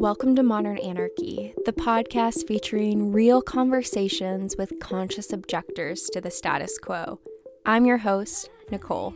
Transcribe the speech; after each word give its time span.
Welcome 0.00 0.34
to 0.36 0.42
Modern 0.42 0.78
Anarchy, 0.78 1.52
the 1.66 1.74
podcast 1.74 2.48
featuring 2.48 3.12
real 3.12 3.42
conversations 3.42 4.56
with 4.56 4.80
conscious 4.80 5.30
objectors 5.30 6.04
to 6.14 6.22
the 6.22 6.30
status 6.30 6.78
quo. 6.78 7.20
I'm 7.66 7.84
your 7.84 7.98
host, 7.98 8.48
Nicole. 8.70 9.14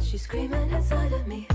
she's 0.00 0.22
screaming 0.22 0.68
inside 0.72 1.12
of 1.12 1.28
me. 1.28 1.46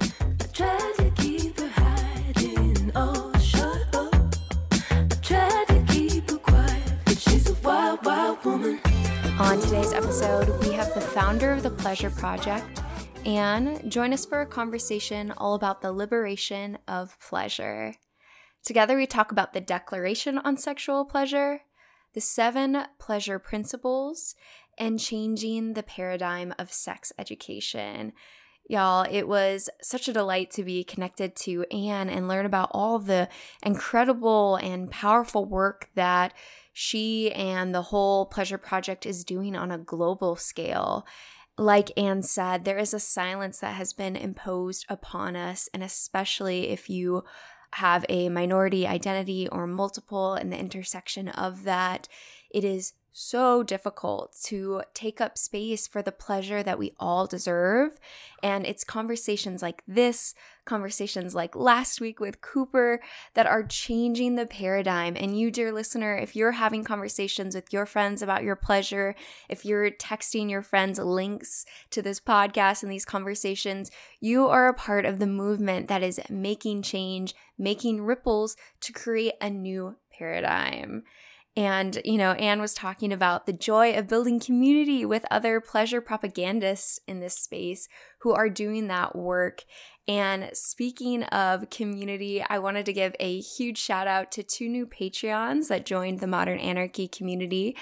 I 0.00 0.44
tried 0.52 0.94
to 0.96 1.12
keep 1.14 1.60
her 1.60 1.68
hiding, 1.68 2.90
oh, 2.96 3.32
shut 3.38 3.94
up. 3.94 4.34
I 4.80 5.14
tried 5.22 5.66
to 5.68 5.84
keep 5.86 6.28
her 6.28 6.38
quiet, 6.38 6.92
but 7.04 7.20
she's 7.20 7.48
a 7.50 7.54
wild, 7.62 8.04
wild 8.04 8.44
woman. 8.44 8.80
On 9.40 9.58
today's 9.58 9.94
episode, 9.94 10.48
we 10.60 10.70
have 10.74 10.92
the 10.92 11.00
founder 11.00 11.52
of 11.52 11.62
the 11.62 11.70
Pleasure 11.70 12.10
Project, 12.10 12.79
Anne, 13.26 13.88
join 13.90 14.12
us 14.14 14.24
for 14.24 14.40
a 14.40 14.46
conversation 14.46 15.30
all 15.36 15.54
about 15.54 15.82
the 15.82 15.92
liberation 15.92 16.78
of 16.88 17.18
pleasure. 17.20 17.94
Together, 18.64 18.96
we 18.96 19.06
talk 19.06 19.30
about 19.30 19.52
the 19.52 19.60
Declaration 19.60 20.38
on 20.38 20.56
Sexual 20.56 21.04
Pleasure, 21.04 21.60
the 22.14 22.20
seven 22.20 22.84
pleasure 22.98 23.38
principles, 23.38 24.34
and 24.78 24.98
changing 24.98 25.74
the 25.74 25.82
paradigm 25.82 26.54
of 26.58 26.72
sex 26.72 27.12
education. 27.18 28.12
Y'all, 28.68 29.06
it 29.10 29.28
was 29.28 29.68
such 29.82 30.08
a 30.08 30.12
delight 30.12 30.50
to 30.52 30.62
be 30.62 30.82
connected 30.82 31.36
to 31.36 31.64
Anne 31.70 32.08
and 32.08 32.28
learn 32.28 32.46
about 32.46 32.70
all 32.72 32.98
the 32.98 33.28
incredible 33.62 34.56
and 34.56 34.90
powerful 34.90 35.44
work 35.44 35.90
that 35.94 36.32
she 36.72 37.32
and 37.32 37.74
the 37.74 37.82
whole 37.82 38.26
Pleasure 38.26 38.58
Project 38.58 39.04
is 39.04 39.24
doing 39.24 39.56
on 39.56 39.70
a 39.70 39.78
global 39.78 40.36
scale. 40.36 41.04
Like 41.58 41.92
Anne 41.96 42.22
said, 42.22 42.64
there 42.64 42.78
is 42.78 42.94
a 42.94 43.00
silence 43.00 43.58
that 43.60 43.74
has 43.74 43.92
been 43.92 44.16
imposed 44.16 44.86
upon 44.88 45.36
us, 45.36 45.68
and 45.74 45.82
especially 45.82 46.68
if 46.68 46.88
you 46.88 47.24
have 47.74 48.04
a 48.08 48.28
minority 48.28 48.86
identity 48.86 49.48
or 49.48 49.66
multiple 49.66 50.34
in 50.34 50.50
the 50.50 50.58
intersection 50.58 51.28
of 51.28 51.64
that, 51.64 52.08
it 52.50 52.64
is 52.64 52.94
so 53.12 53.62
difficult 53.62 54.36
to 54.44 54.82
take 54.94 55.20
up 55.20 55.36
space 55.36 55.86
for 55.86 56.02
the 56.02 56.12
pleasure 56.12 56.62
that 56.62 56.78
we 56.78 56.94
all 56.98 57.26
deserve. 57.26 57.98
And 58.42 58.66
it's 58.66 58.84
conversations 58.84 59.62
like 59.62 59.82
this, 59.86 60.34
conversations 60.64 61.34
like 61.34 61.56
last 61.56 62.00
week 62.00 62.20
with 62.20 62.40
Cooper, 62.40 63.00
that 63.34 63.46
are 63.46 63.62
changing 63.62 64.36
the 64.36 64.46
paradigm. 64.46 65.16
And 65.16 65.38
you, 65.38 65.50
dear 65.50 65.72
listener, 65.72 66.16
if 66.16 66.36
you're 66.36 66.52
having 66.52 66.84
conversations 66.84 67.54
with 67.54 67.72
your 67.72 67.86
friends 67.86 68.22
about 68.22 68.44
your 68.44 68.56
pleasure, 68.56 69.14
if 69.48 69.64
you're 69.64 69.90
texting 69.90 70.50
your 70.50 70.62
friends 70.62 70.98
links 70.98 71.66
to 71.90 72.02
this 72.02 72.20
podcast 72.20 72.82
and 72.82 72.92
these 72.92 73.04
conversations, 73.04 73.90
you 74.20 74.46
are 74.46 74.68
a 74.68 74.74
part 74.74 75.04
of 75.04 75.18
the 75.18 75.26
movement 75.26 75.88
that 75.88 76.02
is 76.02 76.20
making 76.30 76.82
change, 76.82 77.34
making 77.58 78.02
ripples 78.02 78.56
to 78.80 78.92
create 78.92 79.34
a 79.40 79.50
new 79.50 79.96
paradigm. 80.12 81.02
And, 81.56 82.00
you 82.04 82.16
know, 82.16 82.32
Anne 82.32 82.60
was 82.60 82.74
talking 82.74 83.12
about 83.12 83.46
the 83.46 83.52
joy 83.52 83.94
of 83.94 84.06
building 84.06 84.38
community 84.38 85.04
with 85.04 85.24
other 85.30 85.60
pleasure 85.60 86.00
propagandists 86.00 87.00
in 87.08 87.20
this 87.20 87.38
space 87.38 87.88
who 88.20 88.32
are 88.32 88.48
doing 88.48 88.86
that 88.86 89.16
work. 89.16 89.64
And 90.06 90.50
speaking 90.52 91.24
of 91.24 91.68
community, 91.70 92.42
I 92.48 92.58
wanted 92.60 92.86
to 92.86 92.92
give 92.92 93.14
a 93.18 93.40
huge 93.40 93.78
shout 93.78 94.06
out 94.06 94.30
to 94.32 94.42
two 94.42 94.68
new 94.68 94.86
Patreons 94.86 95.68
that 95.68 95.86
joined 95.86 96.20
the 96.20 96.26
Modern 96.26 96.58
Anarchy 96.58 97.08
community. 97.08 97.76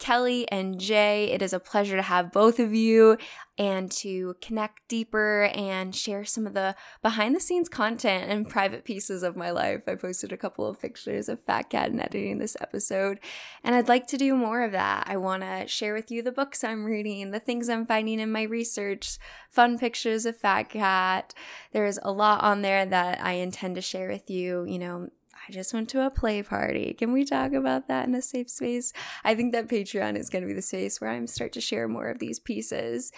Kelly 0.00 0.50
and 0.50 0.80
Jay, 0.80 1.30
it 1.30 1.42
is 1.42 1.52
a 1.52 1.60
pleasure 1.60 1.94
to 1.94 2.02
have 2.02 2.32
both 2.32 2.58
of 2.58 2.74
you 2.74 3.18
and 3.58 3.90
to 3.92 4.34
connect 4.40 4.88
deeper 4.88 5.50
and 5.54 5.94
share 5.94 6.24
some 6.24 6.46
of 6.46 6.54
the 6.54 6.74
behind 7.02 7.36
the 7.36 7.40
scenes 7.40 7.68
content 7.68 8.30
and 8.30 8.48
private 8.48 8.84
pieces 8.84 9.22
of 9.22 9.36
my 9.36 9.50
life. 9.50 9.82
I 9.86 9.96
posted 9.96 10.32
a 10.32 10.38
couple 10.38 10.66
of 10.66 10.80
pictures 10.80 11.28
of 11.28 11.44
Fat 11.44 11.68
Cat 11.68 11.90
and 11.90 12.00
editing 12.00 12.38
this 12.38 12.56
episode, 12.60 13.20
and 13.62 13.74
I'd 13.74 13.88
like 13.88 14.06
to 14.08 14.16
do 14.16 14.34
more 14.34 14.62
of 14.62 14.72
that. 14.72 15.04
I 15.06 15.18
want 15.18 15.42
to 15.42 15.68
share 15.68 15.92
with 15.92 16.10
you 16.10 16.22
the 16.22 16.32
books 16.32 16.64
I'm 16.64 16.86
reading, 16.86 17.30
the 17.30 17.38
things 17.38 17.68
I'm 17.68 17.84
finding 17.84 18.18
in 18.18 18.32
my 18.32 18.42
research, 18.42 19.18
fun 19.50 19.78
pictures 19.78 20.24
of 20.24 20.38
Fat 20.38 20.70
Cat. 20.70 21.34
There's 21.72 21.98
a 22.02 22.10
lot 22.10 22.42
on 22.42 22.62
there 22.62 22.86
that 22.86 23.22
I 23.22 23.32
intend 23.32 23.74
to 23.74 23.82
share 23.82 24.08
with 24.08 24.30
you, 24.30 24.64
you 24.64 24.78
know, 24.78 25.10
I 25.50 25.52
just 25.52 25.74
went 25.74 25.88
to 25.88 26.06
a 26.06 26.10
play 26.10 26.44
party. 26.44 26.94
Can 26.96 27.10
we 27.12 27.24
talk 27.24 27.52
about 27.54 27.88
that 27.88 28.06
in 28.06 28.14
a 28.14 28.22
safe 28.22 28.48
space? 28.48 28.92
I 29.24 29.34
think 29.34 29.50
that 29.50 29.66
Patreon 29.66 30.16
is 30.16 30.30
going 30.30 30.42
to 30.42 30.46
be 30.46 30.54
the 30.54 30.62
space 30.62 31.00
where 31.00 31.10
I'm 31.10 31.26
start 31.26 31.50
to 31.54 31.60
share 31.60 31.88
more 31.88 32.06
of 32.06 32.20
these 32.20 32.38
pieces. 32.38 33.10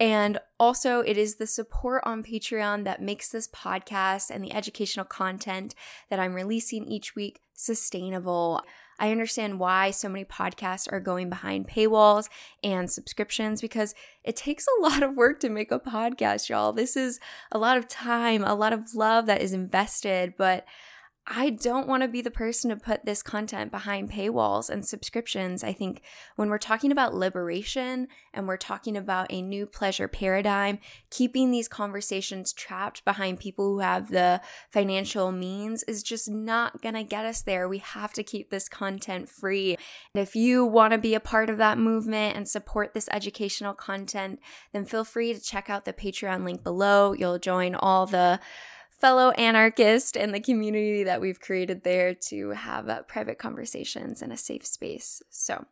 And 0.00 0.38
also, 0.58 1.00
it 1.00 1.18
is 1.18 1.34
the 1.34 1.46
support 1.46 2.02
on 2.06 2.24
Patreon 2.24 2.84
that 2.84 3.02
makes 3.02 3.28
this 3.28 3.48
podcast 3.48 4.30
and 4.30 4.42
the 4.42 4.54
educational 4.54 5.04
content 5.04 5.74
that 6.08 6.18
I'm 6.18 6.32
releasing 6.32 6.86
each 6.86 7.14
week 7.14 7.42
sustainable. 7.52 8.62
I 8.98 9.10
understand 9.10 9.60
why 9.60 9.90
so 9.90 10.08
many 10.08 10.24
podcasts 10.24 10.90
are 10.90 11.00
going 11.00 11.28
behind 11.28 11.68
paywalls 11.68 12.30
and 12.62 12.90
subscriptions 12.90 13.60
because 13.60 13.94
it 14.22 14.36
takes 14.36 14.64
a 14.66 14.82
lot 14.88 15.02
of 15.02 15.16
work 15.16 15.38
to 15.40 15.50
make 15.50 15.70
a 15.70 15.78
podcast, 15.78 16.48
y'all. 16.48 16.72
This 16.72 16.96
is 16.96 17.20
a 17.52 17.58
lot 17.58 17.76
of 17.76 17.88
time, 17.88 18.42
a 18.42 18.54
lot 18.54 18.72
of 18.72 18.94
love 18.94 19.26
that 19.26 19.42
is 19.42 19.52
invested, 19.52 20.32
but 20.38 20.64
I 21.26 21.50
don't 21.50 21.88
want 21.88 22.02
to 22.02 22.08
be 22.08 22.20
the 22.20 22.30
person 22.30 22.68
to 22.68 22.76
put 22.76 23.06
this 23.06 23.22
content 23.22 23.70
behind 23.70 24.10
paywalls 24.10 24.68
and 24.68 24.84
subscriptions. 24.84 25.64
I 25.64 25.72
think 25.72 26.02
when 26.36 26.50
we're 26.50 26.58
talking 26.58 26.92
about 26.92 27.14
liberation 27.14 28.08
and 28.34 28.46
we're 28.46 28.58
talking 28.58 28.94
about 28.94 29.28
a 29.30 29.40
new 29.40 29.64
pleasure 29.64 30.06
paradigm, 30.06 30.80
keeping 31.10 31.50
these 31.50 31.66
conversations 31.66 32.52
trapped 32.52 33.06
behind 33.06 33.40
people 33.40 33.64
who 33.64 33.78
have 33.78 34.10
the 34.10 34.42
financial 34.70 35.32
means 35.32 35.82
is 35.84 36.02
just 36.02 36.28
not 36.28 36.82
going 36.82 36.94
to 36.94 37.02
get 37.02 37.24
us 37.24 37.40
there. 37.40 37.70
We 37.70 37.78
have 37.78 38.12
to 38.14 38.22
keep 38.22 38.50
this 38.50 38.68
content 38.68 39.30
free. 39.30 39.78
And 40.14 40.22
if 40.22 40.36
you 40.36 40.66
want 40.66 40.92
to 40.92 40.98
be 40.98 41.14
a 41.14 41.20
part 41.20 41.48
of 41.48 41.56
that 41.56 41.78
movement 41.78 42.36
and 42.36 42.46
support 42.46 42.92
this 42.92 43.08
educational 43.10 43.72
content, 43.72 44.40
then 44.74 44.84
feel 44.84 45.04
free 45.04 45.32
to 45.32 45.40
check 45.40 45.70
out 45.70 45.86
the 45.86 45.94
Patreon 45.94 46.44
link 46.44 46.62
below. 46.62 47.14
You'll 47.14 47.38
join 47.38 47.74
all 47.74 48.04
the 48.04 48.40
fellow 48.98 49.30
anarchist 49.32 50.16
and 50.16 50.32
the 50.32 50.40
community 50.40 51.04
that 51.04 51.20
we've 51.20 51.40
created 51.40 51.84
there 51.84 52.14
to 52.14 52.50
have 52.50 52.88
uh, 52.88 53.02
private 53.02 53.38
conversations 53.38 54.22
in 54.22 54.32
a 54.32 54.36
safe 54.36 54.64
space. 54.64 55.22
So, 55.30 55.66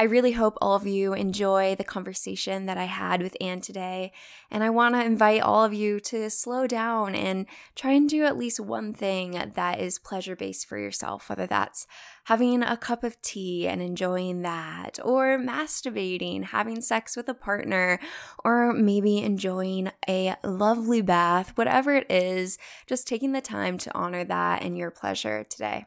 I 0.00 0.04
really 0.04 0.30
hope 0.30 0.56
all 0.60 0.76
of 0.76 0.86
you 0.86 1.12
enjoy 1.12 1.74
the 1.74 1.82
conversation 1.82 2.66
that 2.66 2.78
I 2.78 2.84
had 2.84 3.20
with 3.20 3.36
Anne 3.40 3.60
today. 3.60 4.12
And 4.48 4.62
I 4.62 4.70
want 4.70 4.94
to 4.94 5.04
invite 5.04 5.42
all 5.42 5.64
of 5.64 5.74
you 5.74 5.98
to 6.00 6.30
slow 6.30 6.68
down 6.68 7.16
and 7.16 7.46
try 7.74 7.92
and 7.92 8.08
do 8.08 8.24
at 8.24 8.38
least 8.38 8.60
one 8.60 8.94
thing 8.94 9.32
that 9.54 9.80
is 9.80 9.98
pleasure 9.98 10.36
based 10.36 10.66
for 10.66 10.78
yourself, 10.78 11.28
whether 11.28 11.48
that's 11.48 11.88
having 12.26 12.62
a 12.62 12.76
cup 12.76 13.02
of 13.02 13.20
tea 13.22 13.66
and 13.66 13.82
enjoying 13.82 14.42
that, 14.42 15.00
or 15.02 15.36
masturbating, 15.36 16.44
having 16.44 16.80
sex 16.80 17.16
with 17.16 17.28
a 17.28 17.34
partner, 17.34 17.98
or 18.44 18.72
maybe 18.72 19.18
enjoying 19.18 19.90
a 20.08 20.36
lovely 20.44 21.02
bath, 21.02 21.56
whatever 21.56 21.96
it 21.96 22.08
is, 22.08 22.56
just 22.86 23.08
taking 23.08 23.32
the 23.32 23.40
time 23.40 23.76
to 23.78 23.92
honor 23.98 24.22
that 24.22 24.62
and 24.62 24.78
your 24.78 24.92
pleasure 24.92 25.42
today. 25.42 25.86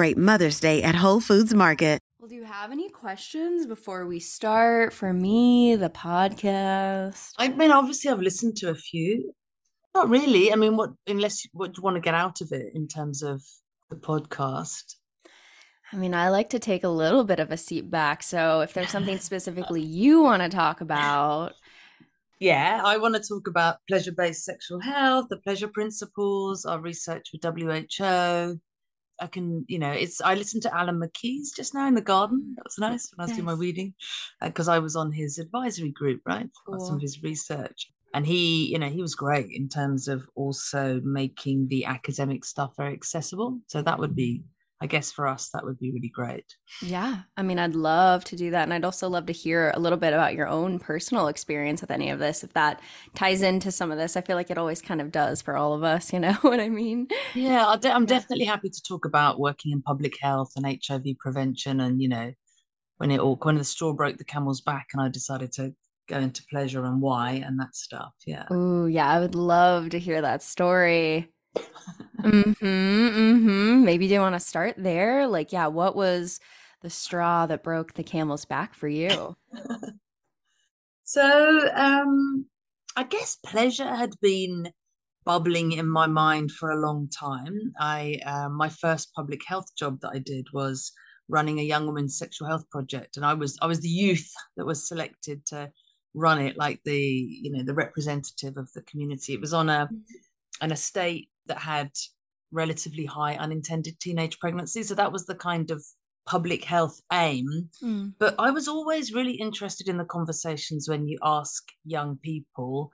celebrate 0.00 0.16
Mother's 0.16 0.60
Day 0.60 0.82
at 0.82 0.94
Whole 0.94 1.20
Foods 1.20 1.52
Market. 1.52 2.00
Well, 2.18 2.28
do 2.28 2.34
you 2.34 2.44
have 2.44 2.72
any 2.72 2.88
questions 2.88 3.66
before 3.66 4.06
we 4.06 4.18
start 4.18 4.94
for 4.94 5.12
me, 5.12 5.76
the 5.76 5.90
podcast? 5.90 7.32
I 7.36 7.48
mean, 7.48 7.70
obviously, 7.70 8.10
I've 8.10 8.20
listened 8.20 8.56
to 8.58 8.70
a 8.70 8.74
few. 8.74 9.34
Not 9.94 10.08
really. 10.08 10.52
I 10.52 10.56
mean, 10.56 10.78
what, 10.78 10.90
unless 11.06 11.42
what 11.52 11.74
do 11.74 11.80
you 11.80 11.82
want 11.82 11.96
to 11.96 12.00
get 12.00 12.14
out 12.14 12.40
of 12.40 12.50
it 12.50 12.72
in 12.74 12.88
terms 12.88 13.22
of 13.22 13.42
the 13.90 13.96
podcast? 13.96 14.96
I 15.92 15.96
mean, 15.96 16.14
I 16.14 16.30
like 16.30 16.48
to 16.50 16.58
take 16.58 16.82
a 16.82 16.88
little 16.88 17.24
bit 17.24 17.38
of 17.38 17.50
a 17.50 17.58
seat 17.58 17.90
back. 17.90 18.22
So 18.22 18.62
if 18.62 18.72
there's 18.72 18.90
something 18.90 19.18
specifically 19.30 19.82
you 19.82 20.22
want 20.22 20.42
to 20.42 20.48
talk 20.48 20.80
about. 20.80 21.52
Yeah, 22.38 22.80
I 22.82 22.96
want 22.96 23.16
to 23.16 23.20
talk 23.20 23.48
about 23.48 23.76
pleasure 23.86 24.12
based 24.12 24.46
sexual 24.46 24.80
health, 24.80 25.26
the 25.28 25.36
pleasure 25.36 25.68
principles, 25.68 26.64
our 26.64 26.80
research 26.80 27.26
with 27.34 27.44
WHO, 27.44 28.58
I 29.20 29.26
can, 29.26 29.64
you 29.68 29.78
know, 29.78 29.90
it's. 29.92 30.20
I 30.20 30.34
listened 30.34 30.62
to 30.64 30.74
Alan 30.74 30.98
McKee's 31.00 31.52
just 31.52 31.74
now 31.74 31.86
in 31.86 31.94
the 31.94 32.00
garden. 32.00 32.54
That 32.56 32.64
was 32.64 32.78
nice 32.78 33.10
when 33.14 33.22
I 33.22 33.24
was 33.24 33.32
doing 33.32 33.46
my 33.46 33.52
reading, 33.52 33.94
because 34.40 34.68
uh, 34.68 34.72
I 34.72 34.78
was 34.78 34.96
on 34.96 35.12
his 35.12 35.38
advisory 35.38 35.90
group, 35.90 36.22
right, 36.26 36.48
for 36.70 36.78
some 36.80 36.96
of 36.96 37.02
his 37.02 37.22
research. 37.22 37.90
and 38.14 38.26
he 38.26 38.66
you 38.72 38.78
know 38.78 38.88
he 38.88 39.02
was 39.02 39.14
great 39.14 39.50
in 39.52 39.68
terms 39.68 40.08
of 40.08 40.28
also 40.34 41.00
making 41.04 41.68
the 41.68 41.84
academic 41.84 42.44
stuff 42.44 42.72
very 42.76 42.92
accessible 42.92 43.60
so 43.72 43.82
that 43.82 43.98
would 44.00 44.14
be 44.16 44.42
i 44.80 44.86
guess 44.86 45.10
for 45.12 45.26
us 45.26 45.50
that 45.52 45.64
would 45.64 45.78
be 45.78 45.90
really 45.90 46.08
great 46.08 46.56
yeah 46.82 47.22
i 47.36 47.42
mean 47.42 47.58
i'd 47.58 47.74
love 47.74 48.24
to 48.24 48.36
do 48.36 48.50
that 48.50 48.64
and 48.64 48.72
i'd 48.72 48.84
also 48.84 49.08
love 49.08 49.26
to 49.26 49.32
hear 49.32 49.72
a 49.74 49.80
little 49.80 49.98
bit 49.98 50.12
about 50.12 50.34
your 50.34 50.48
own 50.48 50.78
personal 50.78 51.28
experience 51.28 51.80
with 51.80 51.90
any 51.90 52.10
of 52.10 52.18
this 52.18 52.42
if 52.42 52.52
that 52.52 52.80
ties 53.14 53.42
into 53.42 53.70
some 53.70 53.90
of 53.90 53.98
this 53.98 54.16
i 54.16 54.20
feel 54.20 54.36
like 54.36 54.50
it 54.50 54.58
always 54.58 54.82
kind 54.82 55.00
of 55.00 55.12
does 55.12 55.42
for 55.42 55.56
all 55.56 55.72
of 55.72 55.82
us 55.82 56.12
you 56.12 56.20
know 56.20 56.32
what 56.42 56.60
i 56.60 56.68
mean 56.68 57.06
yeah 57.34 57.66
i'm 57.84 58.06
definitely 58.06 58.44
happy 58.44 58.68
to 58.70 58.82
talk 58.82 59.04
about 59.04 59.38
working 59.38 59.72
in 59.72 59.82
public 59.82 60.14
health 60.20 60.52
and 60.56 60.66
hiv 60.86 61.04
prevention 61.18 61.80
and 61.80 62.00
you 62.00 62.08
know 62.08 62.32
when 62.98 63.10
it 63.10 63.20
all 63.20 63.36
when 63.42 63.56
the 63.56 63.64
straw 63.64 63.92
broke 63.92 64.18
the 64.18 64.24
camel's 64.24 64.60
back 64.60 64.88
and 64.92 65.02
i 65.02 65.08
decided 65.08 65.52
to 65.52 65.74
go 66.10 66.18
into 66.18 66.44
pleasure 66.50 66.84
and 66.84 67.00
why 67.00 67.42
and 67.46 67.58
that 67.58 67.74
stuff. 67.74 68.12
Yeah. 68.26 68.44
Oh, 68.50 68.86
yeah. 68.86 69.08
I 69.08 69.20
would 69.20 69.34
love 69.34 69.90
to 69.90 69.98
hear 69.98 70.20
that 70.20 70.42
story. 70.42 71.32
mm-hmm, 72.20 72.64
mm-hmm. 72.64 73.59
Maybe 73.90 74.06
do 74.06 74.14
you 74.14 74.20
want 74.20 74.36
to 74.36 74.40
start 74.40 74.76
there? 74.78 75.26
Like, 75.26 75.50
yeah, 75.50 75.66
what 75.66 75.96
was 75.96 76.38
the 76.80 76.88
straw 76.88 77.46
that 77.46 77.64
broke 77.64 77.94
the 77.94 78.04
camel's 78.04 78.44
back 78.44 78.72
for 78.72 78.86
you? 78.86 79.36
so, 81.02 81.68
um, 81.74 82.46
I 82.94 83.02
guess 83.02 83.38
pleasure 83.44 83.92
had 83.92 84.12
been 84.22 84.70
bubbling 85.24 85.72
in 85.72 85.88
my 85.88 86.06
mind 86.06 86.52
for 86.52 86.70
a 86.70 86.80
long 86.80 87.08
time. 87.08 87.72
I 87.80 88.20
uh, 88.24 88.48
my 88.48 88.68
first 88.68 89.12
public 89.12 89.40
health 89.44 89.66
job 89.76 89.98
that 90.02 90.12
I 90.14 90.20
did 90.20 90.46
was 90.52 90.92
running 91.28 91.58
a 91.58 91.64
young 91.64 91.88
women's 91.88 92.16
sexual 92.16 92.46
health 92.46 92.70
project, 92.70 93.16
and 93.16 93.26
I 93.26 93.34
was 93.34 93.58
I 93.60 93.66
was 93.66 93.80
the 93.80 93.88
youth 93.88 94.30
that 94.56 94.66
was 94.66 94.86
selected 94.86 95.44
to 95.46 95.68
run 96.14 96.40
it 96.40 96.56
like 96.56 96.80
the 96.84 96.96
you 96.96 97.50
know 97.50 97.64
the 97.64 97.74
representative 97.74 98.56
of 98.56 98.70
the 98.72 98.82
community 98.82 99.32
it 99.32 99.40
was 99.40 99.52
on 99.52 99.68
a 99.68 99.88
mm. 99.92 99.98
an 100.60 100.70
estate 100.70 101.28
that 101.46 101.58
had 101.58 101.90
relatively 102.52 103.04
high 103.04 103.34
unintended 103.34 103.98
teenage 104.00 104.38
pregnancy. 104.38 104.82
So 104.82 104.94
that 104.94 105.12
was 105.12 105.26
the 105.26 105.34
kind 105.34 105.70
of 105.70 105.84
public 106.26 106.64
health 106.64 107.00
aim. 107.12 107.68
Mm. 107.82 108.12
but 108.18 108.34
i 108.38 108.50
was 108.50 108.68
always 108.68 109.12
really 109.12 109.32
interested 109.32 109.88
in 109.88 109.96
the 109.96 110.04
conversations 110.04 110.88
when 110.88 111.08
you 111.08 111.18
ask 111.22 111.62
young 111.84 112.18
people 112.22 112.92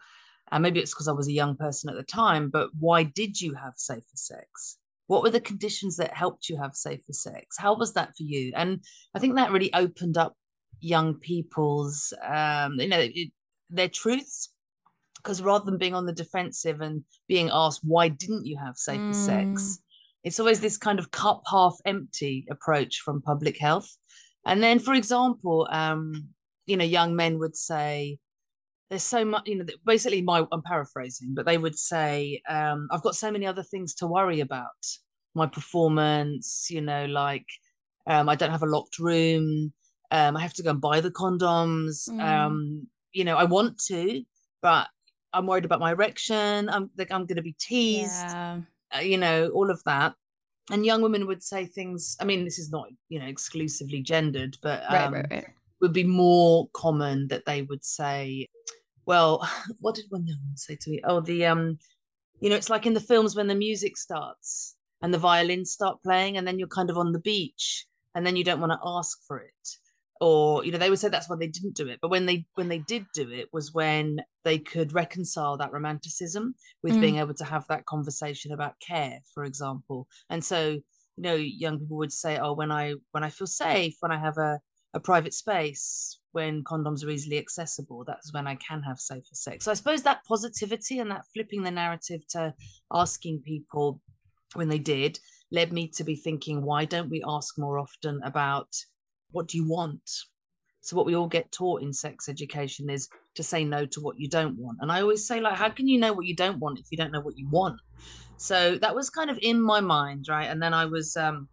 and 0.52 0.62
maybe 0.62 0.80
it's 0.80 0.94
because 0.94 1.08
i 1.08 1.12
was 1.12 1.28
a 1.28 1.32
young 1.32 1.56
person 1.56 1.90
at 1.90 1.96
the 1.96 2.02
time 2.04 2.48
but 2.48 2.70
why 2.78 3.02
did 3.02 3.40
you 3.40 3.54
have 3.54 3.74
safer 3.76 4.16
sex? 4.30 4.78
What 5.08 5.22
were 5.22 5.30
the 5.30 5.40
conditions 5.40 5.96
that 5.98 6.12
helped 6.12 6.48
you 6.48 6.56
have 6.56 6.74
safer 6.74 7.12
sex? 7.12 7.56
How 7.56 7.76
was 7.76 7.92
that 7.92 8.08
for 8.16 8.22
you? 8.22 8.52
And 8.56 8.80
i 9.14 9.18
think 9.18 9.34
that 9.34 9.52
really 9.52 9.72
opened 9.74 10.16
up 10.16 10.34
young 10.80 11.14
people's 11.14 12.12
um 12.26 12.72
you 12.78 12.88
know 12.88 13.00
it, 13.00 13.30
their 13.70 13.88
truths 13.88 14.50
because 15.26 15.42
rather 15.42 15.64
than 15.64 15.76
being 15.76 15.94
on 15.94 16.06
the 16.06 16.12
defensive 16.12 16.80
and 16.80 17.02
being 17.26 17.50
asked 17.52 17.80
why 17.82 18.06
didn't 18.06 18.46
you 18.46 18.56
have 18.56 18.76
safer 18.76 19.02
mm. 19.02 19.14
sex 19.14 19.80
it's 20.22 20.38
always 20.38 20.60
this 20.60 20.76
kind 20.76 21.00
of 21.00 21.10
cup 21.10 21.42
half 21.50 21.76
empty 21.84 22.46
approach 22.48 23.00
from 23.00 23.20
public 23.20 23.58
health 23.58 23.88
and 24.46 24.62
then 24.62 24.78
for 24.78 24.94
example 24.94 25.66
um 25.72 26.28
you 26.66 26.76
know 26.76 26.84
young 26.84 27.16
men 27.16 27.40
would 27.40 27.56
say 27.56 28.16
there's 28.88 29.02
so 29.02 29.24
much 29.24 29.42
you 29.48 29.56
know 29.56 29.64
basically 29.84 30.22
my 30.22 30.46
i'm 30.52 30.62
paraphrasing 30.62 31.34
but 31.34 31.44
they 31.44 31.58
would 31.58 31.76
say 31.76 32.40
um 32.48 32.86
i've 32.92 33.02
got 33.02 33.16
so 33.16 33.30
many 33.32 33.46
other 33.46 33.64
things 33.64 33.94
to 33.94 34.06
worry 34.06 34.38
about 34.38 34.86
my 35.34 35.46
performance 35.46 36.68
you 36.70 36.80
know 36.80 37.04
like 37.06 37.46
um 38.06 38.28
i 38.28 38.36
don't 38.36 38.52
have 38.52 38.62
a 38.62 38.66
locked 38.66 39.00
room 39.00 39.72
um, 40.12 40.36
I 40.36 40.40
have 40.40 40.54
to 40.54 40.62
go 40.62 40.70
and 40.70 40.80
buy 40.80 41.00
the 41.00 41.10
condoms. 41.10 42.08
Mm. 42.08 42.22
Um, 42.22 42.86
you 43.12 43.24
know, 43.24 43.36
I 43.36 43.44
want 43.44 43.78
to, 43.88 44.22
but 44.62 44.88
I'm 45.36 45.46
worried 45.46 45.66
about 45.66 45.80
my 45.80 45.92
erection. 45.92 46.68
I'm 46.70 46.90
like 46.96 47.12
I'm 47.12 47.26
going 47.26 47.36
to 47.36 47.42
be 47.42 47.54
teased. 47.58 48.12
Yeah. 48.12 48.60
Uh, 48.94 49.00
you 49.00 49.18
know, 49.18 49.48
all 49.48 49.70
of 49.70 49.82
that. 49.84 50.14
And 50.70 50.84
young 50.84 51.02
women 51.02 51.26
would 51.26 51.42
say 51.42 51.66
things. 51.66 52.16
I 52.20 52.24
mean, 52.24 52.44
this 52.44 52.58
is 52.58 52.70
not 52.70 52.86
you 53.08 53.20
know 53.20 53.26
exclusively 53.26 54.00
gendered, 54.00 54.56
but 54.62 54.82
um, 54.88 54.94
right, 54.94 55.12
right, 55.12 55.26
right. 55.30 55.46
would 55.80 55.92
be 55.92 56.04
more 56.04 56.68
common 56.72 57.28
that 57.28 57.44
they 57.44 57.62
would 57.62 57.84
say, 57.84 58.48
"Well, 59.04 59.46
what 59.80 59.94
did 59.94 60.06
one 60.08 60.26
young 60.26 60.38
woman 60.40 60.56
say 60.56 60.76
to 60.80 60.90
me? 60.90 61.00
Oh, 61.04 61.20
the 61.20 61.44
um, 61.46 61.78
you 62.40 62.50
know, 62.50 62.56
it's 62.56 62.70
like 62.70 62.86
in 62.86 62.94
the 62.94 63.00
films 63.00 63.36
when 63.36 63.46
the 63.46 63.54
music 63.54 63.96
starts 63.96 64.74
and 65.02 65.12
the 65.12 65.18
violins 65.18 65.70
start 65.70 66.02
playing, 66.02 66.38
and 66.38 66.46
then 66.48 66.58
you're 66.58 66.68
kind 66.68 66.90
of 66.90 66.96
on 66.96 67.12
the 67.12 67.20
beach, 67.20 67.86
and 68.14 68.26
then 68.26 68.36
you 68.36 68.42
don't 68.42 68.60
want 68.60 68.72
to 68.72 68.78
ask 68.82 69.18
for 69.28 69.38
it." 69.38 69.68
Or 70.20 70.64
you 70.64 70.72
know 70.72 70.78
they 70.78 70.90
would 70.90 70.98
say 70.98 71.08
that's 71.08 71.28
why 71.28 71.36
they 71.36 71.46
didn't 71.46 71.74
do 71.74 71.88
it 71.88 71.98
but 72.00 72.10
when 72.10 72.26
they 72.26 72.46
when 72.54 72.68
they 72.68 72.78
did 72.78 73.06
do 73.12 73.30
it 73.30 73.48
was 73.52 73.74
when 73.74 74.18
they 74.44 74.58
could 74.58 74.92
reconcile 74.92 75.56
that 75.56 75.72
romanticism 75.72 76.54
with 76.82 76.94
mm. 76.94 77.00
being 77.00 77.16
able 77.16 77.34
to 77.34 77.44
have 77.44 77.66
that 77.68 77.84
conversation 77.86 78.52
about 78.52 78.74
care 78.86 79.18
for 79.34 79.44
example 79.44 80.06
and 80.30 80.44
so 80.44 80.70
you 80.70 81.22
know 81.22 81.34
young 81.34 81.78
people 81.78 81.96
would 81.96 82.12
say 82.12 82.38
oh 82.38 82.52
when 82.52 82.70
i 82.70 82.94
when 83.12 83.24
i 83.24 83.30
feel 83.30 83.46
safe 83.46 83.96
when 84.00 84.12
i 84.12 84.18
have 84.18 84.38
a, 84.38 84.58
a 84.94 85.00
private 85.00 85.34
space 85.34 86.20
when 86.32 86.62
condoms 86.64 87.04
are 87.04 87.10
easily 87.10 87.38
accessible 87.38 88.04
that's 88.06 88.32
when 88.32 88.46
i 88.46 88.54
can 88.56 88.82
have 88.82 88.98
safer 88.98 89.22
sex 89.32 89.64
so 89.64 89.70
i 89.70 89.74
suppose 89.74 90.02
that 90.02 90.24
positivity 90.24 90.98
and 90.98 91.10
that 91.10 91.24
flipping 91.34 91.62
the 91.62 91.70
narrative 91.70 92.20
to 92.28 92.52
asking 92.92 93.40
people 93.44 94.00
when 94.54 94.68
they 94.68 94.78
did 94.78 95.18
led 95.52 95.72
me 95.72 95.88
to 95.88 96.04
be 96.04 96.16
thinking 96.16 96.62
why 96.62 96.84
don't 96.84 97.10
we 97.10 97.22
ask 97.26 97.58
more 97.58 97.78
often 97.78 98.20
about 98.24 98.68
what 99.30 99.48
do 99.48 99.56
you 99.56 99.68
want? 99.68 100.00
So 100.80 100.96
what 100.96 101.06
we 101.06 101.16
all 101.16 101.26
get 101.26 101.50
taught 101.50 101.82
in 101.82 101.92
sex 101.92 102.28
education 102.28 102.88
is 102.88 103.08
to 103.34 103.42
say 103.42 103.64
no 103.64 103.86
to 103.86 104.00
what 104.00 104.20
you 104.20 104.28
don't 104.28 104.56
want. 104.56 104.78
And 104.80 104.92
I 104.92 105.00
always 105.00 105.26
say, 105.26 105.40
like, 105.40 105.56
how 105.56 105.68
can 105.68 105.88
you 105.88 105.98
know 105.98 106.12
what 106.12 106.26
you 106.26 106.36
don't 106.36 106.60
want 106.60 106.78
if 106.78 106.86
you 106.90 106.96
don't 106.96 107.10
know 107.10 107.20
what 107.20 107.36
you 107.36 107.48
want? 107.48 107.80
So 108.36 108.78
that 108.78 108.94
was 108.94 109.10
kind 109.10 109.28
of 109.28 109.38
in 109.42 109.60
my 109.60 109.80
mind, 109.80 110.26
right? 110.28 110.48
And 110.48 110.62
then 110.62 110.72
I 110.72 110.84
was 110.84 111.16
um 111.16 111.48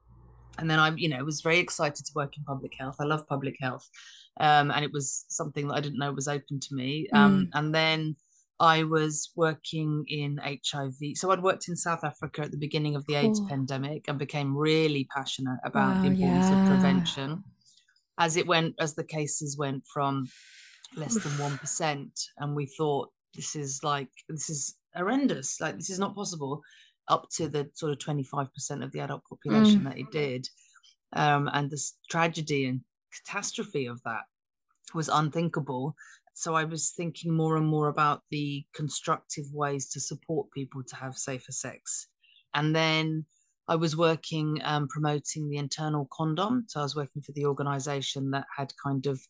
and 0.60 0.70
then 0.70 0.80
I, 0.80 0.92
you 0.92 1.10
know, 1.10 1.24
was 1.24 1.42
very 1.42 1.58
excited 1.58 2.06
to 2.06 2.12
work 2.16 2.38
in 2.38 2.44
public 2.44 2.74
health. 2.80 2.98
I 3.00 3.06
love 3.06 3.28
public 3.28 3.56
health. 3.60 3.90
Um, 4.40 4.70
and 4.70 4.86
it 4.86 4.92
was 4.92 5.26
something 5.30 5.68
that 5.68 5.74
I 5.74 5.80
didn't 5.80 5.98
know 5.98 6.12
was 6.12 6.28
open 6.28 6.60
to 6.60 6.76
me. 6.76 7.08
Um, 7.12 7.46
mm. 7.46 7.50
and 7.54 7.74
then 7.74 8.16
I 8.60 8.84
was 8.84 9.32
working 9.36 10.06
in 10.08 10.40
HIV. 10.44 11.16
So 11.16 11.32
I'd 11.32 11.42
worked 11.42 11.70
in 11.70 11.76
South 11.76 12.04
Africa 12.04 12.42
at 12.42 12.52
the 12.52 12.58
beginning 12.58 12.96
of 12.96 13.06
the 13.08 13.14
cool. 13.14 13.30
AIDS 13.30 13.40
pandemic 13.42 14.08
and 14.08 14.20
became 14.20 14.56
really 14.56 15.08
passionate 15.16 15.60
about 15.64 15.96
wow, 15.96 16.02
the 16.02 16.08
importance 16.10 16.50
yeah. 16.50 16.62
of 16.62 16.68
prevention 16.70 17.44
as 18.20 18.38
it 18.38 18.48
went 18.48 18.76
as 18.80 18.94
the 18.96 19.04
cases 19.04 19.58
went 19.58 19.84
from 19.92 20.28
less 20.96 21.16
than 21.16 21.32
1% 21.60 22.10
and 22.38 22.56
we 22.56 22.66
thought 22.66 23.10
this 23.36 23.56
is 23.56 23.80
like 23.84 24.10
this 24.30 24.50
is 24.50 24.76
horrendous 24.96 25.60
like 25.60 25.76
this 25.76 25.90
is 25.90 25.98
not 25.98 26.16
possible 26.16 26.62
up 27.08 27.28
to 27.36 27.48
the 27.48 27.70
sort 27.74 27.92
of 27.92 27.98
25% 27.98 28.84
of 28.84 28.92
the 28.92 29.00
adult 29.00 29.24
population 29.28 29.82
mm. 29.82 29.84
that 29.86 29.98
it 29.98 30.12
did. 30.12 30.48
Um, 31.14 31.50
and 31.54 31.70
the 31.70 31.82
tragedy 32.10 32.66
and 32.66 32.82
catastrophe 33.14 33.86
of 33.86 34.02
that 34.04 34.22
was 34.94 35.10
unthinkable. 35.10 35.96
So 36.36 36.56
i 36.56 36.64
was 36.64 36.92
thinking 36.92 37.32
more 37.32 37.58
and 37.58 37.68
more 37.68 37.90
about 37.90 38.22
the 38.32 38.66
constructive 38.74 39.46
ways 39.54 39.90
to 39.92 40.00
support 40.00 40.52
people 40.52 40.84
to 40.84 40.96
have 40.96 41.16
safer 41.16 41.52
sex. 41.52 42.08
And 42.56 42.76
then 42.76 43.26
I 43.68 43.76
was 43.76 43.96
working 43.96 44.60
um, 44.64 44.88
promoting 44.88 45.50
the 45.50 45.58
internal 45.58 46.08
condom. 46.12 46.66
So 46.68 46.80
I 46.82 46.84
was 46.84 46.96
working 46.96 47.22
for 47.22 47.32
the 47.32 47.46
organization 47.46 48.32
that 48.32 48.46
had 48.56 48.74
kind 48.84 49.06
of 49.06 49.22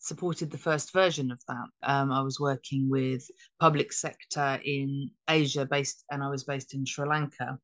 supported 0.00 0.50
the 0.50 0.58
first 0.58 0.92
version 0.92 1.30
of 1.30 1.40
that. 1.46 1.66
Um, 1.82 2.10
I 2.10 2.22
was 2.22 2.40
working 2.40 2.88
with 2.88 3.22
public 3.60 3.92
sector 3.92 4.58
in 4.64 5.10
Asia 5.28 5.66
based, 5.66 6.04
and 6.10 6.22
I 6.22 6.28
was 6.28 6.44
based 6.44 6.74
in 6.74 6.84
Sri 6.84 7.06
Lanka. 7.06 7.58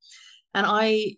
And 0.55 0.67
I, 0.69 1.17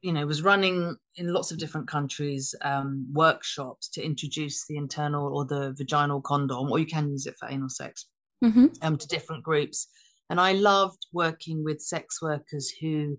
you 0.00 0.12
know, 0.12 0.26
was 0.26 0.42
running 0.42 0.96
in 1.16 1.32
lots 1.32 1.52
of 1.52 1.58
different 1.58 1.86
countries 1.86 2.54
um, 2.62 3.06
workshops 3.12 3.88
to 3.90 4.02
introduce 4.02 4.66
the 4.66 4.76
internal 4.76 5.36
or 5.36 5.44
the 5.44 5.74
vaginal 5.78 6.20
condom, 6.22 6.72
or 6.72 6.78
you 6.78 6.86
can 6.86 7.10
use 7.10 7.26
it 7.26 7.36
for 7.38 7.48
anal 7.48 7.68
sex, 7.68 8.06
mm-hmm. 8.42 8.66
um, 8.82 8.96
to 8.96 9.06
different 9.06 9.44
groups. 9.44 9.88
And 10.30 10.40
I 10.40 10.52
loved 10.52 11.06
working 11.12 11.62
with 11.62 11.80
sex 11.80 12.20
workers 12.20 12.70
who 12.80 13.16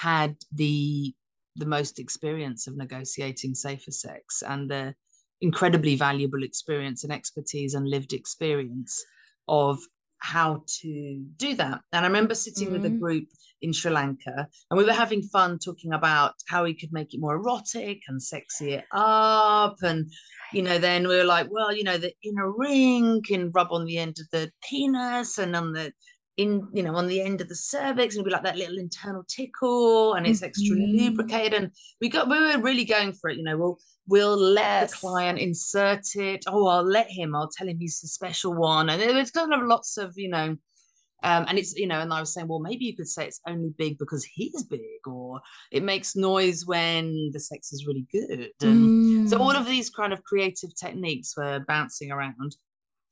had 0.00 0.34
the 0.54 1.14
the 1.56 1.66
most 1.66 1.98
experience 1.98 2.66
of 2.66 2.76
negotiating 2.76 3.54
safer 3.54 3.90
sex 3.90 4.42
and 4.48 4.70
the 4.70 4.94
incredibly 5.42 5.94
valuable 5.94 6.42
experience 6.42 7.04
and 7.04 7.12
expertise 7.12 7.74
and 7.74 7.88
lived 7.88 8.12
experience 8.12 9.04
of 9.48 9.78
how 10.18 10.62
to 10.66 11.22
do 11.36 11.54
that. 11.54 11.80
And 11.92 12.04
I 12.04 12.08
remember 12.08 12.34
sitting 12.34 12.68
mm-hmm. 12.68 12.74
with 12.74 12.84
a 12.86 12.88
mm-hmm. 12.88 13.00
group 13.00 13.24
in 13.62 13.72
Sri 13.72 13.90
Lanka 13.90 14.46
and 14.70 14.78
we 14.78 14.84
were 14.84 14.92
having 14.92 15.22
fun 15.22 15.58
talking 15.58 15.92
about 15.92 16.34
how 16.48 16.64
we 16.64 16.74
could 16.74 16.92
make 16.92 17.12
it 17.12 17.20
more 17.20 17.34
erotic 17.34 18.00
and 18.08 18.22
sexy 18.22 18.72
it 18.72 18.84
up. 18.92 19.76
And, 19.82 20.10
you 20.52 20.62
know, 20.62 20.78
then 20.78 21.08
we 21.08 21.16
were 21.16 21.24
like, 21.24 21.48
well, 21.50 21.74
you 21.74 21.84
know, 21.84 21.98
the 21.98 22.14
inner 22.22 22.50
ring 22.50 23.22
can 23.22 23.50
rub 23.50 23.72
on 23.72 23.84
the 23.84 23.98
end 23.98 24.16
of 24.20 24.30
the 24.30 24.50
penis 24.62 25.38
and 25.38 25.54
on 25.56 25.72
the 25.72 25.92
in 26.40 26.50
you 26.72 26.82
know 26.82 26.94
on 26.94 27.06
the 27.06 27.20
end 27.20 27.40
of 27.40 27.48
the 27.48 27.54
cervix 27.54 28.14
and 28.14 28.20
it'll 28.20 28.30
be 28.30 28.32
like 28.36 28.42
that 28.48 28.56
little 28.62 28.78
internal 28.78 29.24
tickle 29.28 30.14
and 30.14 30.26
it's 30.26 30.42
extra 30.42 30.74
Mhm. 30.76 30.96
lubricated 31.00 31.54
and 31.54 31.70
we 32.00 32.08
got 32.08 32.28
we 32.28 32.38
were 32.40 32.62
really 32.68 32.84
going 32.84 33.12
for 33.12 33.30
it 33.30 33.36
you 33.38 33.44
know 33.44 33.58
we'll 33.58 33.78
we'll 34.06 34.36
let 34.38 34.80
Yes. 34.82 34.90
the 34.92 34.96
client 34.98 35.38
insert 35.38 36.04
it 36.14 36.44
oh 36.46 36.66
i'll 36.66 36.82
let 36.98 37.08
him 37.10 37.34
i'll 37.34 37.50
tell 37.56 37.68
him 37.68 37.78
he's 37.78 38.00
the 38.00 38.08
special 38.08 38.54
one 38.54 38.88
and 38.90 39.00
there's 39.02 39.30
kind 39.30 39.52
of 39.52 39.62
lots 39.74 39.96
of 39.98 40.14
you 40.16 40.30
know 40.36 40.56
um, 41.22 41.44
and 41.48 41.58
it's 41.58 41.74
you 41.76 41.86
know 41.86 42.00
and 42.00 42.12
i 42.14 42.20
was 42.20 42.32
saying 42.32 42.48
well 42.48 42.60
maybe 42.68 42.84
you 42.86 42.96
could 42.96 43.08
say 43.08 43.26
it's 43.26 43.40
only 43.46 43.70
big 43.76 43.98
because 43.98 44.24
he's 44.24 44.62
big 44.62 45.02
or 45.06 45.40
it 45.70 45.82
makes 45.82 46.16
noise 46.16 46.64
when 46.64 47.30
the 47.34 47.40
sex 47.40 47.72
is 47.74 47.86
really 47.86 48.06
good 48.10 48.50
and 48.62 48.90
so 49.26 49.36
all 49.36 49.52
Mm. 49.54 49.60
of 49.60 49.66
these 49.66 49.90
kind 49.90 50.12
of 50.14 50.22
creative 50.24 50.70
techniques 50.74 51.36
were 51.36 51.60
bouncing 51.68 52.10
around 52.10 52.56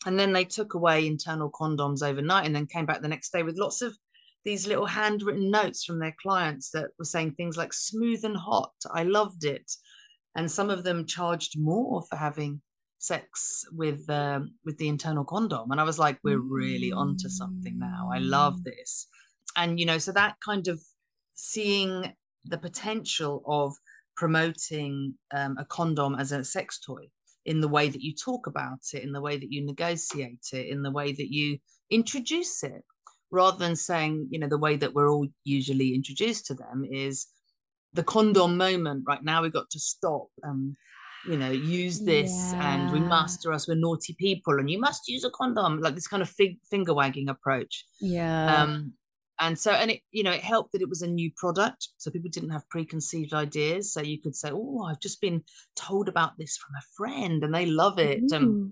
and 0.07 0.19
then 0.19 0.33
they 0.33 0.45
took 0.45 0.75
away 0.75 1.07
internal 1.07 1.50
condoms 1.50 2.02
overnight 2.02 2.47
and 2.47 2.55
then 2.55 2.67
came 2.67 2.87
back 2.87 3.02
the 3.02 3.09
next 3.09 3.33
day 3.33 3.43
with 3.43 3.59
lots 3.59 3.83
of 3.83 3.97
these 4.45 4.67
little 4.67 4.87
handwritten 4.87 5.50
notes 5.50 5.85
from 5.85 5.99
their 5.99 6.14
clients 6.23 6.71
that 6.71 6.90
were 6.99 7.05
saying 7.05 7.33
things 7.33 7.57
like 7.57 7.73
smooth 7.73 8.25
and 8.25 8.37
hot 8.37 8.73
i 8.95 9.02
loved 9.02 9.45
it. 9.45 9.71
And 10.37 10.50
some 10.50 10.71
of 10.71 10.85
them 10.85 11.05
charged 11.05 11.59
more 11.59 12.02
for 12.09 12.14
having 12.17 12.61
sex 12.99 13.64
with 13.73 14.09
um, 14.09 14.52
with 14.64 14.78
the 14.78 14.87
internal 14.88 15.25
condom. 15.25 15.71
And 15.73 15.81
i 15.81 15.85
was 15.85 15.99
like 15.99 16.19
we're 16.23 16.38
really 16.38 16.93
onto 16.93 17.28
something 17.28 17.76
now. 17.78 18.09
I 18.12 18.19
love 18.19 18.55
Mm. 18.61 18.64
this. 18.64 19.09
And 19.57 19.81
you 19.81 19.87
know 19.87 19.99
so 19.99 20.12
that 20.12 20.37
kind 20.45 20.69
of 20.69 20.81
seeing 21.35 22.12
the 22.45 22.59
potential 22.59 23.43
of 23.47 23.75
promoting 24.17 25.14
um, 25.33 25.57
a 25.59 25.64
condom 25.64 26.14
as 26.14 26.31
a 26.33 26.45
sex 26.45 26.78
toy 26.78 27.09
in 27.49 27.61
the 27.62 27.73
way 27.76 27.88
that 27.88 28.02
you 28.07 28.12
talk 28.14 28.47
about 28.47 28.83
it 28.93 29.02
in 29.02 29.12
the 29.17 29.21
way 29.26 29.37
that 29.38 29.50
you 29.55 29.61
negotiate 29.64 30.47
it 30.52 30.67
in 30.75 30.83
the 30.83 30.90
way 30.99 31.09
that 31.12 31.31
you 31.38 31.47
introduce 31.90 32.62
it 32.62 32.85
rather 33.31 33.59
than 33.64 33.75
saying 33.75 34.28
you 34.31 34.38
know 34.38 34.50
the 34.55 34.64
way 34.67 34.76
that 34.76 34.93
we're 34.95 35.11
all 35.11 35.26
usually 35.45 35.95
introduced 35.95 36.45
to 36.47 36.55
them 36.55 36.85
is 37.07 37.26
the 37.95 38.02
condom 38.14 38.52
moment 38.67 39.02
right 39.09 39.25
now 39.25 39.40
we've 39.43 39.59
got 39.61 39.71
to 39.71 39.81
stop 39.81 40.26
um 40.47 40.76
you 41.31 41.38
know 41.38 41.50
use 41.50 41.97
this 42.05 42.55
and 42.61 42.90
we 42.93 43.00
Yeah. 43.00 43.09
must 43.17 43.45
or 43.47 43.52
else 43.55 43.67
we're 43.67 43.87
naughty 43.87 44.14
people 44.26 44.55
and 44.59 44.71
you 44.71 44.78
must 44.78 45.09
use 45.09 45.25
a 45.25 45.31
condom 45.31 45.81
like 45.81 45.95
this 45.95 46.07
kind 46.12 46.23
of 46.23 46.28
fig- 46.28 46.61
finger 46.71 46.95
wagging 47.00 47.28
approach 47.31 47.75
Yeah. 48.00 48.62
um 48.62 48.93
and 49.40 49.59
so 49.59 49.73
and 49.73 49.90
it 49.90 50.00
you 50.11 50.23
know 50.23 50.30
it 50.30 50.40
helped 50.40 50.73
that 50.73 50.83
it 50.83 50.88
was 50.88 51.02
a 51.02 51.07
new 51.07 51.30
product 51.37 51.88
so 51.97 52.11
people 52.11 52.30
didn't 52.30 52.50
have 52.50 52.68
preconceived 52.68 53.33
ideas. 53.35 53.92
So 53.92 54.00
you 54.00 54.21
could 54.21 54.37
say 54.37 54.50
oh 54.52 54.85
i've 54.85 55.00
just 55.00 55.21
been 55.21 55.42
told 55.76 56.09
about 56.09 56.33
this 56.38 56.57
from 56.57 56.75
a 56.76 56.87
friend 56.97 57.45
and 57.45 57.54
they 57.54 57.66
love 57.66 57.99
it. 57.99 58.33
Um, 58.33 58.45
Ooh. 58.45 58.71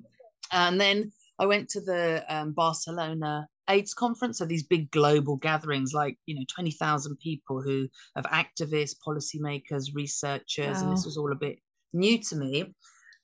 and 0.52 0.80
then 0.80 1.12
i 1.38 1.46
went 1.46 1.68
to 1.70 1.80
the 1.80 2.24
um, 2.28 2.52
barcelona 2.52 3.48
aids 3.68 3.94
conference 3.94 4.38
so 4.38 4.44
these 4.44 4.62
big 4.62 4.90
global 4.90 5.36
gatherings 5.36 5.92
like 5.92 6.16
you 6.26 6.34
know 6.34 6.44
20000 6.48 7.16
people 7.18 7.60
who 7.60 7.88
of 8.14 8.24
activists 8.26 8.94
policymakers 9.04 9.94
researchers 9.94 10.82
and 10.82 10.92
this 10.92 11.04
was 11.04 11.16
all 11.16 11.32
a 11.32 11.36
bit 11.36 11.58
new 11.92 12.18
to 12.18 12.36
me 12.36 12.72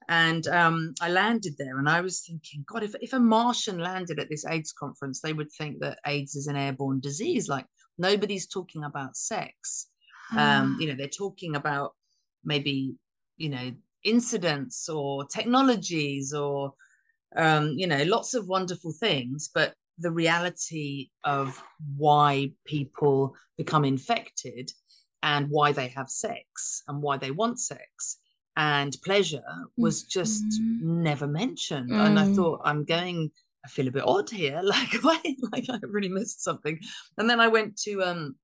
and 0.08 0.46
um, 0.48 0.94
I 1.00 1.08
landed 1.08 1.54
there, 1.58 1.78
and 1.78 1.88
I 1.88 2.00
was 2.00 2.20
thinking, 2.20 2.64
God, 2.66 2.82
if 2.82 2.94
if 3.00 3.12
a 3.12 3.18
Martian 3.18 3.78
landed 3.78 4.18
at 4.18 4.28
this 4.28 4.46
AIDS 4.46 4.72
conference, 4.72 5.20
they 5.20 5.32
would 5.32 5.50
think 5.52 5.80
that 5.80 5.98
AIDS 6.06 6.34
is 6.34 6.46
an 6.46 6.56
airborne 6.56 7.00
disease. 7.00 7.48
Like 7.48 7.66
nobody's 7.98 8.46
talking 8.46 8.84
about 8.84 9.16
sex. 9.16 9.88
Um, 10.36 10.78
you 10.80 10.88
know, 10.88 10.94
they're 10.94 11.08
talking 11.08 11.56
about 11.56 11.92
maybe 12.42 12.94
you 13.36 13.50
know 13.50 13.72
incidents 14.04 14.88
or 14.88 15.26
technologies 15.26 16.32
or 16.32 16.72
um, 17.36 17.74
you 17.76 17.86
know 17.86 18.02
lots 18.04 18.34
of 18.34 18.48
wonderful 18.48 18.92
things, 18.92 19.50
but 19.54 19.74
the 19.98 20.10
reality 20.10 21.10
of 21.24 21.62
why 21.96 22.50
people 22.66 23.36
become 23.58 23.84
infected 23.84 24.70
and 25.22 25.48
why 25.50 25.70
they 25.70 25.88
have 25.88 26.08
sex 26.08 26.82
and 26.88 27.02
why 27.02 27.16
they 27.16 27.30
want 27.30 27.60
sex 27.60 28.18
and 28.56 28.96
pleasure 29.04 29.42
was 29.76 30.02
just 30.02 30.44
Mhm. 30.44 30.80
never 30.82 31.26
mentioned. 31.26 31.90
And 31.90 32.18
I 32.18 32.26
Mm. 32.26 32.36
thought, 32.36 32.60
I'm 32.64 32.84
going, 32.84 33.30
I 33.64 33.68
feel 33.68 33.88
a 33.88 33.92
bit 33.92 34.04
odd 34.06 34.28
here. 34.30 34.60
Like, 34.74 35.02
wait, 35.02 35.38
like 35.52 35.66
I 35.70 35.78
really 35.82 36.08
missed 36.08 36.42
something. 36.42 36.78
And 37.18 37.28
then 37.30 37.40
I 37.40 37.48
went 37.48 37.76
to 37.84 38.02
um 38.02 38.36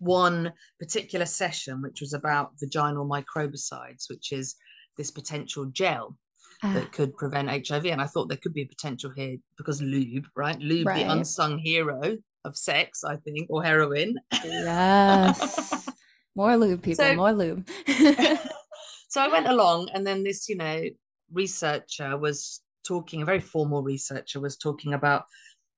one 0.00 0.52
particular 0.78 1.26
session, 1.26 1.82
which 1.82 2.00
was 2.00 2.12
about 2.12 2.52
vaginal 2.60 3.06
microbicides, 3.08 4.08
which 4.08 4.30
is 4.32 4.54
this 4.96 5.10
potential 5.10 5.64
gel 5.66 6.16
Ah, 6.62 6.72
that 6.74 6.92
could 6.92 7.16
prevent 7.16 7.48
HIV. 7.48 7.86
And 7.86 8.00
I 8.00 8.06
thought 8.06 8.28
there 8.28 8.38
could 8.42 8.54
be 8.54 8.62
a 8.62 8.66
potential 8.66 9.10
here 9.16 9.36
because 9.56 9.80
lube, 9.82 10.26
right? 10.36 10.58
Lube, 10.60 10.86
Right. 10.86 11.04
the 11.06 11.12
unsung 11.12 11.58
hero 11.58 12.16
of 12.44 12.56
sex, 12.56 13.02
I 13.04 13.16
think, 13.16 13.48
or 13.50 13.62
heroine. 13.64 14.14
yes. 14.44 15.88
More 16.36 16.56
lube, 16.56 16.82
people. 16.82 17.04
So- 17.04 17.16
more 17.16 17.32
lube. 17.32 17.68
so 19.08 19.20
I 19.20 19.28
went 19.28 19.48
along, 19.48 19.88
and 19.92 20.06
then 20.06 20.22
this, 20.22 20.48
you 20.48 20.56
know, 20.56 20.84
researcher 21.32 22.16
was 22.16 22.62
talking, 22.86 23.22
a 23.22 23.24
very 23.26 23.40
formal 23.40 23.82
researcher 23.82 24.40
was 24.40 24.56
talking 24.56 24.94
about 24.94 25.24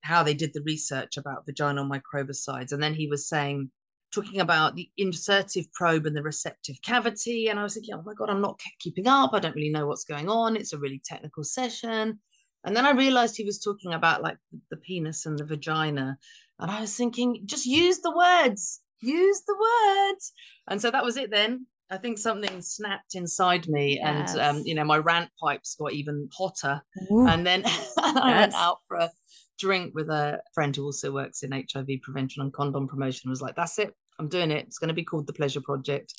how 0.01 0.23
they 0.23 0.33
did 0.33 0.53
the 0.53 0.63
research 0.63 1.17
about 1.17 1.45
vaginal 1.45 1.89
microbicides. 1.89 2.71
And 2.71 2.81
then 2.81 2.93
he 2.93 3.07
was 3.07 3.27
saying, 3.27 3.69
talking 4.11 4.41
about 4.41 4.75
the 4.75 4.89
insertive 4.97 5.71
probe 5.73 6.05
and 6.05 6.15
the 6.15 6.23
receptive 6.23 6.81
cavity. 6.81 7.47
And 7.47 7.59
I 7.59 7.63
was 7.63 7.73
thinking, 7.73 7.95
oh 7.95 8.03
my 8.05 8.13
God, 8.13 8.29
I'm 8.29 8.41
not 8.41 8.59
keeping 8.79 9.07
up. 9.07 9.31
I 9.33 9.39
don't 9.39 9.55
really 9.55 9.69
know 9.69 9.87
what's 9.87 10.03
going 10.03 10.27
on. 10.27 10.55
It's 10.55 10.73
a 10.73 10.77
really 10.77 11.01
technical 11.03 11.43
session. 11.43 12.19
And 12.63 12.75
then 12.75 12.85
I 12.85 12.91
realized 12.91 13.37
he 13.37 13.45
was 13.45 13.59
talking 13.59 13.93
about 13.93 14.21
like 14.21 14.37
the 14.69 14.77
penis 14.77 15.25
and 15.25 15.37
the 15.37 15.45
vagina. 15.45 16.17
And 16.59 16.69
I 16.69 16.81
was 16.81 16.95
thinking, 16.95 17.41
just 17.45 17.65
use 17.65 17.99
the 17.99 18.15
words, 18.15 18.81
use 18.99 19.41
the 19.47 19.55
words. 19.55 20.33
And 20.67 20.81
so 20.81 20.91
that 20.91 21.03
was 21.03 21.17
it 21.17 21.31
then. 21.31 21.65
I 21.91 21.97
think 21.97 22.17
something 22.17 22.61
snapped 22.61 23.15
inside 23.15 23.67
me, 23.67 23.99
and 23.99 24.27
um, 24.39 24.63
you 24.65 24.73
know, 24.73 24.85
my 24.85 24.97
rant 24.97 25.29
pipes 25.37 25.75
got 25.75 25.91
even 25.91 26.29
hotter. 26.31 26.81
Ooh. 27.11 27.27
And 27.27 27.45
then 27.45 27.63
I 27.97 28.39
went 28.39 28.53
out 28.55 28.77
for 28.87 28.97
a 28.97 29.11
drink 29.59 29.93
with 29.93 30.09
a 30.09 30.41
friend 30.53 30.73
who 30.73 30.85
also 30.85 31.11
works 31.11 31.43
in 31.43 31.51
HIV 31.51 31.89
prevention 32.01 32.41
and 32.43 32.53
condom 32.53 32.87
promotion. 32.87 33.29
Was 33.29 33.41
like, 33.41 33.55
that's 33.55 33.77
it, 33.77 33.93
I'm 34.19 34.29
doing 34.29 34.51
it. 34.51 34.65
It's 34.65 34.77
going 34.77 34.87
to 34.87 34.93
be 34.93 35.03
called 35.03 35.27
the 35.27 35.33
Pleasure 35.33 35.61
Project, 35.61 36.13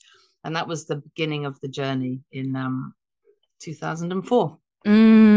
and 0.44 0.54
that 0.54 0.68
was 0.68 0.84
the 0.84 0.96
beginning 0.96 1.46
of 1.46 1.58
the 1.60 1.68
journey 1.68 2.20
in 2.32 2.54
um, 2.54 2.94
2004. 3.60 4.58
Mm, 4.86 5.31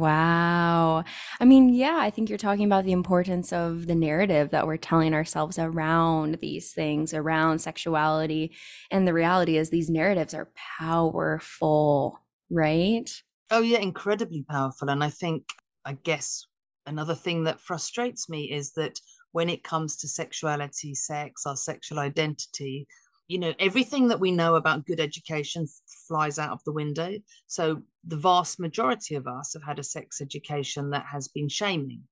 wow. 0.00 1.04
I 1.38 1.44
mean, 1.44 1.68
yeah, 1.68 1.98
I 2.00 2.10
think 2.10 2.28
you're 2.28 2.38
talking 2.38 2.64
about 2.64 2.84
the 2.84 2.92
importance 2.92 3.52
of 3.52 3.86
the 3.86 3.94
narrative 3.94 4.50
that 4.50 4.66
we're 4.66 4.76
telling 4.76 5.14
ourselves 5.14 5.58
around 5.58 6.38
these 6.40 6.72
things, 6.72 7.14
around 7.14 7.60
sexuality. 7.60 8.56
And 8.90 9.06
the 9.06 9.14
reality 9.14 9.56
is, 9.56 9.70
these 9.70 9.90
narratives 9.90 10.34
are 10.34 10.50
powerful, 10.78 12.18
right? 12.50 13.10
Oh 13.50 13.60
yeah, 13.60 13.78
incredibly 13.78 14.44
powerful. 14.48 14.88
And 14.90 15.04
I 15.04 15.10
think, 15.10 15.44
I 15.84 15.92
guess, 15.92 16.46
another 16.86 17.14
thing 17.14 17.44
that 17.44 17.60
frustrates 17.60 18.28
me 18.28 18.50
is 18.50 18.72
that 18.72 18.98
when 19.32 19.48
it 19.48 19.62
comes 19.62 19.96
to 19.98 20.08
sexuality, 20.08 20.94
sex, 20.94 21.46
our 21.46 21.56
sexual 21.56 21.98
identity, 21.98 22.86
you 23.30 23.38
know, 23.38 23.54
everything 23.60 24.08
that 24.08 24.18
we 24.18 24.32
know 24.32 24.56
about 24.56 24.84
good 24.86 24.98
education 24.98 25.64
flies 26.08 26.36
out 26.36 26.50
of 26.50 26.64
the 26.64 26.72
window. 26.72 27.16
So 27.46 27.80
the 28.04 28.16
vast 28.16 28.58
majority 28.58 29.14
of 29.14 29.28
us 29.28 29.52
have 29.54 29.62
had 29.62 29.78
a 29.78 29.84
sex 29.84 30.20
education 30.20 30.90
that 30.90 31.06
has 31.06 31.28
been 31.28 31.48
shaming 31.48 32.02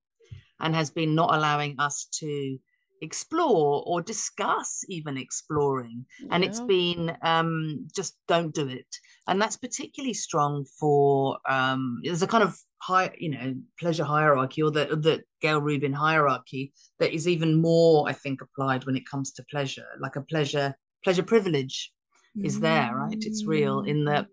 and 0.60 0.76
has 0.76 0.90
been 0.90 1.16
not 1.16 1.34
allowing 1.34 1.74
us 1.80 2.06
to 2.20 2.58
explore 3.02 3.82
or 3.84 4.00
discuss 4.00 4.84
even 4.88 5.18
exploring. 5.18 6.06
And 6.30 6.44
it's 6.44 6.60
been 6.60 7.16
um 7.22 7.88
just 7.96 8.16
don't 8.28 8.54
do 8.54 8.68
it. 8.68 8.86
And 9.26 9.42
that's 9.42 9.56
particularly 9.56 10.14
strong 10.14 10.66
for 10.78 11.38
um 11.50 12.00
there's 12.04 12.22
a 12.22 12.28
kind 12.28 12.44
of 12.44 12.56
high 12.80 13.10
you 13.18 13.30
know 13.30 13.56
pleasure 13.80 14.04
hierarchy 14.04 14.62
or 14.62 14.70
the 14.70 14.84
the 14.86 15.24
gayle 15.40 15.60
rubin 15.60 15.92
hierarchy 15.92 16.72
that 17.00 17.12
is 17.12 17.26
even 17.26 17.60
more 17.60 18.08
i 18.08 18.12
think 18.12 18.40
applied 18.40 18.86
when 18.86 18.96
it 18.96 19.08
comes 19.10 19.32
to 19.32 19.44
pleasure 19.50 19.88
like 20.00 20.14
a 20.14 20.22
pleasure 20.22 20.72
pleasure 21.04 21.22
privilege 21.22 21.92
is 22.44 22.60
there 22.60 22.94
right? 22.94 23.16
It's 23.20 23.44
real 23.46 23.80
in 23.80 24.04
that 24.04 24.26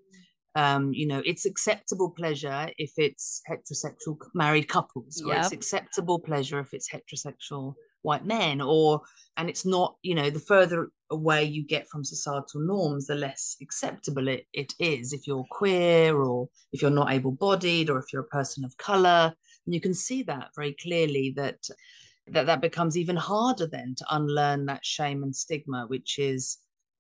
um 0.55 0.93
you 0.93 1.07
know 1.07 1.21
it's 1.25 1.45
acceptable 1.45 2.11
pleasure 2.11 2.69
if 2.77 2.91
it's 2.97 3.41
heterosexual 3.49 4.17
married 4.33 4.67
couples 4.67 5.21
or 5.21 5.33
it's 5.35 5.51
acceptable 5.51 6.19
pleasure 6.19 6.59
if 6.59 6.73
it's 6.73 6.89
heterosexual 6.89 7.73
white 8.03 8.25
men 8.25 8.61
or 8.61 9.01
and 9.37 9.49
it's 9.49 9.65
not 9.65 9.95
you 10.01 10.15
know 10.15 10.29
the 10.29 10.39
further 10.39 10.89
away 11.11 11.43
you 11.43 11.63
get 11.65 11.87
from 11.87 12.03
societal 12.03 12.61
norms 12.61 13.07
the 13.07 13.15
less 13.15 13.57
acceptable 13.61 14.27
it, 14.27 14.45
it 14.53 14.73
is. 14.79 15.13
If 15.13 15.27
you're 15.27 15.45
queer 15.51 16.15
or 16.17 16.49
if 16.71 16.81
you're 16.81 16.91
not 16.91 17.11
able-bodied 17.11 17.89
or 17.89 17.99
if 17.99 18.05
you're 18.11 18.23
a 18.23 18.37
person 18.39 18.63
of 18.65 18.75
color 18.77 19.33
and 19.65 19.73
you 19.75 19.81
can 19.81 19.93
see 19.93 20.23
that 20.23 20.49
very 20.55 20.75
clearly 20.81 21.33
that 21.35 21.59
that 22.27 22.45
that 22.45 22.61
becomes 22.61 22.97
even 22.97 23.15
harder 23.15 23.67
then 23.67 23.93
to 23.95 24.05
unlearn 24.09 24.65
that 24.65 24.85
shame 24.85 25.23
and 25.23 25.35
stigma 25.35 25.85
which 25.87 26.17
is 26.19 26.57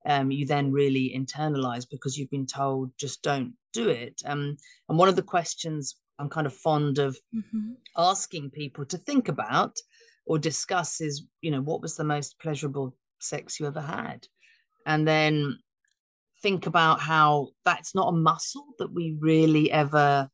um, 0.07 0.29
you 0.29 0.45
then 0.45 0.71
really 0.71 1.15
internalize 1.17 1.87
because 1.89 2.17
you've 2.17 2.29
been 2.29 2.45
told 2.45 2.91
just 2.97 3.23
don't 3.23 3.53
do 3.73 3.89
it 3.89 4.21
um, 4.25 4.55
and 4.89 4.97
one 4.97 5.09
of 5.09 5.15
the 5.15 5.23
questions 5.23 5.95
i'm 6.19 6.29
kind 6.29 6.47
of 6.47 6.53
fond 6.53 6.99
of 6.99 7.17
Mhm. 7.33 7.75
asking 7.97 8.51
people 8.51 8.85
to 8.85 8.97
think 8.97 9.27
about 9.29 9.75
or 10.25 10.39
discuss 10.39 11.01
is, 11.01 11.25
you 11.41 11.51
know, 11.51 11.61
what 11.61 11.81
was 11.81 11.95
the 11.95 12.03
most 12.03 12.39
pleasurable 12.39 12.95
sex 13.19 13.59
you 13.59 13.67
ever 13.67 13.81
had? 13.81 14.27
And 14.85 15.07
then 15.07 15.59
think 16.41 16.65
about 16.65 16.99
how 16.99 17.49
that's 17.63 17.95
not 17.95 18.09
a 18.09 18.17
muscle 18.17 18.67
that 18.79 18.91
we 18.91 19.15
really 19.19 19.71
ever 19.71 20.29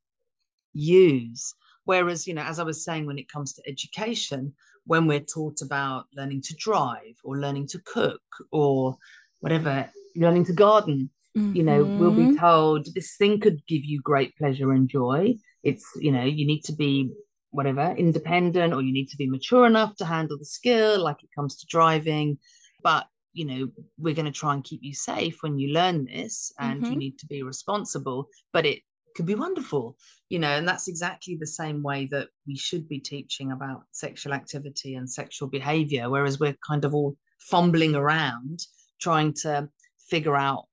use. 0.73 1.53
Whereas, 1.85 2.27
you 2.27 2.33
know, 2.33 2.43
as 2.43 2.59
I 2.59 2.63
was 2.63 2.83
saying, 2.83 3.05
when 3.05 3.17
it 3.19 3.29
comes 3.29 3.53
to 3.53 3.63
education, 3.67 4.53
when 4.85 5.07
we're 5.07 5.19
taught 5.19 5.61
about 5.61 6.05
learning 6.15 6.41
to 6.41 6.55
drive 6.55 7.15
or 7.23 7.37
learning 7.37 7.67
to 7.67 7.79
cook 7.85 8.21
or 8.51 8.97
whatever, 9.39 9.89
learning 10.15 10.45
to 10.45 10.53
garden, 10.53 11.09
mm-hmm. 11.37 11.55
you 11.55 11.63
know, 11.63 11.83
we'll 11.83 12.11
be 12.11 12.23
mm-hmm. 12.23 12.37
told 12.37 12.87
this 12.93 13.15
thing 13.17 13.39
could 13.39 13.65
give 13.67 13.83
you 13.85 14.01
great 14.01 14.35
pleasure 14.37 14.71
and 14.71 14.89
joy. 14.89 15.35
It's, 15.63 15.85
you 15.95 16.11
know, 16.11 16.23
you 16.23 16.45
need 16.45 16.63
to 16.65 16.73
be 16.73 17.11
whatever, 17.51 17.93
independent 17.97 18.73
or 18.73 18.81
you 18.81 18.93
need 18.93 19.07
to 19.09 19.17
be 19.17 19.29
mature 19.29 19.65
enough 19.65 19.95
to 19.97 20.05
handle 20.05 20.37
the 20.37 20.45
skill, 20.45 21.01
like 21.01 21.23
it 21.23 21.29
comes 21.35 21.57
to 21.57 21.65
driving. 21.67 22.37
But 22.83 23.05
you 23.33 23.45
know 23.45 23.67
we're 23.97 24.13
going 24.13 24.25
to 24.25 24.31
try 24.31 24.53
and 24.53 24.63
keep 24.63 24.81
you 24.83 24.93
safe 24.93 25.37
when 25.41 25.57
you 25.57 25.73
learn 25.73 26.05
this 26.05 26.51
and 26.59 26.81
mm-hmm. 26.81 26.91
you 26.91 26.97
need 26.97 27.17
to 27.19 27.25
be 27.27 27.43
responsible 27.43 28.27
but 28.51 28.65
it 28.65 28.81
could 29.15 29.25
be 29.25 29.35
wonderful 29.35 29.97
you 30.29 30.39
know 30.39 30.49
and 30.49 30.67
that's 30.67 30.87
exactly 30.87 31.35
the 31.39 31.47
same 31.47 31.81
way 31.81 32.07
that 32.11 32.29
we 32.47 32.55
should 32.55 32.87
be 32.87 32.99
teaching 32.99 33.51
about 33.51 33.83
sexual 33.91 34.33
activity 34.33 34.95
and 34.95 35.09
sexual 35.09 35.47
behavior 35.47 36.09
whereas 36.09 36.39
we're 36.39 36.55
kind 36.67 36.85
of 36.85 36.93
all 36.93 37.15
fumbling 37.39 37.95
around 37.95 38.59
trying 39.01 39.33
to 39.33 39.67
figure 40.09 40.35
out 40.35 40.65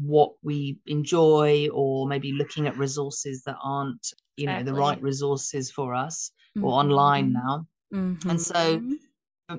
what 0.00 0.32
we 0.42 0.78
enjoy 0.86 1.68
or 1.72 2.06
maybe 2.06 2.32
looking 2.32 2.66
at 2.66 2.76
resources 2.76 3.42
that 3.44 3.56
aren't 3.62 4.06
you 4.36 4.46
know 4.46 4.62
the 4.62 4.72
right 4.72 5.02
resources 5.02 5.70
for 5.70 5.94
us 5.94 6.30
mm-hmm. 6.56 6.66
or 6.66 6.72
online 6.72 7.32
now 7.32 7.66
mm-hmm. 7.92 8.30
and 8.30 8.40
so 8.40 8.80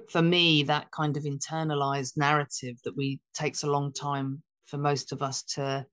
for 0.09 0.21
me 0.21 0.63
that 0.63 0.89
kind 0.91 1.17
of 1.17 1.23
internalized 1.23 2.15
narrative 2.15 2.77
that 2.83 2.95
we 2.95 3.19
takes 3.33 3.63
a 3.63 3.69
long 3.69 3.91
time 3.91 4.41
for 4.65 4.77
most 4.77 5.11
of 5.11 5.21
us 5.21 5.43
to 5.43 5.85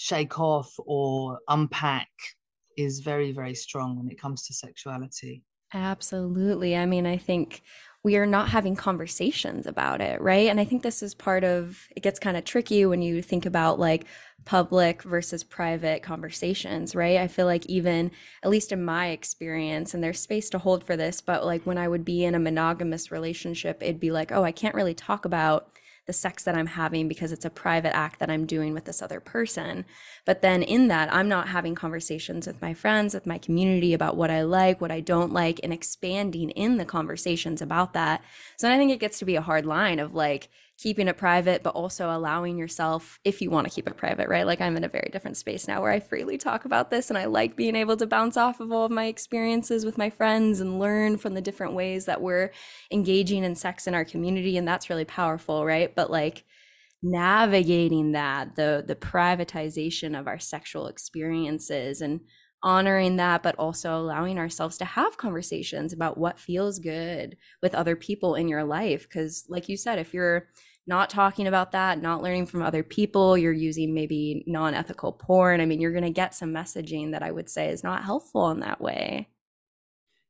shake 0.00 0.40
off 0.40 0.72
or 0.78 1.38
unpack 1.48 2.08
is 2.78 3.00
very 3.00 3.32
very 3.32 3.54
strong 3.54 3.98
when 3.98 4.08
it 4.08 4.18
comes 4.18 4.46
to 4.46 4.54
sexuality 4.54 5.42
absolutely 5.74 6.74
i 6.74 6.86
mean 6.86 7.06
i 7.06 7.18
think 7.18 7.62
we 8.02 8.16
are 8.16 8.26
not 8.26 8.48
having 8.48 8.76
conversations 8.76 9.66
about 9.66 10.00
it, 10.00 10.20
right? 10.22 10.48
And 10.48 10.58
I 10.58 10.64
think 10.64 10.82
this 10.82 11.02
is 11.02 11.14
part 11.14 11.44
of 11.44 11.86
it 11.94 12.02
gets 12.02 12.18
kind 12.18 12.36
of 12.36 12.44
tricky 12.44 12.86
when 12.86 13.02
you 13.02 13.20
think 13.20 13.44
about 13.44 13.78
like 13.78 14.06
public 14.46 15.02
versus 15.02 15.44
private 15.44 16.02
conversations, 16.02 16.94
right? 16.94 17.18
I 17.18 17.28
feel 17.28 17.44
like 17.44 17.66
even 17.66 18.10
at 18.42 18.48
least 18.48 18.72
in 18.72 18.82
my 18.82 19.08
experience 19.08 19.92
and 19.92 20.02
there's 20.02 20.18
space 20.18 20.48
to 20.50 20.58
hold 20.58 20.82
for 20.82 20.96
this, 20.96 21.20
but 21.20 21.44
like 21.44 21.66
when 21.66 21.76
I 21.76 21.88
would 21.88 22.04
be 22.04 22.24
in 22.24 22.34
a 22.34 22.38
monogamous 22.38 23.10
relationship, 23.10 23.82
it'd 23.82 24.00
be 24.00 24.10
like, 24.10 24.32
"Oh, 24.32 24.44
I 24.44 24.52
can't 24.52 24.74
really 24.74 24.94
talk 24.94 25.26
about 25.26 25.68
the 26.10 26.14
sex 26.14 26.42
that 26.42 26.56
I'm 26.56 26.66
having 26.66 27.06
because 27.06 27.30
it's 27.30 27.44
a 27.44 27.50
private 27.50 27.94
act 27.94 28.18
that 28.18 28.28
I'm 28.28 28.44
doing 28.44 28.74
with 28.74 28.84
this 28.84 29.00
other 29.00 29.20
person. 29.20 29.84
But 30.24 30.42
then 30.42 30.60
in 30.60 30.88
that, 30.88 31.12
I'm 31.14 31.28
not 31.28 31.46
having 31.46 31.76
conversations 31.76 32.48
with 32.48 32.60
my 32.60 32.74
friends, 32.74 33.14
with 33.14 33.26
my 33.26 33.38
community 33.38 33.94
about 33.94 34.16
what 34.16 34.28
I 34.28 34.42
like, 34.42 34.80
what 34.80 34.90
I 34.90 34.98
don't 34.98 35.32
like, 35.32 35.60
and 35.62 35.72
expanding 35.72 36.50
in 36.50 36.78
the 36.78 36.84
conversations 36.84 37.62
about 37.62 37.92
that. 37.92 38.24
So 38.56 38.68
I 38.68 38.76
think 38.76 38.90
it 38.90 38.98
gets 38.98 39.20
to 39.20 39.24
be 39.24 39.36
a 39.36 39.40
hard 39.40 39.66
line 39.66 40.00
of 40.00 40.12
like, 40.12 40.48
keeping 40.80 41.08
it 41.08 41.18
private, 41.18 41.62
but 41.62 41.74
also 41.74 42.10
allowing 42.10 42.56
yourself, 42.56 43.20
if 43.22 43.42
you 43.42 43.50
want 43.50 43.68
to 43.68 43.72
keep 43.72 43.86
it 43.86 43.98
private, 43.98 44.28
right? 44.28 44.46
Like 44.46 44.62
I'm 44.62 44.78
in 44.78 44.84
a 44.84 44.88
very 44.88 45.10
different 45.12 45.36
space 45.36 45.68
now 45.68 45.82
where 45.82 45.92
I 45.92 46.00
freely 46.00 46.38
talk 46.38 46.64
about 46.64 46.90
this 46.90 47.10
and 47.10 47.18
I 47.18 47.26
like 47.26 47.54
being 47.54 47.76
able 47.76 47.98
to 47.98 48.06
bounce 48.06 48.38
off 48.38 48.60
of 48.60 48.72
all 48.72 48.86
of 48.86 48.90
my 48.90 49.04
experiences 49.04 49.84
with 49.84 49.98
my 49.98 50.08
friends 50.08 50.58
and 50.58 50.78
learn 50.78 51.18
from 51.18 51.34
the 51.34 51.42
different 51.42 51.74
ways 51.74 52.06
that 52.06 52.22
we're 52.22 52.50
engaging 52.90 53.44
in 53.44 53.56
sex 53.56 53.86
in 53.86 53.94
our 53.94 54.06
community. 54.06 54.56
And 54.56 54.66
that's 54.66 54.88
really 54.88 55.04
powerful, 55.04 55.66
right? 55.66 55.94
But 55.94 56.10
like, 56.10 56.44
navigating 57.02 58.12
that 58.12 58.56
the 58.56 58.84
the 58.86 58.94
privatization 58.94 60.18
of 60.18 60.26
our 60.26 60.38
sexual 60.38 60.86
experiences 60.86 62.02
and 62.02 62.20
honoring 62.62 63.16
that 63.16 63.42
but 63.42 63.54
also 63.56 63.96
allowing 63.96 64.38
ourselves 64.38 64.76
to 64.76 64.84
have 64.84 65.16
conversations 65.16 65.94
about 65.94 66.18
what 66.18 66.38
feels 66.38 66.78
good 66.78 67.36
with 67.62 67.74
other 67.74 67.96
people 67.96 68.34
in 68.34 68.48
your 68.48 68.64
life 68.64 69.08
because 69.08 69.46
like 69.48 69.66
you 69.66 69.78
said 69.78 69.98
if 69.98 70.12
you're 70.12 70.48
not 70.90 71.08
talking 71.08 71.46
about 71.46 71.70
that, 71.70 72.02
not 72.02 72.20
learning 72.20 72.46
from 72.46 72.62
other 72.62 72.82
people, 72.82 73.38
you're 73.38 73.52
using 73.52 73.94
maybe 73.94 74.42
non 74.48 74.74
ethical 74.74 75.12
porn. 75.12 75.60
I 75.60 75.66
mean, 75.66 75.80
you're 75.80 75.92
going 75.92 76.02
to 76.02 76.10
get 76.10 76.34
some 76.34 76.52
messaging 76.52 77.12
that 77.12 77.22
I 77.22 77.30
would 77.30 77.48
say 77.48 77.68
is 77.68 77.84
not 77.84 78.02
helpful 78.04 78.50
in 78.50 78.58
that 78.60 78.80
way. 78.80 79.28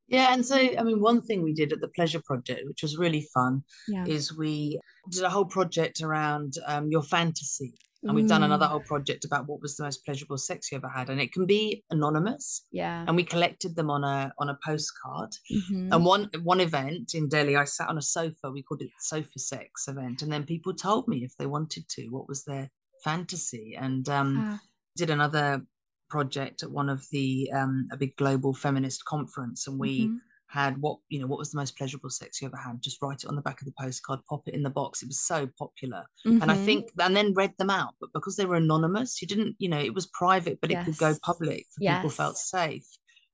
Yeah. 0.07 0.35
And 0.35 0.45
so, 0.45 0.57
I 0.57 0.83
mean, 0.83 1.01
one 1.01 1.23
thing 1.23 1.43
we 1.43 1.55
did 1.55 1.73
at 1.73 1.81
the 1.81 1.89
Pleasure 1.89 2.21
Project, 2.21 2.61
which 2.67 2.83
was 2.83 2.99
really 2.99 3.27
fun, 3.33 3.63
yeah. 3.89 4.05
is 4.07 4.37
we 4.37 4.79
did 5.11 5.23
a 5.23 5.31
whole 5.31 5.47
project 5.47 6.03
around 6.03 6.55
um, 6.67 6.91
your 6.91 7.03
fantasy 7.03 7.73
and 8.03 8.15
we've 8.15 8.29
done 8.29 8.43
another 8.43 8.67
mm. 8.67 8.71
whole 8.71 8.81
project 8.81 9.25
about 9.25 9.47
what 9.47 9.61
was 9.61 9.77
the 9.77 9.85
most 9.85 10.05
pleasurable 10.05 10.39
sex 10.39 10.73
you 10.73 10.79
ever 10.79 10.89
had 10.89 11.11
and 11.11 11.21
it 11.21 11.33
can 11.33 11.47
be 11.47 11.85
anonymous 11.91 12.67
yeah 12.73 13.05
and 13.07 13.17
we 13.17 13.23
collected 13.23 13.77
them 13.77 13.91
on 13.91 14.05
a 14.05 14.33
on 14.39 14.49
a 14.49 14.59
postcard 14.65 15.31
mm-hmm. 15.53 15.93
and 15.93 16.05
one 16.05 16.31
one 16.43 16.61
event 16.61 17.13
in 17.15 17.29
delhi 17.29 17.57
i 17.57 17.65
sat 17.65 17.89
on 17.89 17.99
a 17.99 18.03
sofa 18.03 18.51
we 18.51 18.63
called 18.63 18.83
it 18.83 18.91
sofa 18.99 19.39
sex 19.39 19.87
event 19.89 20.23
and 20.23 20.33
then 20.33 20.45
people 20.45 20.73
told 20.73 21.07
me 21.09 21.19
if 21.19 21.37
they 21.39 21.47
wanted 21.47 21.87
to 21.89 22.09
what 22.09 22.29
was 22.29 22.45
their 22.45 22.71
fantasy 23.05 23.77
and 23.79 24.09
um 24.09 24.37
ah. 24.39 24.61
did 24.97 25.11
another 25.11 25.63
project 26.09 26.63
at 26.63 26.71
one 26.71 26.89
of 26.89 27.05
the 27.13 27.51
um 27.55 27.89
a 27.93 27.97
big 27.97 28.17
global 28.17 28.53
feminist 28.53 29.05
conference 29.05 29.67
and 29.67 29.79
we 29.79 30.07
mm-hmm 30.07 30.17
had 30.51 30.77
what 30.79 30.99
you 31.09 31.21
know 31.21 31.27
what 31.27 31.39
was 31.39 31.53
the 31.53 31.59
most 31.59 31.77
pleasurable 31.77 32.11
sex 32.11 32.41
you 32.41 32.49
ever 32.49 32.57
had 32.57 32.83
just 32.83 33.01
write 33.01 33.23
it 33.23 33.27
on 33.27 33.37
the 33.37 33.43
back 33.43 33.61
of 33.61 33.67
the 33.67 33.75
postcard 33.81 34.19
pop 34.29 34.43
it 34.47 34.55
in 34.55 34.63
the 34.63 34.71
box 34.71 35.03
it 35.03 35.07
was 35.07 35.21
so 35.21 35.49
popular 35.59 36.05
mm-hmm. 36.27 36.43
and 36.43 36.51
i 36.51 36.55
mm-hmm. 36.55 36.65
think 36.65 36.91
and 36.99 37.15
then 37.15 37.33
read 37.35 37.53
them 37.59 37.71
out 37.71 37.95
but 38.01 38.11
because 38.13 38.37
they 38.37 38.45
were 38.45 38.57
anonymous 38.57 39.23
you 39.23 39.29
didn't 39.29 39.55
you 39.59 39.69
know 39.69 39.79
it 39.79 39.95
was 39.95 40.07
private 40.09 40.59
but 40.61 40.71
yes. 40.71 40.83
it 40.83 40.91
could 40.91 40.99
go 40.99 41.15
public 41.23 41.67
yes. 41.79 41.99
people 41.99 42.11
felt 42.11 42.37
safe 42.37 42.87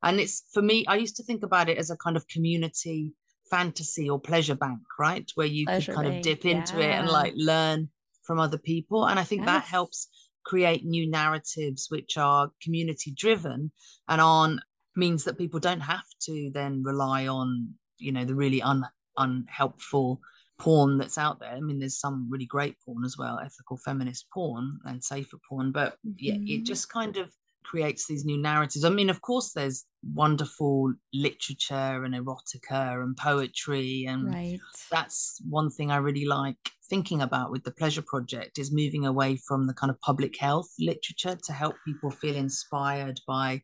and 0.02 0.20
it's 0.20 0.44
for 0.52 0.62
me 0.62 0.84
i 0.88 0.96
used 0.96 1.16
to 1.16 1.22
think 1.22 1.42
about 1.42 1.68
it 1.68 1.78
as 1.78 1.90
a 1.90 1.96
kind 1.96 2.16
of 2.16 2.28
community 2.28 3.12
fantasy 3.50 4.10
or 4.10 4.20
pleasure 4.20 4.56
bank 4.56 4.80
right 4.98 5.30
where 5.36 5.46
you 5.46 5.64
pleasure 5.64 5.92
could 5.92 5.96
kind 5.96 6.08
bank. 6.08 6.18
of 6.18 6.22
dip 6.22 6.44
into 6.44 6.78
yeah. 6.78 6.84
it 6.84 6.92
and 7.00 7.08
like 7.08 7.32
learn 7.36 7.88
from 8.24 8.38
other 8.38 8.58
people 8.58 9.06
and 9.06 9.18
i 9.18 9.24
think 9.24 9.40
yes. 9.40 9.46
that 9.46 9.64
helps 9.64 10.08
create 10.44 10.84
new 10.84 11.10
narratives 11.10 11.86
which 11.88 12.16
are 12.18 12.50
community 12.62 13.12
driven 13.16 13.72
and 14.08 14.20
aren't 14.20 14.60
means 14.96 15.24
that 15.24 15.38
people 15.38 15.60
don't 15.60 15.80
have 15.80 16.04
to 16.22 16.50
then 16.52 16.82
rely 16.82 17.26
on 17.26 17.74
you 17.98 18.12
know 18.12 18.24
the 18.24 18.34
really 18.34 18.62
un 18.62 18.84
unhelpful 19.16 20.20
porn 20.58 20.98
that's 20.98 21.18
out 21.18 21.38
there. 21.38 21.52
I 21.52 21.60
mean, 21.60 21.78
there's 21.78 21.98
some 21.98 22.28
really 22.30 22.46
great 22.46 22.76
porn 22.84 23.04
as 23.04 23.18
well, 23.18 23.38
ethical 23.38 23.78
feminist 23.84 24.26
porn 24.32 24.78
and 24.84 25.02
safer 25.02 25.38
porn, 25.48 25.72
but 25.72 25.96
yeah, 26.16 26.34
it 26.34 26.40
mm-hmm. 26.40 26.64
just 26.64 26.88
kind 26.90 27.16
of 27.16 27.30
creates 27.64 28.06
these 28.06 28.24
new 28.24 28.38
narratives. 28.38 28.84
I 28.84 28.90
mean, 28.90 29.10
of 29.10 29.20
course, 29.20 29.52
there's 29.52 29.84
wonderful 30.14 30.92
literature 31.12 32.04
and 32.04 32.14
erotica 32.14 33.02
and 33.02 33.16
poetry, 33.16 34.06
and 34.08 34.32
right. 34.32 34.58
that's 34.90 35.40
one 35.48 35.70
thing 35.70 35.90
I 35.90 35.96
really 35.96 36.24
like 36.24 36.56
thinking 36.88 37.20
about 37.20 37.50
with 37.50 37.64
the 37.64 37.72
Pleasure 37.72 38.02
Project 38.02 38.58
is 38.58 38.72
moving 38.72 39.06
away 39.06 39.36
from 39.36 39.66
the 39.66 39.74
kind 39.74 39.90
of 39.90 40.00
public 40.00 40.38
health 40.38 40.68
literature 40.78 41.36
to 41.44 41.52
help 41.52 41.74
people 41.84 42.10
feel 42.10 42.36
inspired 42.36 43.20
by 43.26 43.62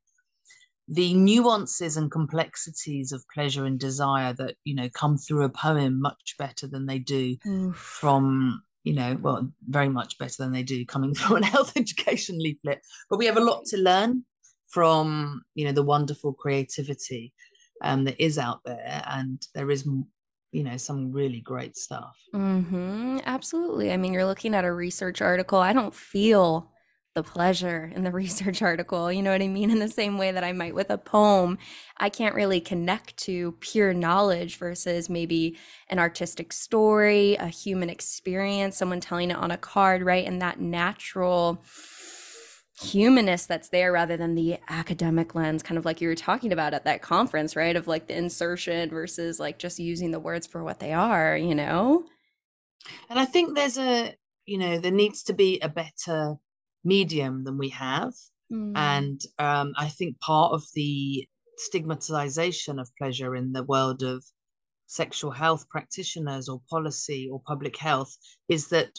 the 0.88 1.14
nuances 1.14 1.96
and 1.96 2.10
complexities 2.10 3.12
of 3.12 3.24
pleasure 3.32 3.64
and 3.64 3.78
desire 3.78 4.32
that 4.32 4.56
you 4.64 4.74
know 4.74 4.88
come 4.94 5.16
through 5.16 5.44
a 5.44 5.48
poem 5.48 6.00
much 6.00 6.34
better 6.38 6.66
than 6.66 6.86
they 6.86 6.98
do 6.98 7.36
Oof. 7.46 7.76
from 7.76 8.62
you 8.84 8.92
know 8.92 9.16
well 9.20 9.48
very 9.68 9.88
much 9.88 10.18
better 10.18 10.34
than 10.38 10.52
they 10.52 10.62
do 10.62 10.84
coming 10.84 11.14
from 11.14 11.36
an 11.36 11.42
health 11.42 11.72
education 11.76 12.38
leaflet 12.38 12.80
but 13.08 13.18
we 13.18 13.26
have 13.26 13.36
a 13.36 13.44
lot 13.44 13.64
to 13.66 13.76
learn 13.76 14.24
from 14.68 15.42
you 15.54 15.64
know 15.64 15.72
the 15.72 15.82
wonderful 15.82 16.32
creativity 16.32 17.32
um, 17.82 18.04
that 18.04 18.22
is 18.22 18.38
out 18.38 18.60
there 18.64 19.02
and 19.08 19.46
there 19.54 19.70
is 19.70 19.86
you 20.52 20.64
know 20.64 20.76
some 20.76 21.12
really 21.12 21.40
great 21.40 21.76
stuff 21.76 22.16
mm-hmm. 22.34 23.18
absolutely 23.24 23.92
i 23.92 23.96
mean 23.96 24.12
you're 24.12 24.26
looking 24.26 24.54
at 24.54 24.64
a 24.64 24.72
research 24.72 25.22
article 25.22 25.58
i 25.58 25.72
don't 25.72 25.94
feel 25.94 26.71
the 27.14 27.22
pleasure 27.22 27.90
in 27.94 28.04
the 28.04 28.10
research 28.12 28.62
article. 28.62 29.12
You 29.12 29.22
know 29.22 29.32
what 29.32 29.42
I 29.42 29.48
mean? 29.48 29.70
In 29.70 29.78
the 29.78 29.88
same 29.88 30.18
way 30.18 30.32
that 30.32 30.44
I 30.44 30.52
might 30.52 30.74
with 30.74 30.90
a 30.90 30.98
poem, 30.98 31.58
I 31.98 32.08
can't 32.08 32.34
really 32.34 32.60
connect 32.60 33.16
to 33.18 33.52
pure 33.60 33.92
knowledge 33.92 34.56
versus 34.56 35.08
maybe 35.08 35.56
an 35.88 35.98
artistic 35.98 36.52
story, 36.52 37.36
a 37.36 37.48
human 37.48 37.90
experience, 37.90 38.76
someone 38.76 39.00
telling 39.00 39.30
it 39.30 39.36
on 39.36 39.50
a 39.50 39.58
card, 39.58 40.02
right? 40.02 40.26
And 40.26 40.40
that 40.42 40.60
natural 40.60 41.62
humanist 42.80 43.46
that's 43.48 43.68
there 43.68 43.92
rather 43.92 44.16
than 44.16 44.34
the 44.34 44.58
academic 44.68 45.34
lens, 45.34 45.62
kind 45.62 45.78
of 45.78 45.84
like 45.84 46.00
you 46.00 46.08
were 46.08 46.14
talking 46.14 46.52
about 46.52 46.74
at 46.74 46.84
that 46.84 47.02
conference, 47.02 47.54
right? 47.54 47.76
Of 47.76 47.86
like 47.86 48.08
the 48.08 48.16
insertion 48.16 48.90
versus 48.90 49.38
like 49.38 49.58
just 49.58 49.78
using 49.78 50.10
the 50.10 50.18
words 50.18 50.46
for 50.46 50.64
what 50.64 50.80
they 50.80 50.92
are, 50.92 51.36
you 51.36 51.54
know? 51.54 52.04
And 53.08 53.18
I 53.18 53.24
think 53.24 53.54
there's 53.54 53.78
a, 53.78 54.14
you 54.46 54.58
know, 54.58 54.78
there 54.78 54.90
needs 54.90 55.22
to 55.24 55.32
be 55.32 55.60
a 55.60 55.68
better 55.68 56.36
medium 56.84 57.44
than 57.44 57.58
we 57.58 57.68
have. 57.70 58.12
Mm. 58.52 58.72
And 58.76 59.20
um, 59.38 59.72
I 59.76 59.88
think 59.88 60.20
part 60.20 60.52
of 60.52 60.62
the 60.74 61.26
stigmatization 61.56 62.78
of 62.78 62.90
pleasure 62.98 63.34
in 63.36 63.52
the 63.52 63.62
world 63.64 64.02
of 64.02 64.24
sexual 64.86 65.30
health 65.30 65.68
practitioners 65.70 66.48
or 66.48 66.60
policy 66.68 67.28
or 67.32 67.40
public 67.46 67.76
health 67.78 68.14
is 68.48 68.68
that 68.68 68.90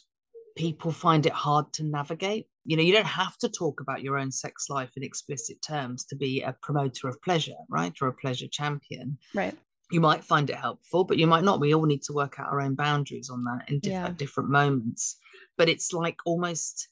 people 0.55 0.91
find 0.91 1.25
it 1.25 1.33
hard 1.33 1.71
to 1.73 1.83
navigate. 1.83 2.47
You 2.65 2.77
know, 2.77 2.83
you 2.83 2.93
don't 2.93 3.05
have 3.05 3.37
to 3.39 3.49
talk 3.49 3.81
about 3.81 4.01
your 4.01 4.17
own 4.17 4.31
sex 4.31 4.69
life 4.69 4.91
in 4.95 5.03
explicit 5.03 5.57
terms 5.61 6.05
to 6.05 6.15
be 6.15 6.41
a 6.41 6.55
promoter 6.61 7.07
of 7.07 7.21
pleasure, 7.21 7.55
right? 7.69 7.93
Or 8.01 8.07
a 8.07 8.13
pleasure 8.13 8.47
champion. 8.51 9.17
Right. 9.33 9.57
You 9.91 9.99
might 9.99 10.23
find 10.23 10.49
it 10.49 10.55
helpful, 10.55 11.03
but 11.03 11.17
you 11.17 11.27
might 11.27 11.43
not. 11.43 11.59
We 11.59 11.75
all 11.75 11.85
need 11.85 12.03
to 12.03 12.13
work 12.13 12.39
out 12.39 12.47
our 12.51 12.61
own 12.61 12.75
boundaries 12.75 13.29
on 13.29 13.43
that 13.43 13.69
in 13.69 13.79
diff- 13.79 13.91
Yeah. 13.91 14.05
at 14.05 14.17
different 14.17 14.49
moments. 14.49 15.17
But 15.57 15.69
it's 15.69 15.91
like 15.93 16.17
almost 16.25 16.87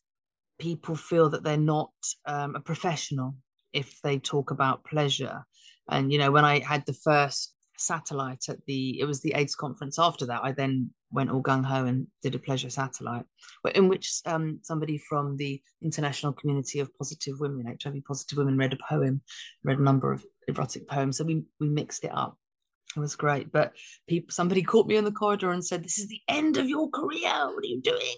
people 0.61 0.95
feel 0.95 1.27
that 1.27 1.43
they're 1.43 1.57
not 1.57 1.91
um, 2.27 2.55
a 2.55 2.59
professional 2.59 3.35
if 3.73 3.99
they 4.03 4.19
talk 4.19 4.51
about 4.51 4.85
pleasure. 4.85 5.43
And, 5.89 6.11
you 6.11 6.19
know, 6.19 6.31
when 6.31 6.45
I 6.45 6.59
had 6.59 6.85
the 6.85 6.93
first 6.93 7.55
satellite 7.77 8.45
at 8.47 8.63
the, 8.67 8.99
it 8.99 9.05
was 9.05 9.21
the 9.21 9.33
AIDS 9.33 9.55
conference 9.55 9.97
after 9.97 10.27
that, 10.27 10.41
I 10.43 10.51
then 10.51 10.91
went 11.11 11.31
all 11.31 11.41
gung 11.41 11.65
ho 11.65 11.85
and 11.85 12.05
did 12.21 12.35
a 12.35 12.39
pleasure 12.39 12.69
satellite, 12.69 13.25
but 13.63 13.75
in 13.75 13.89
which 13.89 14.21
um, 14.27 14.59
somebody 14.61 14.99
from 15.09 15.35
the 15.35 15.59
International 15.81 16.31
Community 16.31 16.79
of 16.79 16.95
Positive 16.95 17.39
Women, 17.39 17.75
HIV 17.83 18.03
Positive 18.07 18.37
Women, 18.37 18.55
read 18.55 18.73
a 18.73 18.77
poem, 18.87 19.21
read 19.63 19.79
a 19.79 19.83
number 19.83 20.13
of 20.13 20.23
erotic 20.47 20.87
poems. 20.87 21.17
So 21.17 21.23
we, 21.23 21.43
we 21.59 21.69
mixed 21.69 22.03
it 22.03 22.11
up. 22.13 22.37
It 22.95 22.99
was 22.99 23.15
great. 23.15 23.51
But 23.51 23.73
people, 24.07 24.31
somebody 24.31 24.63
caught 24.63 24.87
me 24.87 24.97
in 24.97 25.05
the 25.05 25.11
corridor 25.11 25.51
and 25.51 25.65
said, 25.65 25.83
This 25.83 25.99
is 25.99 26.07
the 26.07 26.21
end 26.27 26.57
of 26.57 26.67
your 26.67 26.89
career. 26.89 27.31
What 27.31 27.63
are 27.63 27.67
you 27.67 27.81
doing? 27.81 28.15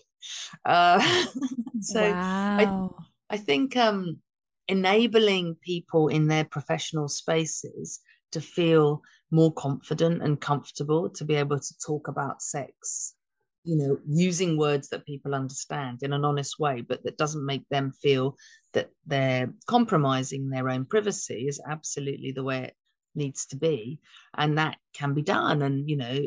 Uh, 0.66 1.26
so 1.82 2.14
wow. 2.14 2.96
I 3.30 3.38
think 3.38 3.76
um, 3.76 4.20
enabling 4.68 5.56
people 5.62 6.08
in 6.08 6.28
their 6.28 6.46
professional 6.46 7.08
spaces 7.08 8.00
to 8.32 8.42
feel 8.42 9.02
more 9.32 9.54
confident 9.54 10.22
and 10.22 10.40
comfortable 10.40 11.10
to 11.10 11.26
be 11.26 11.36
able 11.36 11.60
to 11.60 11.74
talk 11.86 12.08
about 12.08 12.42
sex, 12.42 13.16
you 13.64 13.76
know, 13.76 13.98
using 14.08 14.58
words 14.58 14.90
that 14.90 15.06
people 15.06 15.34
understand 15.34 16.04
in 16.04 16.14
an 16.14 16.26
honest 16.26 16.60
way, 16.60 16.82
but 16.82 17.04
that 17.04 17.18
doesn't 17.18 17.46
make 17.46 17.68
them 17.70 17.92
feel 18.02 18.36
that 18.74 18.90
they're 19.06 19.52
compromising 19.68 20.50
their 20.50 20.70
own 20.70 20.86
privacy 20.86 21.48
is 21.48 21.62
absolutely 21.68 22.32
the 22.32 22.44
way 22.44 22.72
needs 23.16 23.46
to 23.48 23.56
be. 23.56 24.00
And 24.38 24.58
that 24.58 24.78
can 24.94 25.14
be 25.14 25.22
done. 25.22 25.62
And, 25.62 25.90
you 25.90 25.98
know, 25.98 26.20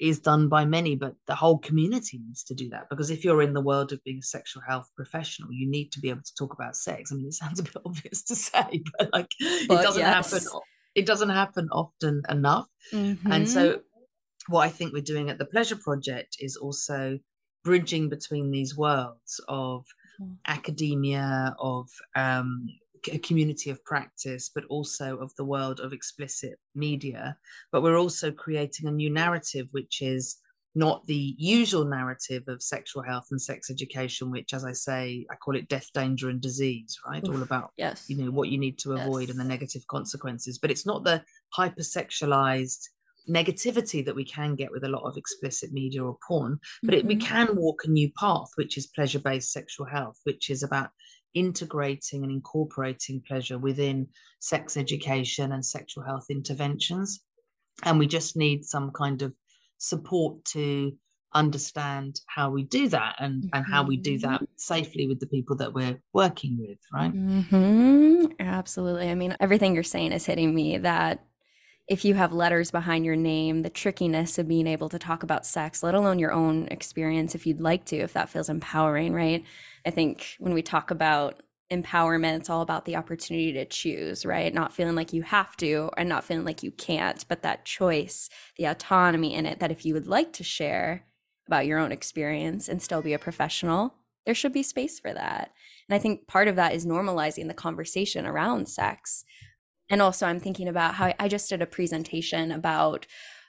is 0.00 0.20
done 0.20 0.48
by 0.48 0.64
many, 0.64 0.96
but 0.96 1.14
the 1.26 1.34
whole 1.34 1.58
community 1.58 2.18
needs 2.24 2.42
to 2.44 2.54
do 2.54 2.68
that 2.70 2.88
because 2.88 3.10
if 3.10 3.24
you're 3.24 3.42
in 3.42 3.52
the 3.52 3.60
world 3.60 3.92
of 3.92 4.02
being 4.04 4.18
a 4.18 4.22
sexual 4.22 4.62
health 4.66 4.88
professional, 4.96 5.52
you 5.52 5.68
need 5.68 5.92
to 5.92 6.00
be 6.00 6.08
able 6.08 6.22
to 6.22 6.34
talk 6.38 6.52
about 6.54 6.76
sex. 6.76 7.12
I 7.12 7.16
mean, 7.16 7.26
it 7.26 7.34
sounds 7.34 7.60
a 7.60 7.64
bit 7.64 7.76
obvious 7.84 8.22
to 8.24 8.34
say, 8.36 8.82
but 8.98 9.12
like 9.12 9.28
But 9.68 9.80
it 9.80 9.82
doesn't 9.82 10.00
yes. 10.02 10.32
happen. 10.32 10.48
It 10.94 11.06
doesn't 11.06 11.28
happen 11.28 11.68
often 11.70 12.22
enough. 12.28 12.66
And 12.92 13.44
Mhm. 13.44 13.48
so, 13.48 13.80
what 14.48 14.60
I 14.66 14.70
think 14.70 14.92
we're 14.92 15.02
doing 15.02 15.28
at 15.28 15.38
the 15.38 15.44
Pleasure 15.44 15.76
Project 15.76 16.36
is 16.40 16.56
also 16.56 17.18
bridging 17.64 18.08
between 18.08 18.50
these 18.50 18.76
worlds 18.76 19.40
of 19.48 19.84
academia, 20.46 21.54
of 21.58 21.88
um, 22.16 22.66
a 23.12 23.18
community 23.18 23.70
of 23.70 23.84
practice, 23.84 24.50
but 24.54 24.64
also 24.66 25.18
of 25.18 25.32
the 25.36 25.44
world 25.44 25.80
of 25.80 25.92
explicit 25.92 26.58
media. 26.74 27.36
But 27.72 27.82
we're 27.82 27.98
also 27.98 28.30
creating 28.32 28.88
a 28.88 28.92
new 28.92 29.10
narrative, 29.10 29.68
which 29.72 30.02
is 30.02 30.36
not 30.74 31.04
the 31.06 31.34
usual 31.38 31.84
narrative 31.84 32.44
of 32.46 32.62
sexual 32.62 33.02
health 33.02 33.26
and 33.30 33.40
sex 33.40 33.70
education, 33.70 34.30
which, 34.30 34.52
as 34.54 34.64
I 34.64 34.72
say, 34.72 35.26
I 35.30 35.34
call 35.36 35.56
it 35.56 35.68
death, 35.68 35.88
danger, 35.92 36.28
and 36.28 36.40
disease, 36.40 36.96
right? 37.06 37.24
All 37.28 37.42
about 37.42 37.72
yes. 37.76 38.04
you 38.08 38.16
know 38.16 38.30
what 38.30 38.48
you 38.48 38.58
need 38.58 38.78
to 38.78 38.92
avoid 38.92 39.28
and 39.30 39.38
the 39.40 39.44
negative 39.44 39.86
consequences 39.88 40.58
but 40.58 40.70
it's 40.70 40.86
not 40.86 41.04
the 41.04 41.22
hypersexualized 41.58 42.88
negativity 43.28 44.04
that 44.04 44.14
we 44.14 44.24
can 44.24 44.54
get 44.54 44.70
with 44.70 44.84
a 44.84 44.88
lot 44.88 45.02
of 45.02 45.16
explicit 45.16 45.72
media 45.72 46.02
or 46.02 46.16
porn 46.26 46.58
but 46.82 46.94
it, 46.94 47.04
we 47.04 47.14
Mhm. 47.16 47.20
can 47.20 47.56
walk 47.56 47.84
a 47.84 47.90
new 47.90 48.10
path 48.12 48.48
which 48.56 48.78
is 48.78 48.86
pleasure-based 48.86 49.52
sexual 49.52 49.86
health 49.86 50.18
which 50.24 50.48
is 50.48 50.62
about 50.62 50.90
integrating 51.38 52.22
and 52.22 52.32
incorporating 52.32 53.22
pleasure 53.26 53.58
within 53.58 54.06
sex 54.40 54.76
education 54.76 55.52
and 55.52 55.64
sexual 55.64 56.04
health 56.04 56.26
interventions. 56.30 57.20
And 57.84 57.98
we 57.98 58.06
just 58.06 58.36
need 58.36 58.64
some 58.64 58.90
kind 58.90 59.22
of 59.22 59.32
support 59.78 60.44
to 60.46 60.92
understand 61.34 62.20
how 62.26 62.50
we 62.50 62.64
do 62.64 62.88
that 62.88 63.14
and 63.18 63.50
and 63.52 63.64
how 63.66 63.82
we 63.82 63.98
do 63.98 64.18
that 64.18 64.40
safely 64.56 65.06
with 65.06 65.20
the 65.20 65.26
people 65.26 65.54
that 65.54 65.72
we're 65.74 66.00
working 66.14 66.56
with 66.58 66.78
right? 66.90 67.10
Hmm 67.10 68.08
Absolutely. 68.40 69.10
I 69.10 69.14
mean, 69.14 69.36
everything 69.40 69.74
you're 69.74 69.82
saying 69.82 70.12
is 70.12 70.26
hitting 70.26 70.54
me 70.54 70.78
that 70.78 71.24
if 71.88 72.04
you 72.04 72.14
have 72.14 72.32
letters 72.32 72.70
behind 72.70 73.04
your 73.04 73.16
name, 73.16 73.62
the 73.62 73.70
trickiness 73.70 74.38
of 74.38 74.46
being 74.46 74.66
able 74.66 74.90
to 74.90 74.98
talk 74.98 75.22
about 75.22 75.46
sex, 75.46 75.82
let 75.82 75.94
alone 75.94 76.18
your 76.18 76.32
own 76.32 76.68
experience, 76.70 77.34
if 77.34 77.46
you'd 77.46 77.60
like 77.60 77.86
to, 77.86 77.96
if 77.96 78.12
that 78.12 78.28
feels 78.28 78.50
empowering, 78.50 79.14
right? 79.14 79.42
I 79.86 79.90
think 79.90 80.36
when 80.38 80.52
we 80.52 80.60
talk 80.60 80.90
about 80.90 81.42
empowerment, 81.72 82.36
it's 82.36 82.50
all 82.50 82.60
about 82.60 82.84
the 82.84 82.96
opportunity 82.96 83.52
to 83.54 83.64
choose, 83.64 84.26
right? 84.26 84.52
Not 84.52 84.72
feeling 84.72 84.94
like 84.94 85.14
you 85.14 85.22
have 85.22 85.56
to 85.58 85.90
and 85.96 86.08
not 86.08 86.24
feeling 86.24 86.44
like 86.44 86.62
you 86.62 86.70
can't, 86.70 87.24
but 87.26 87.42
that 87.42 87.64
choice, 87.64 88.28
the 88.56 88.66
autonomy 88.66 89.34
in 89.34 89.46
it, 89.46 89.60
that 89.60 89.72
if 89.72 89.86
you 89.86 89.94
would 89.94 90.06
like 90.06 90.32
to 90.34 90.44
share 90.44 91.04
about 91.46 91.66
your 91.66 91.78
own 91.78 91.90
experience 91.90 92.68
and 92.68 92.82
still 92.82 93.00
be 93.00 93.14
a 93.14 93.18
professional, 93.18 93.94
there 94.26 94.34
should 94.34 94.52
be 94.52 94.62
space 94.62 95.00
for 95.00 95.14
that. 95.14 95.52
And 95.88 95.94
I 95.94 95.98
think 95.98 96.26
part 96.26 96.48
of 96.48 96.56
that 96.56 96.74
is 96.74 96.84
normalizing 96.84 97.48
the 97.48 97.54
conversation 97.54 98.26
around 98.26 98.68
sex. 98.68 99.24
And 99.90 100.02
also, 100.02 100.26
I'm 100.26 100.40
thinking 100.40 100.68
about 100.68 100.94
how 100.94 101.14
I 101.18 101.28
just 101.28 101.48
did 101.48 101.62
a 101.62 101.66
presentation 101.66 102.52
about 102.52 103.06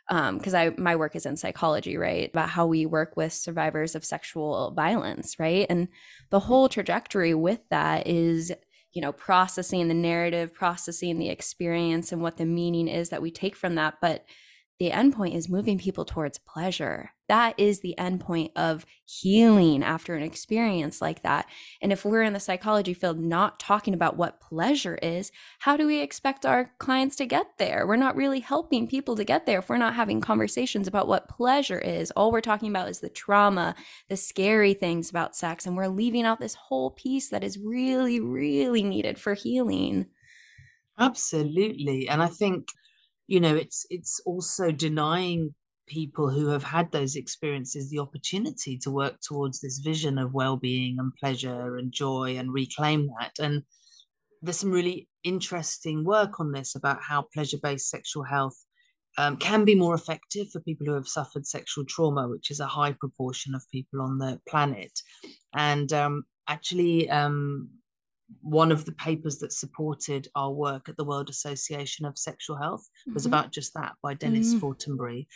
um, 0.09 0.37
because 0.37 0.53
I 0.53 0.71
my 0.77 0.95
work 0.95 1.15
is 1.15 1.25
in 1.25 1.37
psychology, 1.37 1.95
right? 1.97 2.29
About 2.29 2.49
how 2.49 2.65
we 2.65 2.85
work 2.85 3.15
with 3.15 3.31
survivors 3.31 3.95
of 3.95 4.03
sexual 4.03 4.71
violence, 4.71 5.37
right? 5.37 5.67
And 5.69 5.87
the 6.29 6.39
mm-hmm. 6.39 6.47
whole 6.47 6.69
trajectory 6.69 7.33
with 7.33 7.59
that 7.69 8.07
is, 8.07 8.51
you 8.91 9.01
know, 9.01 9.11
processing 9.11 9.87
the 9.87 9.93
narrative, 9.93 10.53
processing 10.53 11.19
the 11.19 11.29
experience, 11.29 12.11
and 12.11 12.21
what 12.21 12.37
the 12.37 12.45
meaning 12.45 12.87
is 12.87 13.09
that 13.09 13.21
we 13.21 13.31
take 13.31 13.55
from 13.55 13.75
that. 13.75 13.95
But 14.01 14.25
the 14.79 14.91
end 14.93 15.13
point 15.13 15.35
is 15.35 15.49
moving 15.49 15.77
people 15.77 16.05
towards 16.05 16.37
pleasure. 16.37 17.11
That 17.27 17.59
is 17.59 17.81
the 17.81 17.97
end 17.97 18.21
point 18.21 18.53
of 18.55 18.85
healing 19.05 19.83
after 19.83 20.15
an 20.15 20.23
experience 20.23 21.01
like 21.01 21.21
that. 21.23 21.47
And 21.81 21.91
if 21.91 22.05
we're 22.05 22.23
in 22.23 22.33
the 22.33 22.39
psychology 22.39 22.93
field 22.93 23.19
not 23.19 23.59
talking 23.59 23.93
about 23.93 24.15
what 24.15 24.39
pleasure 24.39 24.95
is, 24.95 25.31
how 25.59 25.77
do 25.77 25.85
we 25.85 25.99
expect 25.99 26.45
our 26.45 26.71
clients 26.79 27.17
to 27.17 27.25
get 27.25 27.45
there? 27.59 27.85
We're 27.85 27.97
not 27.97 28.15
really 28.15 28.39
helping 28.39 28.87
people 28.87 29.15
to 29.17 29.25
get 29.25 29.45
there 29.45 29.59
if 29.59 29.69
we're 29.69 29.77
not 29.77 29.95
having 29.95 30.21
conversations 30.21 30.87
about 30.87 31.09
what 31.09 31.27
pleasure 31.27 31.77
is. 31.77 32.09
All 32.11 32.31
we're 32.31 32.41
talking 32.41 32.69
about 32.69 32.89
is 32.89 32.99
the 32.99 33.09
trauma, 33.09 33.75
the 34.07 34.17
scary 34.17 34.73
things 34.73 35.09
about 35.09 35.35
sex, 35.35 35.67
and 35.67 35.75
we're 35.75 35.87
leaving 35.87 36.23
out 36.23 36.39
this 36.39 36.55
whole 36.55 36.91
piece 36.91 37.29
that 37.29 37.43
is 37.43 37.59
really, 37.59 38.21
really 38.21 38.81
needed 38.81 39.19
for 39.19 39.33
healing. 39.33 40.07
Absolutely. 40.97 42.07
And 42.07 42.23
I 42.23 42.27
think, 42.27 42.69
you 43.29 43.39
know, 43.39 43.55
it's 43.55 43.85
it's 43.91 44.19
also 44.25 44.71
denying 44.71 45.53
people 45.87 46.29
who 46.31 46.47
have 46.47 46.63
had 46.63 46.91
those 46.91 47.15
experiences 47.15 47.89
the 47.89 47.99
opportunity 47.99 48.75
to 48.79 48.89
work 48.89 49.19
towards 49.21 49.59
this 49.59 49.79
vision 49.79 50.17
of 50.17 50.33
well-being 50.33 50.97
and 50.99 51.13
pleasure 51.15 51.77
and 51.77 51.91
joy 51.91 52.37
and 52.37 52.51
reclaim 52.51 53.07
that. 53.19 53.33
And 53.39 53.61
there's 54.41 54.57
some 54.57 54.71
really 54.71 55.07
interesting 55.23 56.03
work 56.03 56.39
on 56.39 56.51
this 56.51 56.75
about 56.75 57.03
how 57.03 57.27
pleasure-based 57.31 57.87
sexual 57.87 58.23
health 58.23 58.57
um, 59.19 59.37
can 59.37 59.63
be 59.63 59.75
more 59.75 59.93
effective 59.93 60.49
for 60.49 60.61
people 60.61 60.87
who 60.87 60.93
have 60.93 61.07
suffered 61.07 61.45
sexual 61.45 61.85
trauma, 61.85 62.27
which 62.27 62.49
is 62.49 62.59
a 62.59 62.65
high 62.65 62.93
proportion 62.93 63.53
of 63.53 63.61
people 63.71 64.01
on 64.01 64.17
the 64.17 64.39
planet. 64.49 64.93
And 65.53 65.93
um, 65.93 66.23
actually, 66.47 67.09
um, 67.11 67.69
one 68.41 68.71
of 68.71 68.85
the 68.85 68.91
papers 68.93 69.39
that 69.39 69.53
supported 69.53 70.27
our 70.35 70.51
work 70.51 70.87
at 70.89 70.97
the 70.97 71.03
World 71.03 71.29
Association 71.29 72.05
of 72.05 72.17
Sexual 72.17 72.57
Health 72.57 72.87
was 73.13 73.23
Mhm. 73.23 73.27
about 73.27 73.51
just 73.51 73.73
that 73.73 73.95
by 74.01 74.13
Dennis 74.13 74.53
Mm. 74.53 74.59
Fortenberry. 74.59 75.27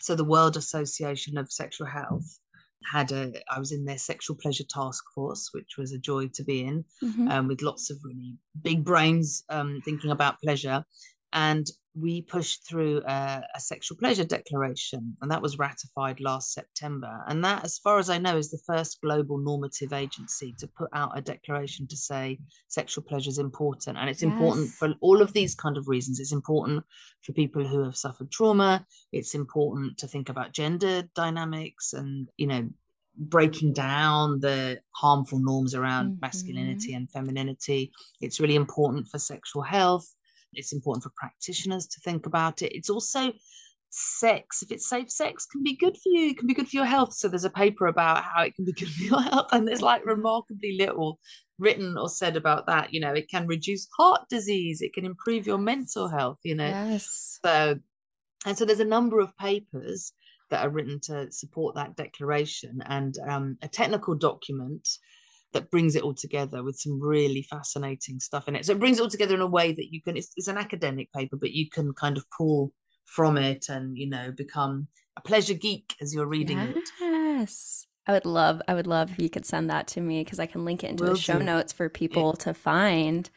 So 0.00 0.14
the 0.14 0.24
World 0.24 0.56
Association 0.56 1.36
of 1.38 1.50
Sexual 1.50 1.88
Health 1.88 2.38
had 2.84 3.10
a 3.12 3.42
I 3.52 3.58
was 3.58 3.72
in 3.72 3.84
their 3.84 3.98
sexual 3.98 4.36
pleasure 4.36 4.64
task 4.64 5.04
force, 5.14 5.50
which 5.52 5.76
was 5.76 5.92
a 5.92 5.98
joy 5.98 6.28
to 6.28 6.44
be 6.44 6.60
in, 6.62 6.84
Mhm. 7.02 7.30
um, 7.30 7.48
with 7.48 7.60
lots 7.60 7.90
of 7.90 7.98
really 8.04 8.36
big 8.62 8.84
brains 8.84 9.42
um, 9.48 9.80
thinking 9.84 10.10
about 10.10 10.40
pleasure. 10.40 10.84
And 11.32 11.66
we 11.94 12.22
pushed 12.22 12.66
through 12.66 13.02
a, 13.06 13.42
a 13.54 13.60
sexual 13.60 13.98
pleasure 13.98 14.24
declaration, 14.24 15.16
and 15.20 15.30
that 15.30 15.42
was 15.42 15.58
ratified 15.58 16.20
last 16.20 16.52
September. 16.52 17.24
And 17.26 17.44
that, 17.44 17.64
as 17.64 17.78
far 17.78 17.98
as 17.98 18.08
I 18.08 18.18
know, 18.18 18.36
is 18.36 18.50
the 18.50 18.62
first 18.66 19.00
global 19.02 19.38
normative 19.38 19.92
agency 19.92 20.54
to 20.58 20.68
put 20.68 20.88
out 20.92 21.18
a 21.18 21.20
declaration 21.20 21.86
to 21.88 21.96
say 21.96 22.38
sexual 22.68 23.02
pleasure 23.04 23.30
is 23.30 23.38
important. 23.38 23.98
And 23.98 24.08
it's 24.08 24.22
important 24.22 24.70
for 24.70 24.94
all 25.00 25.20
of 25.20 25.32
these 25.32 25.54
kind 25.54 25.76
of 25.76 25.88
reasons. 25.88 26.20
It's 26.20 26.32
important 26.32 26.84
for 27.22 27.32
people 27.32 27.66
who 27.66 27.82
have 27.82 27.96
suffered 27.96 28.30
trauma. 28.30 28.86
It's 29.12 29.34
important 29.34 29.98
to 29.98 30.06
think 30.06 30.28
about 30.28 30.52
gender 30.52 31.02
dynamics 31.16 31.94
and, 31.94 32.28
you 32.36 32.46
know, 32.46 32.68
breaking 33.16 33.72
down 33.72 34.38
the 34.38 34.78
harmful 34.92 35.40
norms 35.40 35.74
around 35.74 36.12
Mhm. 36.12 36.20
masculinity 36.20 36.94
and 36.94 37.10
femininity. 37.10 37.90
It's 38.20 38.38
really 38.38 38.54
important 38.54 39.08
for 39.08 39.18
sexual 39.18 39.62
health. 39.62 40.14
It's 40.52 40.72
important 40.72 41.04
for 41.04 41.12
practitioners 41.16 41.86
to 41.86 42.00
think 42.00 42.26
about 42.26 42.62
it. 42.62 42.74
It's 42.74 42.90
also 42.90 43.32
sex, 43.90 44.62
if 44.62 44.70
it's 44.70 44.88
safe 44.88 45.10
sex, 45.10 45.46
can 45.46 45.62
be 45.62 45.76
good 45.76 45.96
for 45.96 46.08
you, 46.08 46.30
it 46.30 46.38
can 46.38 46.46
be 46.46 46.54
good 46.54 46.68
for 46.68 46.76
your 46.76 46.84
health. 46.84 47.14
So 47.14 47.28
there's 47.28 47.44
a 47.44 47.50
paper 47.50 47.86
about 47.86 48.24
how 48.24 48.42
it 48.42 48.54
can 48.54 48.64
be 48.64 48.72
good 48.78 48.88
for 48.88 49.04
your 49.04 49.22
health, 49.22 49.48
and 49.52 49.66
there's 49.66 49.82
like 49.82 50.04
remarkably 50.04 50.76
little 50.78 51.18
written 51.58 51.96
or 51.98 52.08
said 52.08 52.36
about 52.36 52.66
that. 52.66 52.92
You 52.92 53.00
know, 53.00 53.12
it 53.12 53.30
can 53.30 53.46
reduce 53.46 53.88
heart 53.96 54.22
disease, 54.28 54.82
it 54.82 54.92
can 54.92 55.04
improve 55.04 55.46
your 55.46 55.58
mental 55.58 56.08
health, 56.08 56.38
you 56.44 56.54
know. 56.54 56.68
Yes. 56.68 57.38
So, 57.44 57.78
and 58.46 58.56
so 58.56 58.64
there's 58.64 58.80
a 58.80 58.84
number 58.84 59.20
of 59.20 59.36
papers 59.36 60.12
that 60.50 60.64
are 60.64 60.70
written 60.70 60.98
to 60.98 61.30
support 61.30 61.74
that 61.74 61.96
declaration 61.96 62.80
and 62.86 63.14
um, 63.28 63.58
a 63.62 63.68
technical 63.68 64.14
document 64.14 64.88
that 65.52 65.70
brings 65.70 65.96
it 65.96 66.02
all 66.02 66.14
together 66.14 66.62
with 66.62 66.78
some 66.78 67.00
really 67.00 67.42
fascinating 67.42 68.20
stuff 68.20 68.48
in 68.48 68.56
it. 68.56 68.66
So 68.66 68.72
it 68.72 68.78
brings 68.78 68.98
it 68.98 69.02
all 69.02 69.08
together 69.08 69.34
in 69.34 69.40
a 69.40 69.46
way 69.46 69.72
that 69.72 69.92
you 69.92 70.02
can, 70.02 70.16
it's, 70.16 70.30
it's 70.36 70.48
an 70.48 70.58
academic 70.58 71.12
paper, 71.12 71.36
but 71.36 71.52
you 71.52 71.68
can 71.70 71.92
kind 71.94 72.16
of 72.16 72.24
pull 72.36 72.72
from 73.06 73.38
it 73.38 73.66
and, 73.68 73.96
you 73.96 74.08
know, 74.08 74.32
become 74.36 74.88
a 75.16 75.20
pleasure 75.20 75.54
geek 75.54 75.94
as 76.00 76.14
you're 76.14 76.26
reading 76.26 76.58
it. 76.58 76.88
Yes. 77.00 77.86
I 78.06 78.12
would 78.12 78.26
love, 78.26 78.62
I 78.68 78.74
would 78.74 78.86
love 78.86 79.10
if 79.12 79.18
you 79.18 79.30
could 79.30 79.46
send 79.46 79.70
that 79.70 79.86
to 79.88 80.00
me 80.00 80.24
because 80.24 80.38
I 80.38 80.46
can 80.46 80.64
link 80.64 80.84
it 80.84 80.90
into 80.90 81.04
Will 81.04 81.14
the 81.14 81.18
show 81.18 81.38
do. 81.38 81.44
notes 81.44 81.72
for 81.72 81.88
people 81.88 82.34
to 82.34 82.54
find. 82.54 83.28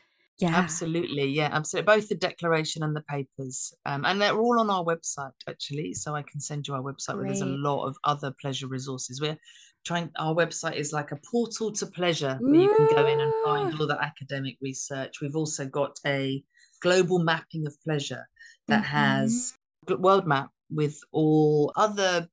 Yeah. 0.42 0.58
Absolutely, 0.58 1.26
yeah, 1.28 1.50
absolutely. 1.52 1.86
Both 1.96 2.10
the 2.10 2.16
declaration 2.16 2.82
and 2.82 2.96
the 2.96 3.04
papers, 3.04 3.74
um, 3.86 4.06
and 4.06 4.20
they're 4.20 4.38
all 4.38 4.60
on 4.60 4.72
our 4.72 4.84
website 4.84 5.32
actually. 5.48 5.94
So 5.94 6.16
I 6.16 6.24
can 6.24 6.40
send 6.40 6.68
you 6.68 6.74
our 6.74 6.82
website 6.82 7.16
where 7.16 7.26
there's 7.26 7.42
a 7.42 7.46
lot 7.46 7.86
of 7.86 7.96
other 8.04 8.34
pleasure 8.42 8.68
resources. 8.68 9.22
We're 9.22 9.38
trying. 9.86 10.10
Our 10.18 10.34
website 10.34 10.78
is 10.78 10.94
like 10.94 11.12
a 11.12 11.20
portal 11.30 11.72
to 11.74 11.86
pleasure 11.86 12.40
where 12.42 12.60
you 12.60 12.76
can 12.76 12.88
go 12.96 13.06
in 13.06 13.20
and 13.20 13.34
find 13.46 13.80
all 13.80 13.86
the 13.86 14.02
academic 14.02 14.58
research. 14.62 15.22
We've 15.22 15.36
also 15.36 15.68
got 15.68 16.00
a 16.08 16.44
global 16.82 17.20
mapping 17.20 17.68
of 17.68 17.76
pleasure 17.84 18.28
that 18.68 18.84
has 18.84 19.54
world 19.88 20.26
map 20.26 20.50
with 20.72 20.98
all 21.12 21.72
other 21.76 22.28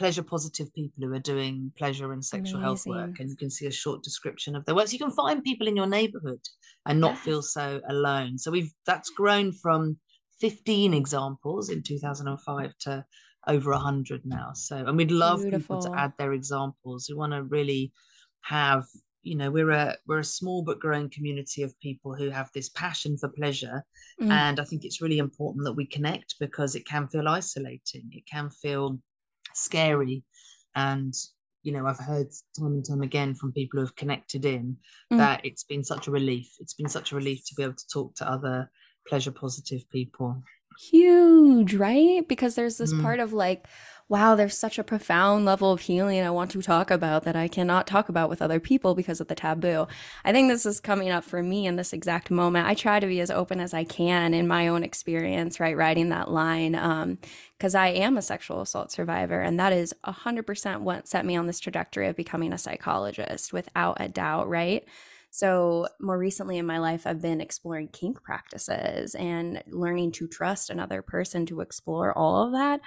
pleasure 0.00 0.22
positive 0.22 0.72
people 0.72 1.04
who 1.04 1.12
are 1.12 1.18
doing 1.18 1.70
pleasure 1.76 2.14
and 2.14 2.24
sexual 2.24 2.58
health 2.58 2.86
work 2.86 3.20
and 3.20 3.28
you 3.28 3.36
can 3.36 3.50
see 3.50 3.66
a 3.66 3.70
short 3.70 4.02
description 4.02 4.56
of 4.56 4.64
their 4.64 4.74
work 4.74 4.88
so 4.88 4.94
you 4.94 4.98
can 4.98 5.10
find 5.10 5.44
people 5.44 5.68
in 5.68 5.76
your 5.76 5.86
neighborhood 5.86 6.40
and 6.86 6.98
not 6.98 7.18
feel 7.18 7.42
so 7.42 7.82
alone. 7.90 8.38
So 8.38 8.50
we've 8.50 8.72
that's 8.86 9.10
grown 9.10 9.52
from 9.52 9.98
15 10.40 10.94
examples 10.94 11.68
in 11.68 11.82
2005 11.82 12.72
to 12.86 13.04
over 13.46 13.72
100 13.72 14.22
now. 14.24 14.52
So 14.54 14.76
and 14.76 14.96
we'd 14.96 15.10
love 15.10 15.44
people 15.44 15.82
to 15.82 15.92
add 15.94 16.14
their 16.16 16.32
examples. 16.32 17.06
We 17.06 17.16
want 17.16 17.34
to 17.34 17.42
really 17.42 17.92
have 18.40 18.84
you 19.22 19.36
know 19.36 19.50
we're 19.50 19.70
a 19.70 19.98
we're 20.06 20.20
a 20.20 20.34
small 20.38 20.62
but 20.62 20.80
growing 20.80 21.10
community 21.10 21.62
of 21.62 21.78
people 21.80 22.14
who 22.14 22.30
have 22.30 22.48
this 22.54 22.70
passion 22.70 23.18
for 23.18 23.28
pleasure. 23.28 23.84
Mm. 24.18 24.30
and 24.30 24.60
i 24.60 24.64
think 24.64 24.84
it's 24.84 25.02
really 25.02 25.18
important 25.18 25.64
that 25.66 25.78
we 25.80 25.86
connect 25.96 26.36
because 26.40 26.74
it 26.74 26.86
can 26.86 27.06
feel 27.08 27.28
isolating. 27.28 28.06
It 28.12 28.24
can 28.34 28.48
feel 28.62 28.98
scary 29.54 30.22
and 30.74 31.14
you 31.62 31.72
know 31.72 31.86
i've 31.86 31.98
heard 31.98 32.28
time 32.58 32.72
and 32.72 32.86
time 32.88 33.02
again 33.02 33.34
from 33.34 33.52
people 33.52 33.78
who 33.80 33.86
have 33.86 33.96
connected 33.96 34.44
in 34.44 34.76
Mm. 35.12 35.18
that 35.18 35.44
it's 35.44 35.64
been 35.64 35.82
such 35.84 36.06
a 36.06 36.10
relief 36.10 36.48
it's 36.60 36.74
been 36.74 36.88
such 36.88 37.12
a 37.12 37.16
relief 37.16 37.40
to 37.46 37.54
be 37.56 37.62
able 37.64 37.74
to 37.74 37.88
talk 37.92 38.14
to 38.16 38.30
other 38.30 38.70
pleasure 39.08 39.32
positive 39.32 39.82
people 39.90 40.42
huge, 40.90 41.74
right? 41.74 42.26
Because 42.26 42.54
there's 42.54 42.78
this 42.78 42.94
Mm. 42.94 43.02
part 43.02 43.20
of 43.20 43.32
like, 43.32 43.66
wow, 44.10 44.34
there's 44.34 44.58
such 44.58 44.76
a 44.76 44.82
profound 44.82 45.44
level 45.44 45.70
of 45.70 45.82
healing 45.82 46.20
I 46.20 46.30
want 46.30 46.50
to 46.50 46.60
talk 46.60 46.90
about 46.90 47.22
that 47.22 47.36
I 47.36 47.46
cannot 47.46 47.86
talk 47.86 48.08
about 48.08 48.28
with 48.28 48.42
other 48.42 48.58
people 48.58 48.96
because 48.96 49.20
of 49.20 49.28
the 49.28 49.36
taboo. 49.36 49.86
I 50.24 50.32
think 50.32 50.48
this 50.48 50.66
is 50.66 50.80
coming 50.80 51.10
up 51.10 51.22
for 51.22 51.44
me 51.44 51.64
in 51.64 51.76
this 51.76 51.92
exact 51.92 52.28
moment. 52.28 52.66
I 52.66 52.74
try 52.74 52.98
to 52.98 53.06
be 53.06 53.20
as 53.20 53.30
open 53.30 53.60
as 53.60 53.72
I 53.72 53.84
can 53.84 54.34
in 54.34 54.48
my 54.48 54.66
own 54.66 54.82
experience, 54.82 55.60
right? 55.60 55.76
Writing 55.76 56.08
that 56.08 56.28
line. 56.28 56.74
Um, 56.74 57.18
because 57.56 57.74
I 57.74 57.88
am 57.88 58.16
a 58.16 58.22
sexual 58.22 58.62
assault 58.62 58.90
survivor, 58.90 59.38
and 59.38 59.60
that 59.60 59.74
is 59.74 59.94
100% 60.06 60.80
what 60.80 61.06
set 61.06 61.26
me 61.26 61.36
on 61.36 61.46
this 61.46 61.60
trajectory 61.60 62.08
of 62.08 62.16
becoming 62.16 62.54
a 62.54 62.58
psychologist 62.58 63.52
without 63.52 63.98
a 64.00 64.08
doubt, 64.08 64.48
right? 64.48 64.82
So, 65.28 65.86
more 66.00 66.18
recently 66.18 66.56
in 66.56 66.64
my 66.64 66.78
life, 66.78 67.06
I've 67.06 67.20
been 67.20 67.42
exploring 67.42 67.88
kink 67.88 68.22
practices 68.22 69.14
and 69.14 69.62
learning 69.66 70.12
to 70.12 70.26
trust 70.26 70.70
another 70.70 71.02
person 71.02 71.44
to 71.46 71.60
explore 71.60 72.16
all 72.16 72.46
of 72.46 72.52
that. 72.52 72.80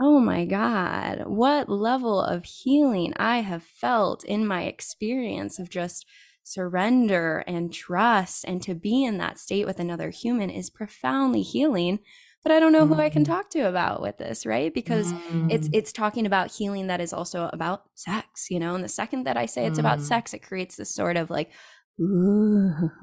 Oh 0.00 0.18
my 0.18 0.46
God, 0.46 1.24
what 1.26 1.68
level 1.68 2.20
of 2.20 2.44
healing 2.44 3.12
I 3.16 3.38
have 3.40 3.62
felt 3.62 4.24
in 4.24 4.46
my 4.46 4.62
experience 4.62 5.58
of 5.58 5.68
just 5.68 6.06
surrender 6.42 7.44
and 7.46 7.72
trust 7.72 8.44
and 8.48 8.62
to 8.62 8.74
be 8.74 9.04
in 9.04 9.18
that 9.18 9.38
state 9.38 9.66
with 9.66 9.78
another 9.78 10.08
human 10.10 10.48
is 10.48 10.70
profoundly 10.70 11.42
healing. 11.42 11.98
But 12.42 12.52
I 12.52 12.60
don't 12.60 12.72
know 12.72 12.86
who 12.86 12.98
I 12.98 13.10
can 13.10 13.22
Mhm. 13.22 13.24
talk 13.24 13.50
to 13.50 13.68
about 13.68 14.00
with 14.00 14.16
this, 14.16 14.46
right? 14.46 14.72
Because 14.72 15.12
it's 15.48 15.68
Mm, 15.68 15.72
it's 15.72 15.92
talking 15.92 16.24
about 16.24 16.50
healing 16.52 16.86
that 16.86 17.02
is 17.02 17.12
also 17.12 17.50
about 17.52 17.82
sex, 17.94 18.46
you 18.50 18.58
know. 18.58 18.74
And 18.74 18.82
the 18.82 18.88
second 18.88 19.24
that 19.24 19.36
I 19.36 19.44
say 19.44 19.66
it's 19.66 19.78
about 19.78 20.00
Mm. 20.00 20.02
sex, 20.02 20.32
it 20.32 20.38
creates 20.42 20.76
this 20.76 20.94
sort 20.94 21.18
of 21.18 21.28
like, 21.28 21.52
ooh, 22.00 22.72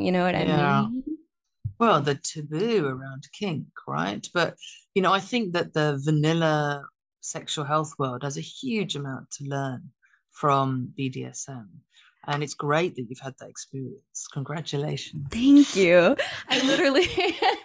you 0.00 0.10
know 0.12 0.24
what 0.24 0.34
I 0.34 0.46
Yeah. 0.46 0.46
mean? 0.46 1.17
Well 1.78 2.00
the 2.00 2.14
taboo 2.14 2.86
around 2.86 3.26
kink 3.32 3.66
right? 3.86 4.26
But 4.34 4.56
you 4.94 5.02
know 5.02 5.12
i 5.12 5.20
think 5.20 5.52
that 5.52 5.74
the 5.74 6.00
vanilla 6.04 6.82
sexual 7.20 7.64
health 7.64 7.92
world 7.98 8.22
has 8.22 8.36
a 8.36 8.40
huge 8.40 8.96
amount 8.96 9.30
to 9.30 9.44
learn 9.44 9.82
from 10.32 10.92
bdsm 10.98 11.66
and 12.28 12.42
it's 12.42 12.54
great 12.54 12.94
that 12.96 13.06
you've 13.08 13.20
had 13.20 13.34
that 13.40 13.48
experience. 13.48 14.28
Congratulations. 14.32 15.26
Thank 15.30 15.74
you. 15.74 16.14
I 16.48 16.60
literally 16.66 17.06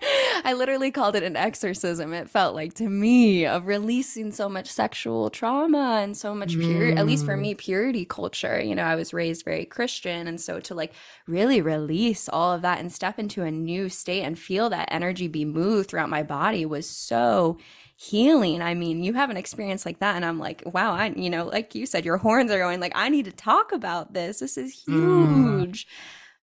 I 0.46 0.54
literally 0.54 0.92
called 0.92 1.16
it 1.16 1.24
an 1.24 1.38
exorcism. 1.38 2.12
It 2.14 2.30
felt 2.30 2.54
like 2.54 2.74
to 2.76 2.90
me 2.90 3.46
of 3.46 3.66
releasing 3.66 4.32
so 4.32 4.50
much 4.50 4.68
sexual 4.70 5.30
trauma 5.30 6.00
and 6.04 6.18
so 6.18 6.36
much 6.36 6.60
pure 6.60 6.90
at 6.98 7.06
least 7.06 7.26
for 7.26 7.36
Mm. 7.38 7.42
me 7.42 7.56
purity 7.56 8.04
culture. 8.06 8.62
You 8.62 8.76
know, 8.76 8.84
I 8.84 8.96
was 8.96 9.14
raised 9.14 9.46
very 9.46 9.64
Christian 9.66 10.28
and 10.28 10.42
so 10.42 10.60
to 10.62 10.76
like 10.76 10.94
really 11.28 11.62
release 11.62 12.28
all 12.28 12.52
of 12.52 12.62
that 12.64 12.80
and 12.80 12.92
step 12.92 13.20
into 13.20 13.44
a 13.44 13.52
new 13.52 13.88
state 13.88 14.24
and 14.24 14.38
feel 14.38 14.70
that 14.70 14.90
energy 14.92 15.28
be 15.28 15.46
moved 15.46 15.90
throughout 15.90 16.10
my 16.10 16.24
body 16.24 16.66
was 16.66 16.90
so 16.90 17.58
healing. 17.96 18.62
I 18.62 18.74
mean, 18.74 19.02
you 19.04 19.14
have 19.14 19.30
an 19.30 19.38
experience 19.38 19.86
like 19.86 20.00
that 20.00 20.16
and 20.18 20.26
I'm 20.26 20.40
like, 20.40 20.62
wow, 20.66 20.92
I 20.92 21.14
you 21.16 21.30
know, 21.30 21.46
like 21.46 21.74
you 21.74 21.86
said 21.86 22.04
your 22.04 22.18
horns 22.18 22.52
are 22.52 22.60
going 22.60 22.82
like 22.82 22.92
I 22.96 23.08
need 23.10 23.26
to 23.26 23.32
talk 23.32 23.72
about 23.72 24.14
this. 24.14 24.40
This 24.40 24.58
is 24.58 24.84
Mm. 24.90 25.56
huge. 25.62 25.88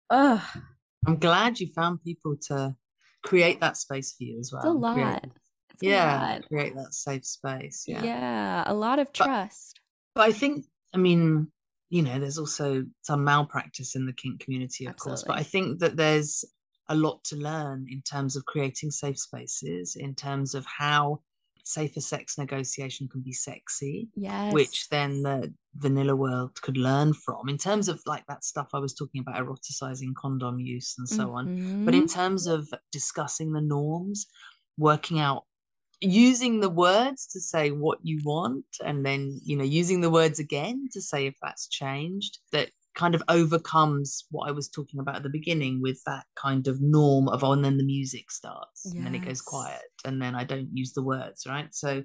Ugh. 0.10 0.41
i'm 1.07 1.17
glad 1.17 1.60
you 1.60 1.67
found 1.73 2.01
people 2.03 2.36
to 2.49 2.75
create 3.27 3.59
that 3.61 3.77
space 3.77 4.13
for 4.17 4.23
you 4.23 4.39
as 4.39 4.51
well 4.51 4.61
It's 4.61 4.65
a 4.65 4.69
and 4.69 4.95
create- 4.95 5.05
lot. 5.05 5.23
It's 5.73 5.83
a 5.83 5.85
yeah 5.85 6.29
lot. 6.33 6.47
create 6.47 6.75
that 6.75 6.93
safe 6.93 7.25
space 7.25 7.83
Yeah. 7.87 8.03
yeah 8.03 8.63
a 8.65 8.73
lot 8.73 8.99
of 8.99 9.11
trust. 9.13 9.79
But 10.15 10.29
I 10.29 10.31
think, 10.31 10.65
I 10.93 10.97
mean, 10.97 11.51
you 11.89 12.01
know, 12.01 12.19
there's 12.19 12.39
also 12.39 12.83
some 13.03 13.23
malpractice 13.23 13.95
in 13.95 14.05
the 14.07 14.13
kink 14.13 14.39
community, 14.39 14.85
of 14.87 14.95
course. 14.97 15.23
But 15.27 15.37
I 15.37 15.43
think 15.43 15.79
that 15.79 15.95
there's 15.95 16.43
a 16.89 16.95
lot 16.95 17.23
to 17.25 17.35
learn 17.35 17.85
in 17.89 18.01
terms 18.01 18.35
of 18.35 18.45
creating 18.45 18.89
safe 18.91 19.19
spaces, 19.19 19.95
in 19.95 20.15
terms 20.15 20.55
of 20.55 20.65
how 20.65 21.19
safer 21.67 21.99
sex 21.99 22.38
negotiation 22.38 23.08
can 23.08 23.21
be 23.21 23.34
sexy, 23.34 24.08
Yes. 24.15 24.53
which 24.53 24.88
then 24.89 25.21
the 25.21 25.53
vanilla 25.75 26.15
world 26.15 26.60
could 26.62 26.77
learn 26.77 27.13
from, 27.13 27.49
in 27.49 27.58
terms 27.58 27.89
of 27.89 28.01
like 28.06 28.25
that 28.27 28.43
stuff 28.43 28.69
I 28.73 28.80
was 28.80 28.93
talking 28.93 29.21
about, 29.21 29.36
eroticizing 29.36 30.15
condom 30.15 30.60
use 30.60 30.95
and 30.97 31.08
so 31.08 31.32
on. 31.32 31.86
But 31.86 31.93
in 31.93 32.03
mm-hmm. 32.03 32.19
terms 32.19 32.47
of 32.47 32.69
discussing 32.91 33.51
the 33.51 33.62
norms, 33.62 34.27
working 34.77 35.19
out 35.19 35.43
using 35.99 36.60
the 36.60 36.69
words 36.69 37.25
to 37.25 37.39
say 37.39 37.71
what 37.71 37.97
you 38.03 38.21
want 38.23 38.65
and 38.86 39.03
then 39.03 39.39
you 39.43 39.58
know 39.58 39.63
using 39.63 39.99
the 39.99 40.12
words 40.12 40.38
again 40.38 40.88
to 40.91 41.01
say 41.01 41.25
if 41.25 41.34
that's 41.41 41.67
changed 41.67 42.38
that 42.51 42.69
kind 42.97 43.13
of 43.15 43.21
overcomes 43.29 44.25
what 44.31 44.49
i 44.49 44.51
was 44.51 44.67
talking 44.69 44.99
about 44.99 45.15
at 45.17 45.23
the 45.23 45.29
beginning 45.39 45.79
with 45.81 45.99
that 46.05 46.25
kind 46.36 46.67
of 46.67 46.81
norm 46.81 47.27
of 47.29 47.43
oh 47.43 47.51
and 47.53 47.63
then 47.63 47.77
the 47.77 47.83
music 47.95 48.31
starts 48.31 48.86
and 48.86 49.05
then 49.05 49.13
it 49.15 49.25
goes 49.25 49.41
quiet 49.41 49.83
and 50.05 50.19
then 50.21 50.33
i 50.36 50.43
don't 50.43 50.67
use 50.73 50.93
the 50.93 51.03
words 51.03 51.45
right 51.47 51.73
so 51.73 52.03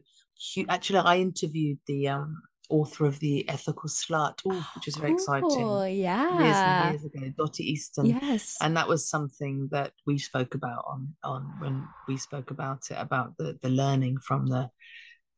actually 0.68 0.98
i 0.98 1.16
interviewed 1.16 1.78
the 1.86 2.08
um 2.08 2.36
author 2.68 3.06
of 3.06 3.18
the 3.20 3.48
ethical 3.48 3.88
slut 3.88 4.38
which 4.74 4.86
is 4.86 4.96
very 4.96 5.12
exciting 5.12 5.48
Cool. 5.48 5.88
years 5.88 5.98
Yeah. 5.98 6.82
and 6.82 6.92
years 6.92 7.04
ago 7.04 7.32
dossie 7.38 7.60
easton 7.72 8.06
Yes. 8.22 8.56
and 8.60 8.76
that 8.76 8.88
was 8.88 9.08
something 9.08 9.68
that 9.72 9.92
we 10.06 10.18
spoke 10.18 10.54
about 10.54 10.84
on 10.86 11.08
on 11.24 11.42
when 11.58 11.82
we 12.06 12.16
spoke 12.18 12.50
about 12.50 12.82
it 12.90 12.98
about 12.98 13.36
the 13.38 13.58
the 13.62 13.70
learning 13.70 14.18
from 14.18 14.46
the 14.46 14.68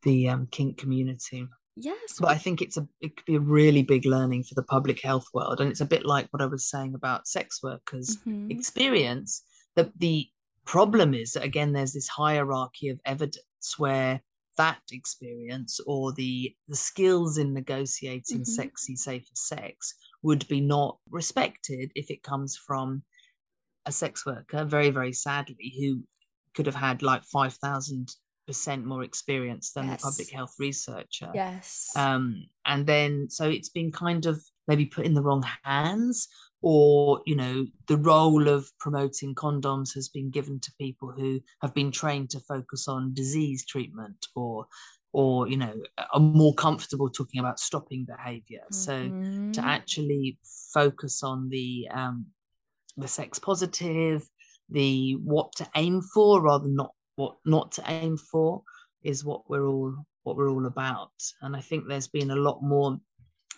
the 0.03 0.29
um, 0.29 0.47
kink 0.51 0.77
community 0.79 1.47
yes. 1.77 2.17
but 2.21 2.29
i 2.31 2.37
think 2.39 2.61
it's 2.63 2.77
a 2.77 2.87
it 3.01 3.17
could 3.17 3.25
be 3.27 3.35
a 3.37 3.41
really 3.41 3.83
big 3.83 4.05
learning 4.05 4.43
for 4.45 4.55
the 4.55 4.63
public 4.63 5.01
health 5.03 5.27
world 5.35 5.61
and 5.61 5.71
it's 5.71 5.81
a 5.81 5.85
bit 5.87 6.05
like 6.07 6.27
what 6.31 6.43
i 6.43 6.47
was 6.47 6.69
saying 6.69 6.95
about 6.95 7.27
sex 7.27 7.63
workers 7.63 8.19
Mhm. 8.27 8.51
experience 8.51 9.43
that 9.77 9.91
the 9.99 10.29
problem 10.65 11.15
is 11.15 11.33
that 11.33 11.43
again 11.43 11.73
there's 11.73 11.93
this 11.93 12.09
hierarchy 12.09 12.89
of 12.89 13.01
evidence 13.05 13.75
where 13.79 14.23
that 14.57 14.81
experience 14.93 15.81
or 15.87 16.13
the 16.13 16.55
the 16.69 16.77
skills 16.77 17.39
in 17.39 17.53
negotiating 17.53 18.43
Mhm. 18.43 18.47
sexy 18.47 18.97
safer 18.97 19.35
sex 19.35 19.95
would 20.23 20.47
be 20.49 20.61
not 20.61 20.99
respected 21.11 21.91
if 21.95 22.11
it 22.11 22.23
comes 22.23 22.57
from 22.57 23.03
a 23.87 23.93
sex 23.93 24.25
worker 24.25 24.65
very 24.65 24.91
very 24.91 25.13
sadly 25.13 25.75
who 25.79 26.03
could 26.55 26.67
have 26.67 26.75
had 26.75 27.03
like 27.03 27.25
5000 27.25 28.15
percent 28.47 28.85
more 28.85 29.03
experience 29.03 29.73
than 29.73 29.87
Yes. 29.87 30.01
the 30.01 30.07
public 30.11 30.31
health 30.33 30.55
researcher. 30.59 31.31
Yes. 31.35 31.93
Um, 31.97 32.47
and 32.67 32.87
then 32.87 33.29
so 33.31 33.49
it's 33.49 33.69
been 33.69 33.93
kind 33.93 34.27
of 34.27 34.43
maybe 34.67 34.87
put 34.87 35.07
in 35.07 35.15
the 35.15 35.23
wrong 35.23 35.45
hands, 35.63 36.29
or 36.63 37.21
you 37.27 37.37
know, 37.37 37.67
the 37.89 37.99
role 37.99 38.49
of 38.49 38.69
promoting 38.81 39.35
condoms 39.35 39.95
has 39.95 40.09
been 40.09 40.31
given 40.31 40.59
to 40.61 40.73
people 40.81 41.13
who 41.13 41.41
have 41.63 41.75
been 41.75 41.91
trained 41.93 42.31
to 42.31 42.41
focus 42.41 42.89
on 42.89 43.15
disease 43.15 43.65
treatment 43.67 44.27
or 44.35 44.67
or 45.13 45.47
you 45.47 45.57
know 45.57 45.75
are 46.13 46.21
more 46.21 46.55
comfortable 46.55 47.09
talking 47.09 47.39
about 47.39 47.61
stopping 47.61 48.05
behavior. 48.05 48.63
So 48.71 48.93
Mhm. 48.93 49.53
to 49.53 49.65
actually 49.65 50.39
focus 50.73 51.23
on 51.23 51.49
the 51.49 51.89
um, 51.93 52.27
the 52.97 53.09
sex 53.09 53.39
positive, 53.39 54.29
the 54.71 55.13
what 55.23 55.53
to 55.57 55.69
aim 55.77 56.01
for 56.01 56.43
rather 56.43 56.65
than 56.65 56.77
not 56.77 56.93
what 57.17 57.37
not 57.45 57.73
to 57.73 57.85
aim 57.89 58.17
for 58.17 58.63
is 59.03 59.25
what 59.25 59.49
we're 59.51 59.67
all 59.69 59.95
what 60.25 60.37
we're 60.37 60.51
all 60.51 60.67
about. 60.67 61.13
And 61.43 61.55
I 61.57 61.61
think 61.61 61.87
there's 61.87 62.09
been 62.09 62.31
a 62.31 62.37
lot 62.37 62.63
more. 62.63 62.99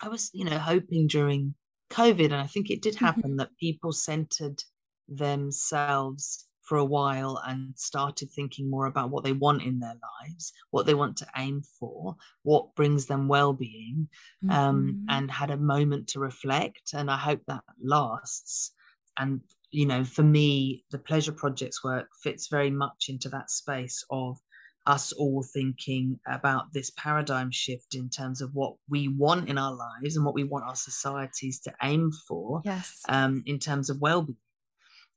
I 0.01 0.09
was 0.09 0.29
you 0.33 0.45
know 0.45 0.59
hoping 0.59 1.07
during 1.07 1.55
COVID, 1.91 2.25
and 2.25 2.35
I 2.35 2.47
think 2.47 2.69
it 2.69 2.81
did 2.81 2.95
happen 2.95 3.37
that 3.37 3.57
people 3.59 3.93
centered 3.93 4.63
themselves 5.07 6.47
for 6.61 6.77
a 6.77 6.85
while 6.85 7.41
and 7.45 7.73
started 7.77 8.29
thinking 8.31 8.69
more 8.69 8.87
about 8.87 9.09
what 9.09 9.23
they 9.23 9.31
want 9.33 9.61
in 9.63 9.79
their 9.79 9.95
lives, 10.21 10.51
what 10.71 10.85
they 10.85 10.93
want 10.93 11.15
to 11.17 11.27
aim 11.37 11.61
for, 11.79 12.15
what 12.43 12.75
brings 12.75 13.05
them 13.05 13.29
well-being, 13.29 14.09
um, 14.49 14.97
Mhm. 14.97 15.05
and 15.07 15.31
had 15.31 15.49
a 15.49 15.57
moment 15.57 16.09
to 16.09 16.19
reflect. 16.19 16.93
And 16.93 17.09
I 17.09 17.17
hope 17.17 17.41
that 17.47 17.63
lasts. 17.81 18.73
And 19.17 19.41
you 19.71 19.85
know, 19.85 20.03
for 20.03 20.23
me, 20.23 20.85
the 20.91 20.99
pleasure 20.99 21.31
projects 21.31 21.83
work 21.83 22.07
fits 22.23 22.47
very 22.47 22.71
much 22.71 23.05
into 23.09 23.29
that 23.29 23.49
space 23.49 24.03
of 24.09 24.37
us 24.85 25.11
all 25.11 25.43
thinking 25.53 26.17
about 26.27 26.71
this 26.73 26.91
paradigm 26.91 27.51
shift 27.51 27.93
in 27.93 28.09
terms 28.09 28.41
of 28.41 28.49
what 28.53 28.75
we 28.89 29.09
want 29.09 29.49
in 29.49 29.57
our 29.57 29.73
lives 29.75 30.15
and 30.15 30.25
what 30.25 30.33
we 30.35 30.45
want 30.45 30.63
our 30.63 30.75
societies 30.75 31.59
to 31.59 31.73
aim 31.83 32.09
for 32.27 32.61
yes. 32.63 33.01
um, 33.09 33.43
in 33.45 33.59
terms 33.59 33.89
of 33.89 33.99
well-being. 33.99 34.37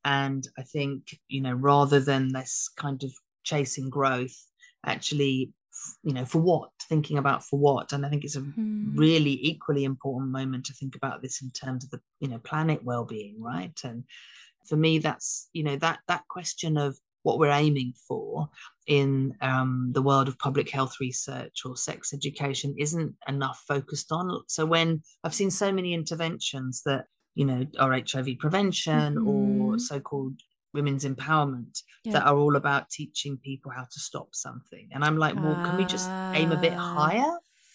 And 0.04 0.46
I 0.58 0.62
think 0.62 1.18
you 1.28 1.40
know, 1.40 1.52
rather 1.54 2.00
than 2.00 2.32
this 2.32 2.68
kind 2.76 3.02
of 3.04 3.12
chasing 3.44 3.90
growth, 3.90 4.34
actually, 4.84 5.52
you 6.02 6.12
know, 6.12 6.24
for 6.24 6.40
what? 6.40 6.70
Thinking 6.88 7.18
about 7.18 7.44
for 7.44 7.58
what? 7.58 7.92
And 7.92 8.04
I 8.04 8.08
think 8.08 8.24
it's 8.24 8.36
a 8.36 8.40
Mhm. 8.40 8.96
really 8.96 9.38
equally 9.46 9.84
important 9.84 10.32
moment 10.32 10.66
to 10.66 10.72
think 10.72 10.96
about 10.96 11.22
this 11.22 11.42
in 11.42 11.50
terms 11.50 11.84
of 11.84 11.90
the 11.90 12.00
you 12.18 12.28
know 12.28 12.38
planet 12.38 12.82
well-being, 12.82 13.40
right? 13.40 13.78
And 13.84 14.04
for 14.66 14.76
me, 14.76 14.98
that's 14.98 15.48
you 15.52 15.62
know 15.62 15.76
that 15.76 16.00
that 16.08 16.26
question 16.28 16.76
of 16.76 16.98
what 17.22 17.38
we're 17.38 17.50
aiming 17.50 17.92
for 18.08 18.48
in 18.86 19.34
um, 19.42 19.90
the 19.92 20.00
world 20.02 20.26
of 20.26 20.38
public 20.38 20.70
health 20.70 20.94
research 21.00 21.60
or 21.66 21.76
sex 21.76 22.14
education 22.14 22.74
isn't 22.78 23.14
enough 23.28 23.62
focused 23.68 24.10
on. 24.10 24.40
So 24.48 24.64
when 24.64 25.02
I've 25.22 25.34
seen 25.34 25.50
so 25.50 25.70
many 25.70 25.92
interventions 25.92 26.82
that 26.86 27.04
you 27.34 27.44
know 27.44 27.66
are 27.78 27.92
HIV 27.92 28.38
prevention 28.38 29.18
or 29.18 29.74
Mhm. 29.74 29.80
so-called 29.80 30.40
women's 30.72 31.04
empowerment 31.04 31.82
Yeah. 32.04 32.12
that 32.12 32.26
are 32.26 32.36
all 32.36 32.56
about 32.56 32.90
teaching 32.90 33.36
people 33.38 33.70
how 33.72 33.84
to 33.84 34.00
stop 34.00 34.34
something, 34.34 34.88
and 34.92 35.04
I'm 35.04 35.16
like, 35.18 35.34
well, 35.36 35.60
can 35.64 35.76
we 35.76 35.84
just 35.84 36.08
aim 36.34 36.52
a 36.52 36.56
bit 36.56 36.74
Ah. 36.76 36.94
higher? 36.94 37.32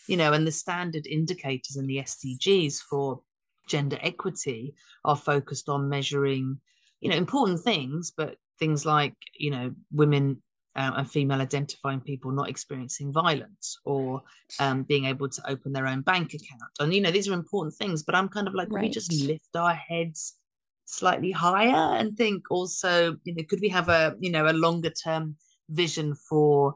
You 0.07 0.17
know, 0.17 0.33
and 0.33 0.45
the 0.45 0.51
standard 0.51 1.07
indicators 1.07 1.77
in 1.77 1.87
the 1.87 1.97
SDGs 1.99 2.79
for 2.81 3.21
gender 3.67 3.97
equity 4.01 4.75
are 5.03 5.15
focused 5.17 5.67
on 5.67 5.89
measuring 5.89 6.59
you 7.05 7.11
know 7.11 7.17
important 7.17 7.61
things 7.61 8.11
but 8.17 8.37
things 8.59 8.85
like 8.85 9.15
you 9.37 9.51
know 9.51 9.73
women 9.91 10.41
uh, 10.75 10.93
and 10.97 11.11
female 11.11 11.41
identifying 11.41 12.01
people 12.01 12.31
not 12.31 12.49
experiencing 12.49 13.13
violence 13.13 13.77
or 13.85 14.21
um, 14.59 14.83
being 14.83 15.05
able 15.05 15.29
to 15.29 15.41
open 15.49 15.71
their 15.73 15.87
own 15.87 16.01
bank 16.01 16.33
account. 16.33 16.71
And 16.79 16.93
you 16.93 17.01
know 17.01 17.11
these 17.11 17.29
are 17.29 17.33
important 17.33 17.75
things 17.75 18.03
but 18.03 18.15
i'm 18.15 18.29
kind 18.29 18.47
of 18.47 18.55
like 18.55 18.71
can 18.71 18.81
we 18.81 18.89
just 18.89 19.11
lift 19.13 19.55
our 19.55 19.75
heads 19.75 20.39
slightly 20.85 21.31
higher 21.31 21.97
and 21.99 22.17
think 22.17 22.51
also 22.51 23.17
you 23.23 23.33
know 23.35 23.43
could 23.49 23.61
we 23.61 23.69
have 23.69 23.89
a 23.89 24.15
you 24.19 24.31
know 24.31 24.47
a 24.49 24.53
longer 24.53 24.89
term 24.91 25.37
vision 25.69 26.15
for 26.15 26.75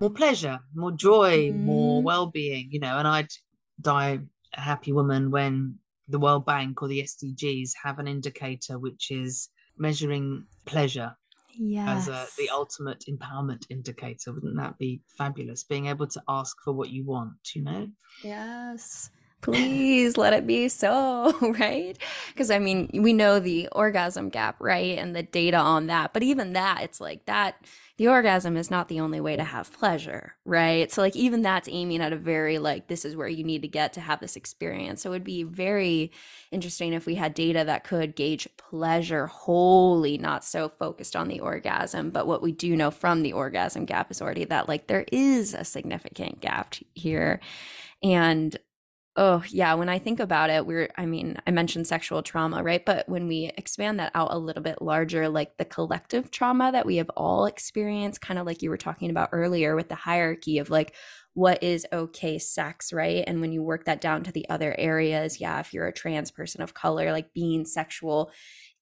more 0.00 0.10
pleasure 0.10 0.60
more 0.74 0.92
joy 0.92 1.52
more 1.54 2.02
Mhm. 2.02 2.04
well-being 2.04 2.70
you 2.72 2.80
know? 2.80 2.98
And 2.98 3.08
i'd 3.08 3.30
die 3.80 4.20
a 4.54 4.60
happy 4.60 4.92
woman 4.92 5.30
when 5.30 5.78
the 6.08 6.18
World 6.18 6.46
Bank 6.46 6.82
or 6.82 6.88
the 6.88 7.00
SDGs 7.02 7.70
have 7.82 7.98
an 7.98 8.06
indicator 8.08 8.78
which 8.78 9.10
is 9.10 9.48
measuring 9.76 10.46
pleasure 10.66 11.16
Yes. 11.56 12.08
as 12.08 12.08
a, 12.08 12.26
the 12.36 12.50
ultimate 12.50 13.04
empowerment 13.08 13.64
indicator. 13.70 14.32
Wouldn't 14.32 14.56
that 14.56 14.76
be 14.78 15.02
fabulous? 15.16 15.64
Being 15.64 15.86
able 15.86 16.08
to 16.08 16.22
ask 16.28 16.56
for 16.64 16.72
what 16.72 16.90
you 16.90 17.04
want, 17.04 17.36
you 17.54 17.62
know? 17.62 17.88
Yes. 18.22 19.10
Please 19.44 20.16
let 20.16 20.32
it 20.32 20.46
be 20.46 20.68
so, 20.68 21.36
right? 21.58 21.98
Because 22.28 22.50
I 22.50 22.58
mean, 22.58 22.88
we 22.94 23.12
know 23.12 23.38
the 23.38 23.68
orgasm 23.72 24.30
gap, 24.30 24.56
right? 24.58 24.98
And 24.98 25.14
the 25.14 25.22
data 25.22 25.58
on 25.58 25.86
that. 25.88 26.14
But 26.14 26.22
even 26.22 26.54
that, 26.54 26.82
it's 26.82 27.00
like 27.00 27.26
that 27.26 27.56
the 27.96 28.08
orgasm 28.08 28.56
is 28.56 28.70
not 28.70 28.88
the 28.88 29.00
only 29.00 29.20
way 29.20 29.36
to 29.36 29.44
have 29.44 29.72
pleasure, 29.72 30.34
right? 30.44 30.90
So, 30.90 31.00
like, 31.00 31.14
even 31.14 31.42
that's 31.42 31.68
aiming 31.70 32.00
at 32.00 32.12
a 32.12 32.16
very, 32.16 32.58
like, 32.58 32.88
this 32.88 33.04
is 33.04 33.14
where 33.14 33.28
you 33.28 33.44
need 33.44 33.62
to 33.62 33.68
get 33.68 33.92
to 33.92 34.00
have 34.00 34.18
this 34.18 34.34
experience. 34.34 35.02
So, 35.02 35.10
it 35.10 35.12
would 35.12 35.24
be 35.24 35.44
very 35.44 36.10
interesting 36.50 36.92
if 36.92 37.06
we 37.06 37.14
had 37.14 37.34
data 37.34 37.62
that 37.64 37.84
could 37.84 38.16
gauge 38.16 38.48
pleasure 38.56 39.28
wholly, 39.28 40.18
not 40.18 40.42
so 40.42 40.70
focused 40.70 41.14
on 41.14 41.28
the 41.28 41.38
orgasm. 41.38 42.10
But 42.10 42.26
what 42.26 42.42
we 42.42 42.50
do 42.50 42.74
know 42.74 42.90
from 42.90 43.22
the 43.22 43.32
orgasm 43.32 43.84
gap 43.84 44.10
is 44.10 44.20
already 44.20 44.46
that, 44.46 44.68
like, 44.68 44.88
there 44.88 45.04
is 45.12 45.54
a 45.54 45.64
significant 45.64 46.40
gap 46.40 46.74
here. 46.94 47.38
And 48.02 48.56
oh, 49.16 49.44
yeah, 49.48 49.74
when 49.74 49.88
I 49.88 50.00
think 50.00 50.18
about 50.18 50.50
it, 50.50 50.66
we're, 50.66 50.90
I 50.96 51.06
mean, 51.06 51.36
I 51.46 51.52
mentioned 51.52 51.86
sexual 51.86 52.22
trauma, 52.22 52.64
right? 52.64 52.84
But 52.84 53.08
when 53.08 53.28
we 53.28 53.52
expand 53.56 54.00
that 54.00 54.10
out 54.14 54.32
a 54.32 54.38
little 54.38 54.62
bit 54.62 54.82
larger, 54.82 55.28
like 55.28 55.56
the 55.56 55.64
collective 55.64 56.32
trauma 56.32 56.72
that 56.72 56.84
we 56.84 56.96
have 56.96 57.10
all 57.10 57.46
experienced, 57.46 58.20
kind 58.20 58.40
of 58.40 58.46
like 58.46 58.60
you 58.60 58.70
were 58.70 58.76
talking 58.76 59.10
about 59.10 59.28
earlier 59.30 59.76
with 59.76 59.88
the 59.88 59.94
hierarchy 59.94 60.58
of 60.58 60.68
like, 60.68 60.94
what 61.34 61.62
is 61.62 61.86
okay 61.92 62.38
sex, 62.38 62.92
right? 62.92 63.22
And 63.26 63.40
when 63.40 63.52
you 63.52 63.62
work 63.62 63.84
that 63.84 64.00
down 64.00 64.24
to 64.24 64.32
the 64.32 64.48
other 64.48 64.74
areas, 64.78 65.40
yeah, 65.40 65.60
if 65.60 65.72
you're 65.72 65.86
a 65.86 65.92
trans 65.92 66.32
person 66.32 66.60
of 66.60 66.74
color, 66.74 67.12
like 67.12 67.32
being 67.32 67.64
sexual 67.64 68.32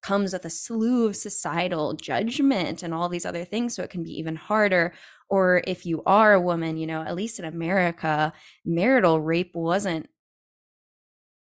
comes 0.02 0.32
with 0.32 0.44
a 0.44 0.50
slew 0.50 1.06
of 1.06 1.16
societal 1.16 1.94
judgment 1.94 2.82
and 2.82 2.92
all 2.92 3.08
these 3.08 3.24
other 3.24 3.44
things. 3.44 3.74
So 3.74 3.82
it 3.82 3.90
can 3.90 4.02
be 4.02 4.18
even 4.18 4.36
harder. 4.36 4.92
Or 5.28 5.62
if 5.66 5.86
you 5.86 6.02
are 6.04 6.34
a 6.34 6.40
woman, 6.40 6.76
you 6.76 6.86
know, 6.86 7.02
at 7.02 7.14
least 7.14 7.38
in 7.38 7.44
America, 7.44 8.32
marital 8.64 9.20
rape 9.20 9.52
wasn't 9.54 10.08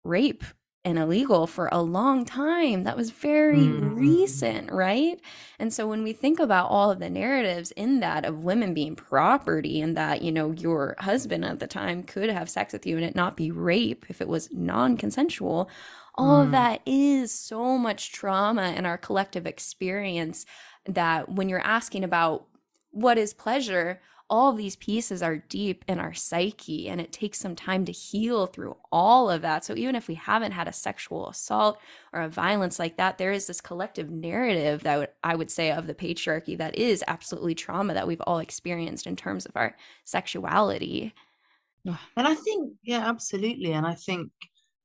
rape 0.05 0.45
and 0.83 0.99
illegal 0.99 1.47
for 1.47 1.69
a 1.71 1.83
long 1.83 2.25
time. 2.25 2.85
That 2.85 2.97
was 2.97 3.11
very 3.11 3.71
Mhm. 3.71 3.95
recent, 3.95 4.73
right? 4.73 5.21
And 5.59 5.75
so 5.75 5.87
when 5.87 6.03
we 6.03 6.15
think 6.15 6.41
about 6.41 6.71
all 6.71 6.91
of 6.91 7.01
the 7.01 7.11
narratives 7.11 7.71
in 7.73 8.01
that 8.01 8.25
of 8.25 8.45
women 8.45 8.73
being 8.73 8.97
property 8.97 9.79
and 9.83 9.95
that, 9.99 10.23
you 10.23 10.33
know, 10.33 10.53
your 10.53 10.97
husband 10.99 11.45
at 11.45 11.59
the 11.59 11.67
time 11.67 12.03
could 12.03 12.31
have 12.31 12.49
sex 12.49 12.73
with 12.73 12.87
you 12.87 12.97
and 12.97 13.05
it 13.05 13.15
not 13.15 13.37
be 13.37 13.51
rape 13.51 14.07
if 14.09 14.23
it 14.23 14.29
was 14.29 14.49
non 14.53 14.97
consensual, 14.97 15.69
all 16.15 16.41
of 16.43 16.51
Mm. 16.51 16.53
that 16.53 16.81
is 16.87 17.31
so 17.33 17.77
much 17.77 18.13
trauma 18.13 18.73
in 18.77 18.87
our 18.87 18.99
collective 18.99 19.47
experience 19.47 20.47
that 20.87 21.29
when 21.29 21.49
you're 21.51 21.61
asking 21.61 22.05
about 22.05 22.47
what 22.91 23.19
is 23.19 23.35
pleasure, 23.35 24.01
all 24.31 24.51
of 24.53 24.57
these 24.57 24.77
pieces 24.77 25.23
are 25.23 25.39
deep 25.49 25.85
in 25.89 25.99
our 25.99 26.15
psyche 26.15 26.89
and 26.89 27.01
it 27.01 27.13
takes 27.13 27.39
some 27.39 27.57
time 27.57 27.85
to 27.85 27.93
heal 27.93 28.47
through 28.47 28.77
all 28.93 29.29
of 29.29 29.43
that. 29.43 29.65
So 29.65 29.75
even 29.77 29.97
if 29.97 30.07
we 30.09 30.15
haven't 30.15 30.53
had 30.53 30.69
a 30.69 30.73
sexual 30.73 31.29
assault 31.29 31.79
or 32.13 32.23
a 32.23 32.29
violence 32.29 32.79
like 32.79 32.97
that, 32.97 33.19
there 33.19 33.33
is 33.33 33.47
this 33.49 33.61
collective 33.61 34.09
narrative 34.09 34.85
that 34.85 34.99
would, 34.99 35.09
I 35.25 35.35
would 35.35 35.51
say 35.51 35.73
of 35.73 35.87
the 35.89 35.95
patriarchy 35.95 36.57
that 36.59 36.77
is 36.77 37.03
absolutely 37.09 37.57
trauma 37.57 37.93
that 37.95 38.07
we've 38.07 38.23
all 38.27 38.39
experienced 38.39 39.07
in 39.07 39.17
terms 39.17 39.47
of 39.47 39.53
our 39.57 39.77
sexuality. 40.05 41.13
And 41.85 42.29
I 42.29 42.35
think, 42.35 42.75
yeah, 42.85 43.09
absolutely. 43.09 43.73
And 43.73 43.85
I 43.87 43.95
think, 43.95 44.31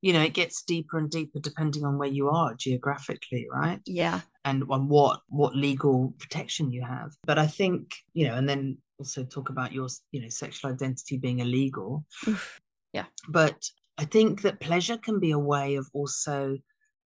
you 0.02 0.14
know, 0.14 0.22
it 0.24 0.34
gets 0.34 0.64
deeper 0.64 0.98
and 0.98 1.10
deeper 1.10 1.40
depending 1.40 1.86
on 1.86 1.98
where 1.98 2.10
you 2.10 2.30
are 2.30 2.56
geographically, 2.56 3.48
right? 3.52 3.80
Yeah. 3.86 4.22
and 4.46 4.64
on 4.70 4.88
what 4.88 5.22
what 5.28 5.56
legal 5.56 6.14
protection 6.20 6.72
you 6.72 6.84
have 6.84 7.10
but 7.26 7.40
i 7.40 7.48
think 7.48 7.96
you 8.14 8.28
know 8.28 8.36
and 8.36 8.48
then 8.48 8.78
also 9.00 9.24
talk 9.24 9.50
about 9.50 9.72
your 9.72 9.88
you 10.12 10.22
know 10.22 10.30
sexual 10.30 10.72
identity 10.72 11.18
being 11.18 11.40
illegal 11.40 12.06
Oof. 12.28 12.60
Yeah. 12.94 13.06
but 13.30 13.62
i 13.98 14.06
think 14.06 14.42
that 14.42 14.60
pleasure 14.60 14.98
can 14.98 15.20
be 15.20 15.32
a 15.32 15.40
way 15.40 15.76
of 15.76 15.88
also 15.94 16.58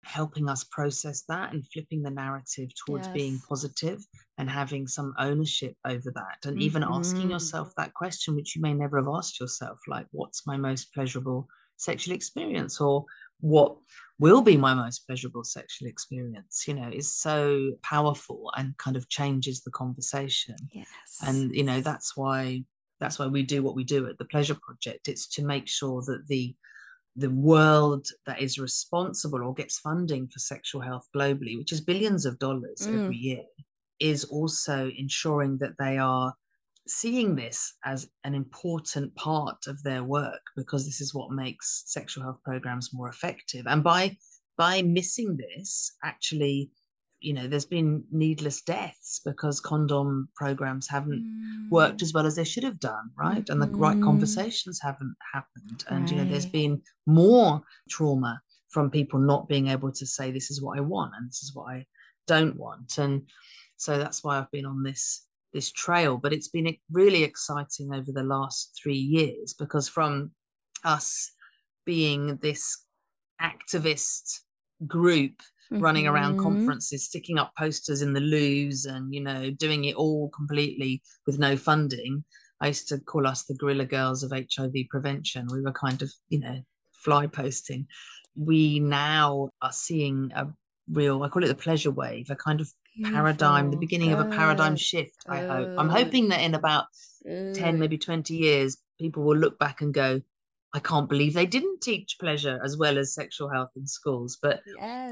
helping 0.04 0.48
us 0.48 0.64
process 0.64 1.24
that 1.28 1.52
and 1.52 1.64
flipping 1.72 2.02
the 2.02 2.10
narrative 2.10 2.68
towards 2.86 3.08
being 3.08 3.38
positive 3.48 3.98
and 4.38 4.48
having 4.48 4.86
some 4.86 5.12
ownership 5.18 5.74
over 5.84 6.10
that 6.14 6.38
and 6.44 6.58
even 6.60 6.82
asking 6.84 7.26
Mhm. 7.26 7.30
yourself 7.32 7.72
that 7.76 7.92
question 7.94 8.34
which 8.34 8.54
you 8.54 8.62
may 8.62 8.72
never 8.72 8.96
have 8.98 9.08
asked 9.08 9.40
yourself 9.40 9.78
like 9.88 10.06
what's 10.12 10.46
my 10.46 10.56
most 10.56 10.92
pleasurable 10.94 11.48
sexual 11.76 12.14
experience 12.14 12.80
or 12.80 13.04
what 13.40 13.76
will 14.18 14.42
be 14.42 14.56
my 14.56 14.74
most 14.74 15.06
pleasurable 15.06 15.44
sexual 15.44 15.88
experience 15.88 16.64
you 16.66 16.74
know 16.74 16.90
is 16.92 17.14
so 17.16 17.70
powerful 17.82 18.50
and 18.56 18.76
kind 18.78 18.96
of 18.96 19.08
changes 19.08 19.62
the 19.62 19.70
conversation 19.70 20.56
Yes. 20.72 20.86
and 21.22 21.54
you 21.54 21.62
know 21.64 21.80
that's 21.80 22.16
why 22.16 22.64
that's 23.00 23.18
why 23.18 23.26
we 23.26 23.42
do 23.44 23.62
what 23.62 23.76
we 23.76 23.84
do 23.84 24.08
at 24.08 24.18
the 24.18 24.24
pleasure 24.24 24.56
project 24.60 25.08
it's 25.08 25.28
to 25.28 25.44
make 25.44 25.68
sure 25.68 26.02
that 26.02 26.26
the 26.26 26.54
the 27.16 27.30
world 27.30 28.06
that 28.26 28.40
is 28.40 28.58
responsible 28.58 29.42
or 29.42 29.54
gets 29.54 29.78
funding 29.78 30.28
for 30.28 30.38
sexual 30.38 30.80
health 30.80 31.06
globally 31.14 31.56
which 31.56 31.72
is 31.72 31.80
billions 31.80 32.26
of 32.26 32.38
dollars 32.38 32.86
Mm. 32.88 33.02
every 33.02 33.16
year 33.16 33.42
is 34.00 34.24
also 34.24 34.90
ensuring 34.96 35.58
that 35.58 35.74
they 35.78 35.98
are 35.98 36.32
seeing 36.90 37.36
this 37.36 37.74
as 37.84 38.08
an 38.24 38.34
important 38.34 39.14
part 39.16 39.66
of 39.66 39.82
their 39.82 40.04
work 40.04 40.40
because 40.56 40.86
this 40.86 41.00
is 41.00 41.14
what 41.14 41.30
makes 41.30 41.84
sexual 41.86 42.22
health 42.24 42.42
programs 42.44 42.92
more 42.94 43.08
effective. 43.08 43.66
And 43.66 43.82
by 43.84 44.16
by 44.56 44.82
missing 44.82 45.36
this 45.36 45.92
actually 46.04 46.70
you 47.20 47.32
know 47.32 47.46
there's 47.48 47.66
been 47.66 48.04
needless 48.12 48.62
deaths 48.62 49.20
because 49.24 49.60
condom 49.60 50.28
programs 50.36 50.88
haven't 50.88 51.24
worked 51.70 52.00
Mm. 52.00 52.02
as 52.02 52.12
well 52.12 52.26
as 52.26 52.36
they 52.36 52.44
should 52.44 52.64
have 52.64 52.80
done 52.80 53.10
right? 53.16 53.48
And 53.48 53.60
the 53.62 53.66
right 53.68 53.96
Mhm. 53.98 54.02
conversations 54.02 54.80
haven't 54.80 55.16
happened. 55.32 55.84
And 55.88 56.08
you 56.10 56.16
know 56.16 56.24
there's 56.24 56.46
been 56.46 56.82
more 57.06 57.62
trauma 57.90 58.40
from 58.70 58.90
people 58.90 59.18
not 59.20 59.48
being 59.48 59.68
able 59.68 59.92
to 59.92 60.06
say 60.06 60.30
this 60.30 60.50
is 60.50 60.60
what 60.62 60.78
i 60.78 60.80
want 60.80 61.14
and 61.16 61.28
this 61.28 61.42
is 61.42 61.54
what 61.54 61.72
i 61.74 61.86
don't 62.26 62.56
want. 62.56 62.98
And 62.98 63.28
so 63.76 63.98
that's 63.98 64.22
why 64.24 64.38
i've 64.38 64.50
been 64.50 64.66
on 64.66 64.82
this 64.82 65.27
this 65.52 65.72
trail 65.72 66.16
but 66.16 66.32
it's 66.32 66.48
been 66.48 66.74
really 66.90 67.22
exciting 67.24 67.92
over 67.94 68.12
the 68.12 68.22
last 68.22 68.78
3 68.82 68.94
years 68.96 69.54
because 69.58 69.88
from 69.88 70.30
us 70.84 71.30
being 71.84 72.36
this 72.42 72.84
activist 73.40 74.40
group 74.86 75.40
running 75.70 76.06
around 76.06 76.34
Mhm. 76.34 76.38
conferences, 76.38 77.04
sticking 77.04 77.38
up 77.38 77.52
posters 77.56 78.02
in 78.02 78.12
the 78.12 78.20
loos, 78.20 78.84
and 78.84 79.14
you 79.14 79.20
know, 79.20 79.50
doing 79.50 79.84
it 79.84 79.96
all 79.96 80.30
completely 80.30 81.02
with 81.26 81.38
no 81.38 81.56
funding. 81.56 82.24
I 82.60 82.68
used 82.68 82.88
to 82.88 82.98
call 82.98 83.26
us 83.26 83.44
the 83.44 83.54
guerrilla 83.54 83.84
girls 83.86 84.22
of 84.22 84.32
HIV 84.32 84.88
prevention. 84.90 85.46
We 85.52 85.60
were 85.62 85.72
kind 85.72 86.02
of, 86.02 86.12
you 86.28 86.40
know, 86.40 86.62
fly 86.92 87.26
posting. 87.26 87.86
We 88.34 88.80
now 88.80 89.50
are 89.62 89.72
seeing 89.72 90.30
a 90.34 90.52
real, 90.90 91.22
I 91.22 91.28
call 91.28 91.44
it 91.44 91.48
the 91.48 91.54
pleasure 91.54 91.90
wave, 91.92 92.30
a 92.30 92.36
kind 92.36 92.60
of 92.60 92.72
paradigm, 93.02 93.70
the 93.70 93.76
beginning 93.76 94.12
of 94.12 94.20
a 94.20 94.24
paradigm 94.24 94.72
Good. 94.72 94.80
shift, 94.80 95.16
I 95.28 95.40
hope. 95.40 95.78
I'm 95.78 95.88
hoping 95.88 96.28
that 96.28 96.40
in 96.40 96.54
about 96.54 96.86
10, 97.24 97.78
maybe 97.78 97.98
20 97.98 98.34
years, 98.34 98.78
people 99.00 99.22
will 99.22 99.36
look 99.36 99.58
back 99.58 99.80
and 99.80 99.92
go, 99.92 100.20
I 100.74 100.80
can't 100.80 101.08
believe 101.08 101.34
they 101.34 101.46
didn't 101.46 101.80
teach 101.80 102.16
pleasure 102.20 102.60
as 102.62 102.76
well 102.76 102.98
as 102.98 103.14
sexual 103.14 103.48
health 103.48 103.70
in 103.76 103.86
schools. 103.86 104.38
But 104.40 104.60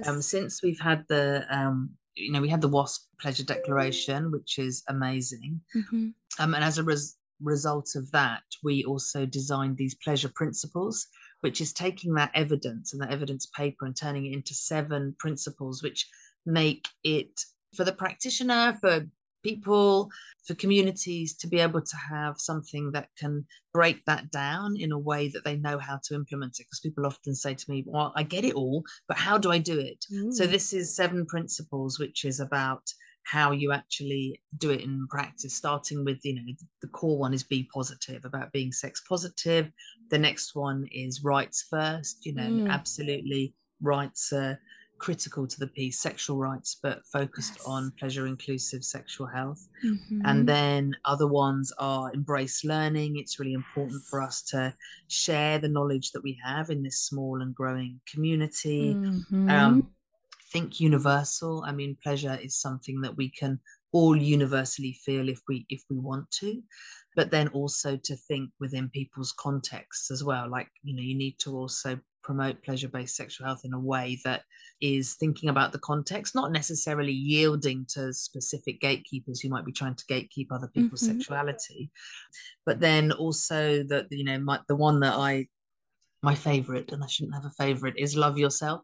um, 0.07 0.21
since 0.23 0.63
we've 0.63 0.81
had 0.81 1.05
the, 1.09 1.47
um, 1.51 1.91
you 2.15 2.31
know, 2.33 2.41
we 2.41 2.49
had 2.49 2.61
the 2.61 2.69
WASP 2.69 3.07
Pleasure 3.21 3.45
Declaration, 3.45 4.31
which 4.31 4.59
is 4.59 4.83
amazing. 4.89 5.61
Mhm. 5.75 6.13
Um, 6.39 6.55
and 6.55 6.63
as 6.63 6.79
a 6.79 6.85
res- 6.85 7.17
result 7.41 7.97
of 7.97 8.11
that, 8.13 8.43
we 8.63 8.85
also 8.85 9.25
designed 9.27 9.77
these 9.77 9.95
pleasure 9.95 10.31
principles, 10.35 11.07
which 11.41 11.61
is 11.61 11.73
taking 11.73 12.15
that 12.15 12.31
evidence 12.35 12.93
and 12.93 13.01
that 13.03 13.11
evidence 13.11 13.47
paper 13.47 13.87
and 13.87 13.97
turning 13.97 14.27
it 14.27 14.33
into 14.35 14.55
seven 14.55 15.15
principles, 15.19 15.83
which 15.83 16.07
make 16.45 16.87
it 17.03 17.41
for 17.77 17.85
the 17.85 17.93
practitioner, 17.93 18.77
for 18.81 19.07
people, 19.45 20.11
for 20.45 20.55
communities 20.55 21.37
to 21.37 21.47
be 21.47 21.61
able 21.61 21.81
to 21.81 21.97
have 21.97 22.35
something 22.41 22.91
that 22.93 23.09
can 23.17 23.45
break 23.73 24.05
that 24.07 24.31
down 24.31 24.77
in 24.77 24.91
a 24.93 24.99
way 24.99 25.29
that 25.29 25.45
they 25.45 25.57
know 25.57 25.79
how 25.79 25.99
to 26.05 26.15
implement 26.15 26.59
it. 26.59 26.65
Because 26.65 26.81
people 26.81 27.07
often 27.07 27.35
say 27.35 27.55
to 27.55 27.71
me, 27.71 27.85
Well, 27.87 28.13
I 28.17 28.23
get 28.25 28.45
it 28.45 28.55
all, 28.55 28.83
but 29.07 29.19
how 29.19 29.39
do 29.39 29.53
I 29.53 29.59
do 29.59 29.79
it? 29.79 30.05
So 30.31 30.47
this 30.47 30.73
is 30.73 30.97
seven 30.97 31.27
principles, 31.27 31.99
which 31.99 32.25
is 32.25 32.41
about 32.41 32.83
how 33.23 33.51
you 33.51 33.73
actually 33.73 34.41
do 34.59 34.71
it 34.71 34.81
in 34.83 35.07
practice 35.11 35.55
starting 35.55 36.05
with 36.05 36.19
you 36.25 36.35
know 36.37 36.43
the 36.81 36.87
core 36.89 37.19
one 37.19 37.35
is 37.35 37.43
be 37.43 37.69
positive 37.75 38.25
about 38.25 38.53
being 38.53 38.71
sex 38.71 39.03
positive 39.09 39.69
the 40.11 40.19
next 40.19 40.55
one 40.55 40.87
is 40.93 41.25
rights 41.25 41.67
first 41.69 42.25
you 42.25 42.33
know 42.33 42.43
Mm. 42.43 42.69
absolutely 42.69 43.53
rights 43.83 44.33
are 44.33 44.61
critical 44.99 45.47
to 45.47 45.59
the 45.61 45.69
piece 45.69 46.01
sexual 46.01 46.39
rights 46.39 46.79
but 46.83 47.07
focused 47.13 47.59
Yes. 47.59 47.67
on 47.67 47.93
pleasure 47.99 48.27
inclusive 48.27 48.85
sexual 48.85 49.27
health 49.27 49.69
Mhm. 49.83 50.23
and 50.25 50.49
then 50.49 50.95
other 51.05 51.27
ones 51.29 51.73
are 51.79 52.13
embrace 52.15 52.65
learning 52.65 53.17
it's 53.17 53.39
really 53.39 53.53
important 53.53 54.03
for 54.05 54.21
us 54.23 54.43
to 54.43 54.75
share 55.09 55.59
the 55.59 55.69
knowledge 55.69 56.13
that 56.13 56.23
we 56.23 56.39
have 56.45 56.71
in 56.71 56.83
this 56.83 57.01
small 57.01 57.43
and 57.43 57.55
growing 57.55 58.01
community 58.13 59.01
Mhm. 59.49 59.49
um, 59.49 59.91
think 60.53 60.81
universal 60.81 61.63
i 61.67 61.73
mean 61.73 61.97
pleasure 62.03 62.39
is 62.43 62.61
something 62.61 63.01
that 63.01 63.17
we 63.17 63.31
can 63.31 63.61
all 63.93 64.17
universally 64.17 64.93
feel 65.05 65.29
if 65.29 65.41
we 65.49 65.67
if 65.69 65.83
we 65.91 65.99
want 65.99 66.31
to 66.31 66.63
but 67.15 67.31
then 67.31 67.49
also 67.49 67.97
to 67.97 68.17
think 68.17 68.51
within 68.61 68.89
people's 68.91 69.33
contexts 69.39 70.11
as 70.11 70.23
well 70.23 70.49
like 70.51 70.69
you 70.83 70.95
know 70.95 71.03
you 71.03 71.15
need 71.17 71.37
to 71.39 71.53
also 71.53 71.99
promote 72.27 72.61
pleasure 72.65 72.89
based 72.89 73.15
sexual 73.15 73.47
health 73.47 73.61
in 73.65 73.73
a 73.73 73.79
way 73.79 74.19
that 74.25 74.43
is 74.81 75.15
thinking 75.15 75.49
about 75.49 75.71
the 75.73 75.79
context 75.79 76.35
not 76.35 76.51
necessarily 76.51 77.13
yielding 77.13 77.87
to 77.89 78.13
specific 78.13 78.81
gatekeepers 78.81 79.41
who 79.41 79.49
might 79.49 79.65
be 79.65 79.71
trying 79.73 79.95
to 79.95 80.05
gatekeep 80.07 80.49
other 80.51 80.69
people's 80.75 81.03
Mhm. 81.05 81.13
sexuality 81.13 81.89
but 82.67 82.81
then 82.81 83.13
also 83.13 83.85
that 83.85 84.07
you 84.11 84.25
know 84.25 84.39
my, 84.41 84.59
the 84.67 84.75
one 84.89 84.99
that 85.01 85.15
i 85.15 85.47
my 86.25 86.35
favorite 86.35 86.91
and 86.93 87.05
i 87.05 87.07
shouldn't 87.07 87.35
have 87.39 87.45
a 87.45 87.51
favorite 87.65 87.95
is 87.97 88.17
love 88.17 88.37
yourself 88.37 88.83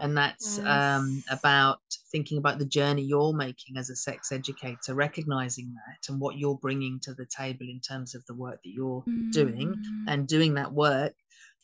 and 0.00 0.16
that's 0.16 0.58
um, 0.76 1.22
about 1.30 1.80
thinking 2.10 2.36
about 2.38 2.58
the 2.58 2.66
journey 2.78 3.02
you're 3.02 3.32
making 3.46 3.76
as 3.78 3.88
a 3.88 3.96
sex 3.96 4.32
educator 4.32 4.94
recognizing 4.94 5.72
that 5.80 6.00
and 6.10 6.20
what 6.20 6.36
you're 6.36 6.58
bringing 6.66 6.98
to 7.00 7.14
the 7.14 7.26
table 7.26 7.66
in 7.74 7.80
terms 7.80 8.14
of 8.14 8.22
the 8.26 8.34
work 8.34 8.58
that 8.64 8.70
you're 8.78 9.02
doing 9.30 9.68
Mm. 9.76 10.04
and 10.10 10.28
doing 10.28 10.52
that 10.54 10.72
work 10.72 11.14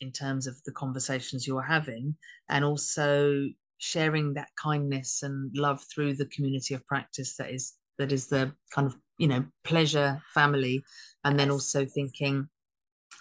in 0.01 0.11
terms 0.11 0.47
of 0.47 0.55
the 0.65 0.71
conversations 0.71 1.45
you're 1.47 1.61
having 1.61 2.15
and 2.49 2.63
also 2.65 3.45
sharing 3.77 4.33
that 4.33 4.49
kindness 4.61 5.23
and 5.23 5.51
love 5.55 5.81
through 5.93 6.13
the 6.13 6.25
community 6.27 6.73
of 6.73 6.85
practice 6.85 7.35
that 7.37 7.49
is 7.49 7.73
that 7.97 8.11
is 8.11 8.27
the 8.27 8.51
kind 8.73 8.87
of 8.87 8.95
you 9.17 9.27
know 9.27 9.43
pleasure 9.63 10.21
family 10.33 10.83
and 11.23 11.39
then 11.39 11.49
also 11.51 11.85
thinking 11.85 12.47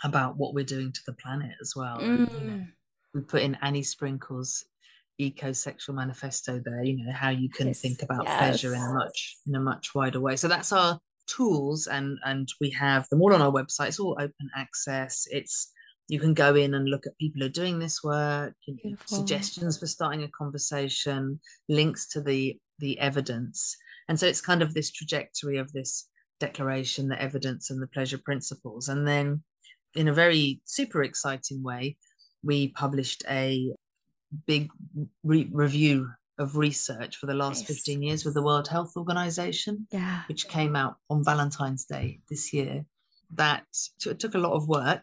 about 0.05 0.37
what 0.37 0.55
we're 0.55 0.65
doing 0.65 0.93
to 0.93 1.01
the 1.07 1.13
planet 1.15 1.51
as 1.61 1.73
well. 1.75 2.01
And, 2.01 2.29
you 2.39 2.47
know, 2.47 2.53
Mm. 2.55 2.67
we 3.15 3.21
put 3.23 3.43
in 3.43 3.57
annie 3.63 3.83
sprinkles 3.83 4.65
eco-sexual 5.19 5.97
manifesto 5.97 6.61
there 6.65 6.85
you 6.85 6.97
know 7.05 7.13
how 7.13 7.31
you 7.31 7.49
can 7.49 7.69
Yes. 7.69 7.81
think 7.81 8.03
about 8.03 8.27
pleasure 8.27 8.73
in 8.75 8.81
a 8.81 8.95
much 8.95 9.37
in 9.47 9.55
a 9.57 9.61
much 9.61 9.95
wider 9.95 10.21
way. 10.21 10.37
So 10.37 10.47
that's 10.47 10.73
our 10.73 11.01
tools 11.27 11.87
and 11.89 12.19
and 12.25 12.49
we 12.61 12.71
have 12.71 13.09
them 13.09 13.21
all 13.23 13.35
on 13.35 13.43
our 13.43 13.51
website. 13.53 13.89
It's 13.89 13.99
all 14.01 14.17
open 14.21 14.51
access. 14.57 15.27
It's 15.31 15.73
you 16.09 16.19
can 16.19 16.35
go 16.35 16.55
in 16.55 16.75
and 16.75 16.89
look 16.89 17.07
at 17.07 17.17
people 17.19 17.41
who 17.41 17.47
are 17.47 17.51
doing 17.51 17.79
this 17.79 18.03
work 18.03 18.55
Beautiful. 18.67 19.19
suggestions 19.19 19.79
for 19.79 19.87
starting 19.87 20.23
a 20.25 20.29
conversation 20.29 21.39
links 21.69 22.09
to 22.09 22.21
the 22.21 22.59
the 22.79 22.99
evidence 22.99 23.77
and 24.09 24.19
so 24.19 24.27
it's 24.27 24.41
kind 24.41 24.63
of 24.63 24.73
this 24.75 24.91
trajectory 24.91 25.59
of 25.59 25.73
this 25.73 26.09
declaration 26.41 27.09
the 27.09 27.21
evidence 27.21 27.71
and 27.71 27.83
the 27.83 27.87
pleasure 27.89 28.19
principles 28.19 28.89
and 28.89 29.07
then 29.07 29.43
in 29.95 30.09
a 30.09 30.13
very 30.13 30.61
super 30.65 31.03
exciting 31.03 31.63
way 31.63 31.97
we 32.43 32.69
published 32.69 33.23
a 33.29 33.73
big 34.47 34.71
re- 35.25 35.49
review 35.53 36.09
of 36.39 36.57
research 36.57 37.17
for 37.17 37.27
the 37.27 37.35
last 37.35 37.61
Nice. 37.69 37.79
15 37.79 38.03
years 38.03 38.25
with 38.25 38.35
the 38.35 38.43
World 38.45 38.69
Health 38.69 38.93
Organization, 38.97 39.89
Yeah. 39.91 40.23
which 40.29 40.47
came 40.47 40.77
out 40.77 40.95
on 41.11 41.25
Valentine's 41.25 41.85
Day 41.85 42.21
this 42.31 42.53
year. 42.53 42.85
That 43.35 43.65
t- 43.99 44.15
took 44.15 44.35
a 44.37 44.39
lot 44.39 44.53
of 44.53 44.69
work. 44.69 45.03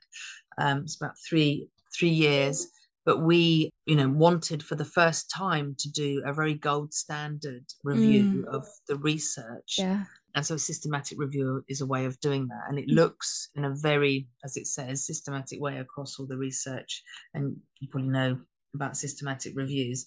Um, 0.57 0.79
it's 0.79 0.95
about 0.95 1.15
three 1.27 1.69
three 1.97 2.09
years, 2.09 2.67
but 3.05 3.21
we, 3.21 3.69
you 3.85 3.95
know, 3.95 4.09
wanted 4.09 4.61
for 4.63 4.75
the 4.75 4.83
first 4.85 5.29
time 5.29 5.75
to 5.79 5.89
do 5.91 6.21
a 6.25 6.33
very 6.33 6.53
gold 6.55 6.93
standard 6.93 7.63
review 7.83 8.45
Mm. 8.47 8.53
of 8.55 8.65
the 8.87 8.97
research 8.97 9.75
Yeah. 9.79 10.05
and 10.35 10.45
so 10.45 10.55
a 10.55 10.59
systematic 10.59 11.17
review 11.17 11.63
is 11.69 11.79
a 11.79 11.85
way 11.85 12.03
of 12.05 12.19
doing 12.19 12.47
that 12.49 12.63
and 12.67 12.77
it 12.77 12.87
Mm. 12.89 12.95
looks 12.95 13.49
in 13.55 13.63
a 13.65 13.73
very 13.75 14.27
as 14.43 14.57
it 14.57 14.67
says 14.67 15.05
systematic 15.05 15.61
way 15.61 15.77
across 15.77 16.19
all 16.19 16.27
the 16.27 16.37
research 16.37 17.01
and 17.33 17.55
you 17.79 17.87
probably 17.89 18.09
know 18.09 18.37
about 18.73 18.97
systematic 18.97 19.53
reviews 19.55 20.05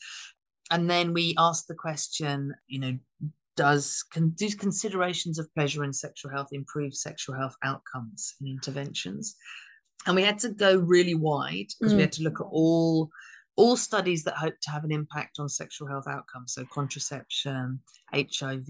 and 0.71 0.91
then 0.91 1.15
we 1.15 1.35
asked 1.39 1.69
the 1.69 1.75
question 1.75 2.55
you 2.67 2.81
know 2.81 2.99
does 3.57 4.05
can 4.13 4.31
do 4.31 4.49
considerations 4.51 5.39
of 5.39 5.53
pleasure 5.55 5.83
and 5.83 5.97
sexual 5.97 6.31
health 6.31 6.49
improve 6.53 6.95
sexual 6.95 7.35
health 7.35 7.57
outcomes 7.65 8.35
and 8.41 8.49
interventions 8.49 9.35
and 10.07 10.15
we 10.17 10.23
had 10.23 10.39
to 10.39 10.51
go 10.51 10.77
really 10.77 11.15
wide 11.15 11.67
because 11.79 11.93
we 11.95 11.99
Mm. 11.99 12.03
had 12.03 12.13
to 12.13 12.23
look 12.23 12.41
at 12.41 12.47
all 12.51 13.11
all 13.57 13.77
studies 13.77 14.23
that 14.23 14.37
hope 14.37 14.55
to 14.63 14.71
have 14.71 14.85
an 14.85 14.93
impact 14.93 15.41
on 15.41 15.49
sexual 15.49 15.89
health 15.89 16.07
outcomes 16.09 16.53
so 16.55 16.65
contraception 16.73 17.81
hiv 18.13 18.69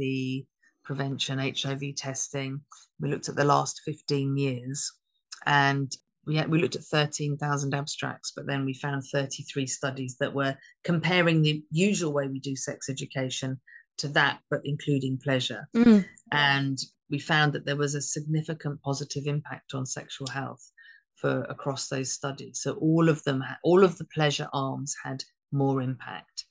prevention 0.84 1.38
hiv 1.38 1.82
testing 1.96 2.60
we 3.00 3.10
looked 3.10 3.28
at 3.28 3.36
the 3.36 3.44
last 3.44 3.82
15 3.84 4.36
years 4.38 4.90
and 5.46 5.92
we 6.26 6.36
had, 6.36 6.50
we 6.50 6.58
looked 6.58 6.76
at 6.76 6.82
13,000 6.84 7.72
abstracts, 7.74 8.32
but 8.36 8.46
then 8.46 8.66
we 8.66 8.74
found 8.74 9.02
33 9.10 9.66
studies 9.66 10.16
that 10.20 10.34
were 10.34 10.54
comparing 10.84 11.40
the 11.40 11.64
usual 11.70 12.12
way 12.12 12.28
we 12.28 12.38
do 12.38 12.54
sex 12.54 12.90
education 12.90 13.58
to 13.96 14.08
that, 14.08 14.40
but 14.50 14.60
including 14.64 15.16
pleasure. 15.16 15.66
Mm. 15.74 16.04
And 16.30 16.78
we 17.08 17.18
found 17.18 17.54
that 17.54 17.64
there 17.64 17.76
was 17.76 17.94
a 17.94 18.02
significant 18.02 18.82
positive 18.82 19.26
impact 19.26 19.72
on 19.72 19.86
sexual 19.86 20.26
health 20.26 20.70
for 21.20 21.42
across 21.44 21.88
those 21.88 22.12
studies. 22.12 22.60
So 22.62 22.74
all 22.74 23.08
of 23.08 23.22
them, 23.24 23.44
all 23.62 23.84
of 23.84 23.98
the 23.98 24.06
pleasure 24.06 24.48
arms 24.52 24.94
had 25.02 25.22
more 25.52 25.82
impact. 25.82 26.44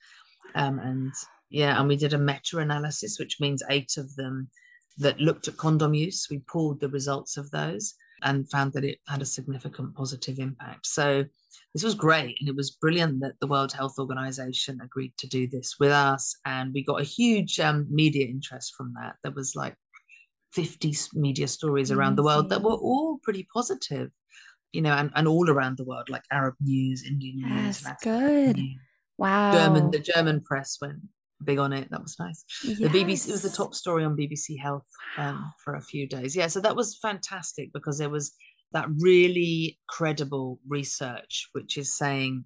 Um, 0.56 0.80
and 0.80 1.14
yeah, 1.50 1.80
and 1.80 1.88
we 1.88 1.96
did 1.96 2.14
a 2.14 2.18
meta-analysis, 2.18 3.18
which 3.20 3.38
means 3.40 3.64
eight 3.70 3.98
of 3.98 4.14
them 4.16 4.50
that 4.98 5.20
looked 5.20 5.48
at 5.48 5.58
condom 5.58 5.94
use. 5.94 6.28
We 6.30 6.40
pulled 6.40 6.80
the 6.80 6.90
results 6.90 7.38
of 7.38 7.50
those 7.52 7.94
and 8.24 8.50
found 8.50 8.74
that 8.74 8.84
it 8.84 9.00
had 9.08 9.22
a 9.22 9.26
significant 9.26 9.96
positive 9.96 10.40
impact. 10.40 10.88
So 10.88 11.24
this 11.74 11.84
was 11.84 11.94
great. 11.94 12.38
And 12.40 12.50
it 12.50 12.56
was 12.56 12.72
brilliant 12.72 13.20
that 13.22 13.36
the 13.40 13.48
World 13.48 13.72
Health 13.72 14.00
Organization 14.00 14.80
agreed 14.84 15.14
to 15.18 15.28
do 15.28 15.48
this 15.48 15.76
with 15.80 15.92
us. 15.92 16.36
And 16.46 16.74
we 16.74 16.84
got 16.84 17.02
a 17.02 17.06
huge 17.06 17.60
um, 17.60 17.86
media 17.90 18.26
interest 18.26 18.74
from 18.76 18.94
that. 19.00 19.16
There 19.24 19.34
was 19.34 19.56
like 19.56 19.76
50 20.54 20.96
media 21.14 21.48
stories 21.48 21.92
around 21.92 22.16
the 22.16 22.24
world 22.24 22.50
that 22.50 22.64
were 22.64 22.72
all 22.72 23.20
pretty 23.22 23.48
positive, 23.54 24.10
you 24.72 24.82
know, 24.82 24.94
and, 24.94 25.12
and 25.16 25.28
all 25.28 25.50
around 25.50 25.78
the 25.78 25.84
world, 25.84 26.10
like 26.10 26.24
Arab 26.32 26.56
news, 26.62 27.04
Indian 27.04 27.42
news. 27.42 27.82
That's 27.82 28.04
good. 28.04 28.58
News. 28.58 28.80
Wow. 29.18 29.52
German, 29.54 29.92
the 29.92 30.00
German 30.00 30.42
press 30.42 30.78
went 30.82 31.00
big 31.44 31.60
on 31.60 31.74
it. 31.74 31.90
That 31.92 32.02
was 32.02 32.18
nice. 32.20 32.44
yes. 32.64 32.80
The 32.80 32.90
BBC 32.90 33.30
it 33.30 33.32
was 33.32 33.42
the 33.42 33.50
top 33.50 33.74
story 33.74 34.04
on 34.04 34.18
BBC 34.18 34.60
Health 34.60 34.88
um, 35.18 35.52
for 35.64 35.76
a 35.76 35.82
few 35.82 36.08
days. 36.08 36.36
Yeah, 36.36 36.48
so 36.48 36.60
that 36.62 36.76
was 36.76 36.98
fantastic 37.02 37.72
because 37.74 37.98
there 37.98 38.10
was 38.10 38.34
that 38.74 38.88
really 39.00 39.80
credible 39.88 40.60
research, 40.68 41.50
which 41.54 41.78
is 41.78 41.98
saying 41.98 42.46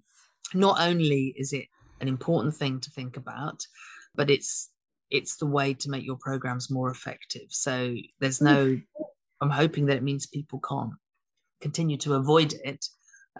not 0.54 0.80
only 0.80 1.34
is 1.36 1.52
it 1.52 1.66
an 2.00 2.08
important 2.08 2.54
thing 2.54 2.80
to 2.80 2.90
think 2.90 3.16
about, 3.16 3.60
but 4.14 4.30
it's 4.30 4.70
it's 5.10 5.36
the 5.36 5.46
way 5.46 5.74
to 5.74 5.90
make 5.90 6.04
your 6.04 6.16
programs 6.16 6.70
more 6.70 6.90
effective. 6.90 7.46
So 7.50 7.94
there's 8.20 8.40
no. 8.40 8.80
I'm 9.40 9.50
hoping 9.50 9.86
that 9.86 9.96
it 9.96 10.04
means 10.04 10.26
people 10.26 10.60
can't 10.60 10.92
continue 11.62 11.96
to 11.98 12.14
avoid 12.14 12.54
it 12.64 12.84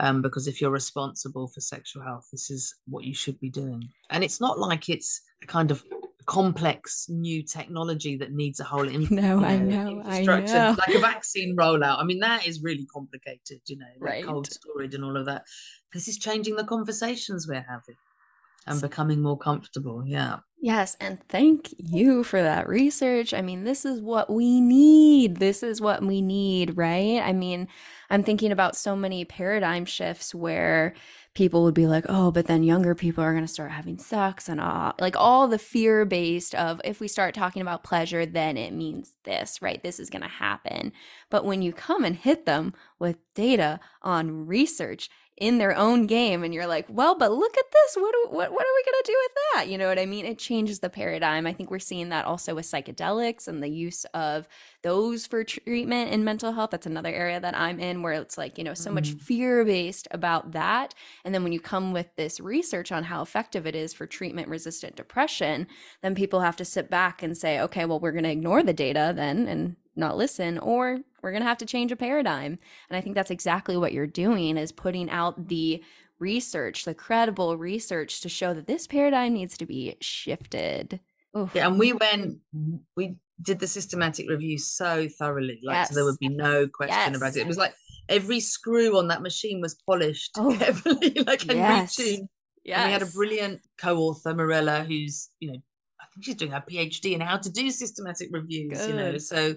um, 0.00 0.22
because 0.22 0.46
if 0.46 0.60
you're 0.60 0.70
responsible 0.70 1.48
for 1.48 1.60
sexual 1.60 2.02
health, 2.02 2.26
this 2.32 2.50
is 2.50 2.74
what 2.88 3.04
you 3.04 3.14
should 3.14 3.38
be 3.40 3.50
doing. 3.50 3.82
And 4.10 4.24
it's 4.24 4.40
not 4.40 4.58
like 4.58 4.88
it's 4.88 5.20
a 5.42 5.46
kind 5.46 5.70
of 5.70 5.84
complex 6.24 7.06
new 7.10 7.42
technology 7.42 8.16
that 8.16 8.32
needs 8.32 8.60
a 8.60 8.64
whole 8.64 8.88
in, 8.94 9.06
No, 9.10 9.38
you 9.40 9.44
I 9.44 9.56
know, 9.58 10.02
I 10.06 10.20
infrastructure, 10.20 10.54
know. 10.54 10.76
like 10.78 10.94
a 10.94 11.00
vaccine 11.00 11.56
rollout. 11.56 11.98
I 11.98 12.04
mean, 12.04 12.20
that 12.20 12.46
is 12.46 12.62
really 12.62 12.86
complicated, 12.86 13.60
you 13.66 13.76
know, 13.76 13.86
like 14.00 14.10
Right. 14.14 14.24
cold 14.24 14.46
storage 14.50 14.94
and 14.94 15.04
all 15.04 15.16
of 15.16 15.26
that. 15.26 15.42
This 15.92 16.08
is 16.08 16.16
changing 16.18 16.56
the 16.56 16.64
conversations 16.64 17.46
we're 17.46 17.66
having 17.68 17.96
and 18.66 18.80
becoming 18.80 19.20
more 19.20 19.38
comfortable. 19.38 20.02
Yeah. 20.06 20.38
Yes, 20.64 20.96
and 21.00 21.18
thank 21.28 21.74
you 21.76 22.22
for 22.22 22.40
that 22.40 22.68
research. 22.68 23.34
I 23.34 23.42
mean, 23.42 23.64
this 23.64 23.84
is 23.84 24.00
what 24.00 24.30
we 24.30 24.60
need. 24.60 25.38
This 25.38 25.64
is 25.64 25.80
what 25.80 26.04
we 26.04 26.22
need, 26.22 26.76
right? 26.76 27.20
I 27.20 27.32
mean, 27.32 27.66
I'm 28.10 28.22
thinking 28.22 28.52
about 28.52 28.76
so 28.76 28.94
many 28.94 29.24
paradigm 29.24 29.84
shifts 29.84 30.32
where 30.32 30.94
people 31.34 31.64
would 31.64 31.74
be 31.74 31.88
like, 31.88 32.04
oh, 32.08 32.30
but 32.30 32.46
then 32.46 32.62
younger 32.62 32.94
people 32.94 33.24
are 33.24 33.32
going 33.32 33.44
to 33.44 33.52
start 33.52 33.72
having 33.72 33.98
sex 33.98 34.48
and 34.48 34.60
all, 34.60 34.94
like 35.00 35.16
all 35.16 35.48
the 35.48 35.58
fear 35.58 36.04
based 36.04 36.54
of 36.54 36.80
if 36.84 37.00
we 37.00 37.08
start 37.08 37.34
talking 37.34 37.62
about 37.62 37.82
pleasure, 37.82 38.24
then 38.24 38.56
it 38.56 38.72
means 38.72 39.16
this, 39.24 39.60
right? 39.62 39.82
This 39.82 39.98
is 39.98 40.10
going 40.10 40.22
to 40.22 40.28
happen. 40.28 40.92
But 41.28 41.44
when 41.44 41.60
you 41.62 41.72
come 41.72 42.04
and 42.04 42.14
hit 42.14 42.46
them 42.46 42.72
with 43.00 43.16
data 43.34 43.80
on 44.02 44.46
research, 44.46 45.10
in 45.42 45.58
their 45.58 45.76
own 45.76 46.06
game 46.06 46.44
and 46.44 46.54
you're 46.54 46.68
like 46.68 46.86
well 46.88 47.16
but 47.16 47.32
look 47.32 47.58
at 47.58 47.64
this. 47.72 47.96
What 47.96 48.12
do, 48.12 48.28
what, 48.30 48.52
what 48.52 48.62
are 48.64 48.74
we 48.76 48.84
going 48.84 49.02
to 49.02 49.12
do 49.12 49.18
with 49.24 49.32
that? 49.54 49.68
You 49.68 49.76
know 49.76 49.88
what 49.88 49.98
i 49.98 50.06
mean? 50.06 50.24
It 50.24 50.38
changes 50.38 50.78
the 50.78 50.88
paradigm. 50.88 51.46
I 51.48 51.52
think 51.52 51.68
we're 51.68 51.80
seeing 51.80 52.10
that 52.10 52.26
also 52.26 52.54
with 52.54 52.64
psychedelics 52.64 53.48
and 53.48 53.60
the 53.60 53.68
use 53.68 54.04
of 54.14 54.46
those 54.82 55.26
for 55.26 55.42
treatment 55.42 56.12
in 56.12 56.22
mental 56.24 56.52
health. 56.52 56.70
That's 56.70 56.86
another 56.86 57.12
area 57.12 57.40
that 57.40 57.56
i'm 57.56 57.80
in 57.80 58.02
where 58.02 58.12
it's 58.14 58.38
like 58.38 58.56
you 58.56 58.62
know 58.64 58.74
so 58.74 58.90
much 58.92 59.10
Mhm. 59.10 59.20
fear 59.20 59.64
based 59.64 60.06
about 60.12 60.52
that. 60.52 60.94
And 61.24 61.34
then 61.34 61.42
when 61.42 61.52
you 61.52 61.60
come 61.60 61.92
with 61.92 62.14
this 62.16 62.38
research 62.38 62.92
on 62.92 63.02
how 63.04 63.20
effective 63.20 63.66
it 63.66 63.74
is 63.74 63.92
for 63.92 64.06
treatment 64.06 64.46
resistant 64.48 64.94
depression 64.96 65.66
then 66.02 66.14
people 66.14 66.40
have 66.40 66.56
to 66.56 66.64
sit 66.64 66.88
back 66.88 67.20
and 67.22 67.36
say 67.36 67.58
okay 67.60 67.84
well 67.84 67.98
we're 68.00 68.12
going 68.12 68.22
to 68.24 68.30
ignore 68.30 68.62
the 68.62 68.72
data 68.72 69.12
then 69.16 69.48
and 69.48 69.74
not 69.96 70.16
listen 70.16 70.58
or 70.58 71.00
we're 71.22 71.30
going 71.30 71.42
to 71.42 71.48
have 71.48 71.58
to 71.58 71.66
change 71.66 71.92
a 71.92 71.96
paradigm 71.96 72.58
and 72.88 72.96
i 72.96 73.00
think 73.00 73.14
that's 73.14 73.30
exactly 73.30 73.76
what 73.76 73.92
you're 73.92 74.06
doing 74.06 74.56
is 74.56 74.72
putting 74.72 75.08
out 75.10 75.48
the 75.48 75.82
research 76.18 76.84
the 76.84 76.94
credible 76.94 77.56
research 77.56 78.20
to 78.20 78.28
show 78.28 78.52
that 78.54 78.66
this 78.66 78.86
paradigm 78.86 79.32
needs 79.34 79.56
to 79.58 79.66
be 79.66 79.96
shifted 80.00 81.00
Oof. 81.36 81.50
Yeah. 81.54 81.66
And 81.68 81.78
we 81.78 81.94
went, 81.94 82.40
we 82.94 83.16
did 83.40 83.58
the 83.58 83.66
systematic 83.66 84.28
review 84.28 84.58
so 84.58 85.08
thoroughly, 85.18 85.60
like, 85.62 85.86
so 85.86 85.94
there 85.94 86.04
would 86.04 86.18
be 86.18 86.28
no 86.28 86.68
question 86.68 87.14
about 87.14 87.34
it. 87.34 87.40
It 87.40 87.46
was 87.46 87.56
like 87.56 87.72
every 88.10 88.38
screw 88.38 88.98
on 88.98 89.08
that 89.08 89.22
machine 89.22 89.62
was 89.62 89.74
polished 89.88 90.32
Oh. 90.36 90.54
carefully, 90.58 91.14
like, 91.26 91.42
and 91.44 91.52
Yes. 91.52 91.96
retuned. 91.96 92.26
yes 92.64 92.78
And 92.78 92.86
we 92.88 92.92
had 92.92 93.00
a 93.02 93.06
brilliant 93.06 93.60
co-author, 93.80 94.34
Morella, 94.34 94.84
who's, 94.84 95.30
you 95.40 95.52
know, 95.52 95.58
I 95.98 96.04
think 96.12 96.24
she's 96.26 96.34
doing 96.34 96.50
her 96.50 96.62
PhD 96.70 97.14
in 97.14 97.22
how 97.22 97.38
to 97.38 97.50
do 97.50 97.70
systematic 97.70 98.28
reviews, 98.30 98.86
you 98.86 98.94
know. 98.94 99.16
So 99.16 99.54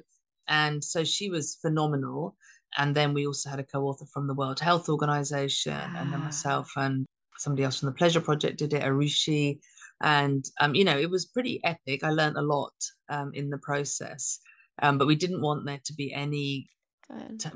and 0.47 0.83
so 0.83 1.03
she 1.03 1.29
was 1.29 1.55
phenomenal. 1.61 2.35
And 2.77 2.93
then 2.93 3.13
we 3.13 3.25
also 3.25 3.49
had 3.49 3.59
a 3.59 3.63
co-author 3.63 4.05
from 4.13 4.27
the 4.27 4.33
World 4.33 4.59
Health 4.59 4.89
Organization, 4.89 5.95
and 5.95 6.11
then 6.11 6.19
Ah. 6.21 6.25
myself 6.25 6.71
and 6.75 7.05
somebody 7.37 7.63
else 7.63 7.79
from 7.79 7.87
the 7.87 7.95
Pleasure 7.95 8.21
Project 8.21 8.57
did 8.59 8.73
it, 8.73 8.83
Arushi. 8.83 9.59
And 10.01 10.43
um, 10.59 10.75
you 10.75 10.83
know, 10.83 10.97
it 10.97 11.09
was 11.09 11.25
pretty 11.25 11.61
epic. 11.63 12.03
I 12.03 12.09
learned 12.11 12.37
a 12.37 12.41
lot 12.41 12.73
um, 13.09 13.31
in 13.33 13.49
the 13.49 13.59
process. 13.59 14.39
Um, 14.81 14.97
but 14.97 15.07
we 15.07 15.15
didn't 15.15 15.41
want 15.41 15.65
there 15.65 15.79
to 15.85 15.93
be 15.93 16.13
any 16.13 16.67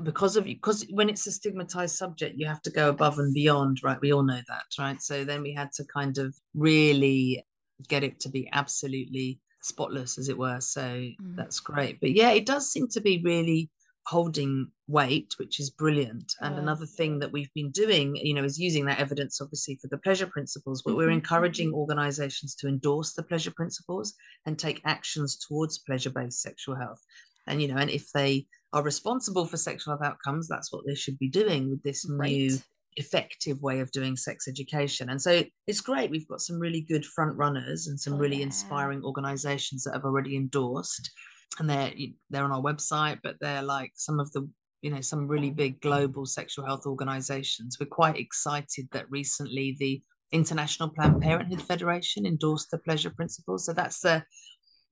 because 0.02 0.36
of 0.36 0.44
because 0.44 0.86
when 0.90 1.08
it's 1.08 1.26
a 1.26 1.32
stigmatized 1.32 1.96
subject 1.96 2.36
you 2.38 2.46
have 2.46 2.62
to 2.62 2.70
go 2.70 2.88
above 2.88 3.18
and 3.18 3.34
beyond 3.34 3.78
right 3.82 4.00
we 4.00 4.12
all 4.12 4.22
know 4.22 4.40
that 4.48 4.64
right 4.78 5.00
so 5.02 5.24
then 5.24 5.42
we 5.42 5.52
had 5.52 5.72
to 5.72 5.84
kind 5.92 6.18
of 6.18 6.34
really 6.54 7.44
get 7.88 8.04
it 8.04 8.20
to 8.20 8.28
be 8.28 8.48
absolutely 8.52 9.40
spotless 9.62 10.18
as 10.18 10.28
it 10.28 10.38
were 10.38 10.60
so 10.60 10.80
Mm. 10.82 11.36
that's 11.36 11.60
great 11.60 12.00
but 12.00 12.12
yeah 12.12 12.30
it 12.32 12.46
does 12.46 12.70
seem 12.72 12.88
to 12.88 13.00
be 13.00 13.20
really 13.24 13.70
holding 14.06 14.66
weight 14.88 15.34
which 15.38 15.60
is 15.60 15.70
brilliant 15.70 16.32
and 16.40 16.54
Good. 16.54 16.62
another 16.62 16.86
thing 16.86 17.18
that 17.20 17.30
we've 17.32 17.52
been 17.54 17.70
doing 17.70 18.16
you 18.16 18.34
know 18.34 18.42
is 18.44 18.58
using 18.58 18.86
that 18.86 18.98
evidence 18.98 19.40
obviously 19.40 19.78
for 19.80 19.88
the 19.88 19.98
pleasure 19.98 20.26
principles 20.26 20.82
but 20.82 20.96
we're 20.96 21.08
Mhm. 21.10 21.14
encouraging 21.20 21.72
organizations 21.74 22.54
to 22.56 22.66
endorse 22.68 23.12
the 23.12 23.22
pleasure 23.22 23.50
principles 23.50 24.14
and 24.46 24.58
take 24.58 24.80
actions 24.84 25.36
towards 25.36 25.78
pleasure 25.78 26.10
based 26.10 26.40
sexual 26.40 26.76
health 26.76 27.00
and 27.46 27.60
you 27.60 27.68
know 27.68 27.76
and 27.76 27.90
if 27.90 28.10
they 28.12 28.46
are 28.72 28.82
responsible 28.82 29.44
for 29.46 29.56
sexual 29.58 29.92
health 29.96 30.06
outcomes 30.10 30.48
that's 30.48 30.72
what 30.72 30.84
they 30.86 30.94
should 30.94 31.18
be 31.18 31.28
doing 31.28 31.68
with 31.70 31.82
this 31.82 32.08
new 32.08 32.16
right 32.18 32.62
effective 32.96 33.60
way 33.62 33.80
of 33.80 33.90
doing 33.92 34.16
sex 34.16 34.48
education. 34.48 35.10
And 35.10 35.20
so 35.20 35.42
it's 35.66 35.80
great 35.80 36.10
we've 36.10 36.28
got 36.28 36.40
some 36.40 36.58
really 36.58 36.80
good 36.82 37.04
front 37.04 37.36
runners 37.36 37.86
and 37.86 37.98
some 37.98 38.14
Oh, 38.14 38.16
really 38.16 38.38
yeah. 38.38 38.44
inspiring 38.44 39.02
organizations 39.04 39.84
that 39.84 39.94
have 39.94 40.04
already 40.04 40.36
endorsed. 40.36 41.10
And 41.58 41.68
they're 41.68 41.92
they're 42.30 42.44
on 42.44 42.52
our 42.52 42.62
website 42.62 43.18
but 43.22 43.36
they're 43.40 43.62
like 43.62 43.92
some 43.94 44.20
of 44.20 44.30
the 44.32 44.48
you 44.82 44.90
know 44.90 45.00
some 45.00 45.26
really 45.28 45.50
big 45.50 45.80
global 45.80 46.26
sexual 46.26 46.64
health 46.64 46.86
organizations. 46.86 47.76
We're 47.78 47.86
quite 47.86 48.16
excited 48.18 48.88
that 48.92 49.10
recently 49.10 49.76
the 49.78 50.02
international 50.32 50.88
planned 50.90 51.20
parenthood 51.20 51.62
federation 51.62 52.24
endorsed 52.26 52.70
the 52.70 52.78
pleasure 52.78 53.10
principles. 53.10 53.66
So 53.66 53.72
that's 53.72 54.00
the 54.00 54.24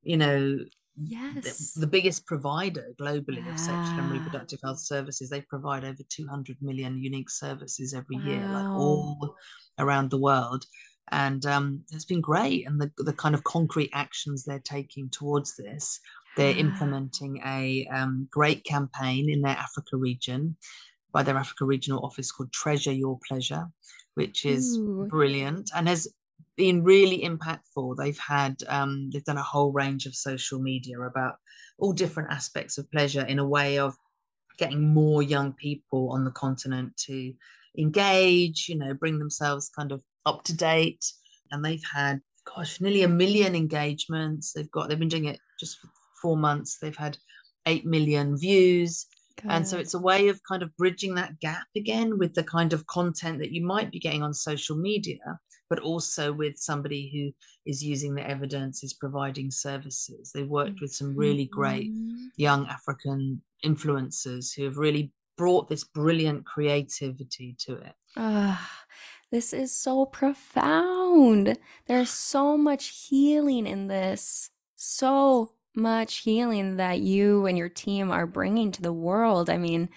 you 0.03 0.17
know 0.17 0.59
yes 1.07 1.75
the 1.77 1.87
biggest 1.87 2.27
provider 2.27 2.87
globally 3.01 3.49
of 3.49 3.59
sexual 3.59 4.03
and 4.03 4.11
reproductive 4.11 4.61
health 4.63 4.81
services. 4.81 5.31
They 5.31 5.43
provide 5.43 5.85
over 5.85 6.03
200 6.09 6.57
million 6.61 7.03
unique 7.03 7.31
services 7.31 7.95
every 7.95 8.17
year, 8.17 8.49
like 8.49 8.67
all 8.75 9.37
around 9.79 10.11
the 10.11 10.19
world. 10.19 10.65
And 11.11 11.45
um, 11.47 11.85
it's 11.91 12.05
been 12.05 12.21
great. 12.21 12.67
And 12.67 12.81
the, 12.81 12.91
the 12.99 13.13
kind 13.13 13.35
of 13.35 13.45
concrete 13.45 13.91
actions 13.95 14.45
they're 14.45 14.61
taking 14.61 15.09
towards 15.11 15.57
this, 15.57 16.01
they're 16.37 16.53
Wow. 16.55 16.61
implementing 16.61 17.41
a 17.47 17.87
um, 17.93 18.29
great 18.31 18.65
campaign 18.65 19.31
in 19.31 19.41
their 19.41 19.57
Africa 19.57 19.97
region 19.97 20.57
by 21.13 21.23
their 21.23 21.37
Africa 21.37 21.65
regional 21.65 22.05
office 22.05 22.31
called 22.31 22.53
Treasure 22.53 22.93
Your 22.93 23.19
Pleasure, 23.27 23.67
which 24.15 24.45
is 24.45 24.77
Ooh. 24.79 25.07
brilliant 25.09 25.71
and 25.75 25.89
has 25.89 26.07
been 26.57 26.83
really 26.83 27.21
impactful. 27.21 27.97
They've 27.97 28.19
had 28.19 28.57
um, 28.69 29.11
they've 29.11 29.25
done 29.25 29.39
a 29.39 29.43
whole 29.43 29.73
range 29.73 30.07
of 30.07 30.15
social 30.15 30.59
media 30.59 31.01
about 31.01 31.37
all 31.79 31.93
different 31.93 32.33
aspects 32.33 32.79
of 32.79 32.91
pleasure 32.91 33.23
in 33.23 33.39
a 33.39 33.47
way 33.47 33.79
of 33.79 33.97
getting 34.59 34.93
more 34.93 35.23
young 35.23 35.53
people 35.53 36.11
on 36.11 36.25
the 36.25 36.33
continent 36.33 36.97
to 36.97 37.33
engage, 37.79 38.67
you 38.69 38.77
know, 38.77 38.93
bring 38.93 39.19
themselves 39.19 39.71
kind 39.75 39.93
of 39.93 40.03
up 40.27 40.43
to 40.45 40.57
date. 40.57 41.05
And 41.51 41.65
they've 41.65 41.85
had, 41.95 42.21
gosh, 42.45 42.81
nearly 42.81 43.05
a 43.05 43.09
million 43.09 43.55
engagements. 43.55 44.53
They've 44.53 44.71
got 44.71 44.89
they've 44.89 44.99
been 44.99 45.09
doing 45.09 45.27
it 45.27 45.39
just 45.61 45.79
for 45.79 45.89
four 46.21 46.37
months. 46.37 46.79
They've 46.79 46.97
had 46.97 47.17
eight 47.67 47.87
million 47.87 48.37
views. 48.37 49.07
And 49.49 49.67
so 49.67 49.79
it's 49.79 49.95
a 49.95 50.01
way 50.01 50.29
of 50.29 50.41
kind 50.43 50.65
of 50.65 50.77
bridging 50.77 51.15
that 51.15 51.39
gap 51.39 51.67
again 51.77 52.19
with 52.19 52.35
the 52.35 52.43
kind 52.43 52.73
of 52.73 52.87
content 52.89 53.39
that 53.39 53.53
you 53.53 53.65
might 53.65 53.93
be 53.93 54.01
getting 54.01 54.25
on 54.25 54.35
social 54.35 54.77
media, 54.77 55.39
but 55.69 55.79
also 55.81 56.33
with 56.33 56.57
somebody 56.59 57.11
who 57.13 57.33
is 57.71 57.83
using 57.85 58.15
the 58.15 58.29
evidence, 58.29 58.83
is 58.83 58.95
providing 58.95 59.51
services. 59.51 60.31
They've 60.33 60.49
worked 60.49 60.81
with 60.81 60.93
some 60.93 61.17
really 61.17 61.47
great 61.47 61.91
Mhm. 61.91 62.31
young 62.37 62.67
African 62.67 63.43
influencers 63.65 64.55
who 64.55 64.65
have 64.65 64.79
really 64.79 65.13
brought 65.37 65.69
this 65.69 65.85
brilliant 65.85 66.47
creativity 66.47 67.55
to 67.61 67.75
it. 67.77 67.95
Ah, 68.17 68.85
this 69.31 69.53
is 69.53 69.73
so 69.73 70.07
profound. 70.07 71.59
There's 71.87 72.11
so 72.11 72.57
much 72.57 73.07
healing 73.09 73.67
in 73.67 73.87
this. 73.89 74.51
So 74.77 75.55
much 75.75 76.19
healing 76.19 76.77
that 76.77 77.01
you 77.01 77.47
and 77.47 77.57
your 77.57 77.69
team 77.69 78.11
are 78.11 78.27
bringing 78.27 78.73
to 78.73 78.83
the 78.83 78.93
world. 78.93 79.49
I 79.51 79.59
mean, 79.59 79.91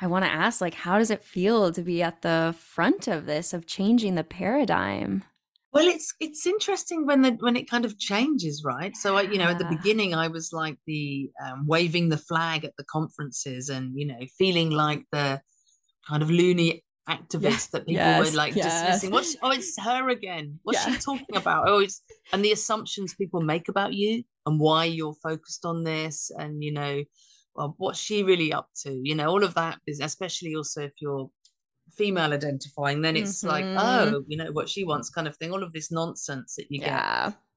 I 0.00 0.06
want 0.06 0.24
to 0.24 0.30
ask 0.30 0.60
like 0.60 0.74
how 0.74 0.98
does 0.98 1.10
it 1.10 1.22
feel 1.22 1.72
to 1.72 1.82
be 1.82 2.02
at 2.02 2.22
the 2.22 2.54
front 2.58 3.08
of 3.08 3.26
this 3.26 3.52
of 3.52 3.66
changing 3.66 4.14
the 4.14 4.24
paradigm? 4.24 5.24
Well, 5.72 5.88
it's 5.88 6.14
it's 6.20 6.46
interesting 6.46 7.04
when 7.04 7.22
the 7.22 7.32
when 7.40 7.56
it 7.56 7.68
kind 7.68 7.84
of 7.84 7.98
changes, 7.98 8.62
right? 8.64 8.96
So 8.96 9.16
I, 9.16 9.22
you 9.22 9.38
know, 9.38 9.48
at 9.48 9.58
the 9.58 9.64
beginning, 9.64 10.14
I 10.14 10.28
was 10.28 10.52
like 10.52 10.78
the 10.86 11.30
um, 11.44 11.66
waving 11.66 12.10
the 12.10 12.16
flag 12.16 12.64
at 12.64 12.76
the 12.78 12.84
conferences, 12.84 13.70
and 13.70 13.92
you 13.98 14.06
know, 14.06 14.20
feeling 14.38 14.70
like 14.70 15.02
the 15.10 15.40
kind 16.08 16.22
of 16.22 16.30
loony 16.30 16.84
activist 17.08 17.70
that 17.72 17.86
people 17.86 18.18
were 18.18 18.30
like 18.36 18.54
yes. 18.54 18.82
dismissing. 18.82 19.10
What's 19.10 19.36
oh, 19.42 19.50
it's 19.50 19.76
her 19.80 20.08
again. 20.10 20.60
What's 20.62 20.86
Yeah. 20.86 20.94
she 20.94 21.00
talking 21.00 21.36
about? 21.36 21.68
Oh, 21.68 21.80
it's 21.80 22.02
and 22.32 22.44
the 22.44 22.52
assumptions 22.52 23.14
people 23.14 23.40
make 23.40 23.68
about 23.68 23.94
you 23.94 24.22
and 24.46 24.60
why 24.60 24.84
you're 24.84 25.16
focused 25.24 25.64
on 25.64 25.82
this, 25.82 26.30
and 26.38 26.62
you 26.62 26.72
know, 26.72 27.02
well, 27.54 27.74
what's 27.78 27.98
she 27.98 28.22
really 28.22 28.52
up 28.52 28.68
to? 28.82 28.92
You 29.02 29.14
know, 29.14 29.28
all 29.28 29.44
of 29.44 29.54
that 29.54 29.78
is 29.86 30.00
especially 30.00 30.54
also 30.54 30.82
if 30.82 30.92
you're 31.00 31.30
female 31.92 32.32
identifying, 32.32 33.02
then 33.02 33.16
it's 33.16 33.44
like, 33.44 33.64
Mhm. 33.64 33.76
oh, 33.78 34.24
you 34.26 34.36
know, 34.36 34.50
what 34.52 34.68
she 34.68 34.84
wants 34.84 35.10
kind 35.10 35.28
of 35.28 35.36
thing, 35.36 35.52
all 35.52 35.62
of 35.62 35.72
this 35.72 35.92
nonsense 35.92 36.56
that 36.56 36.66
you 36.70 36.80
get. 36.80 36.88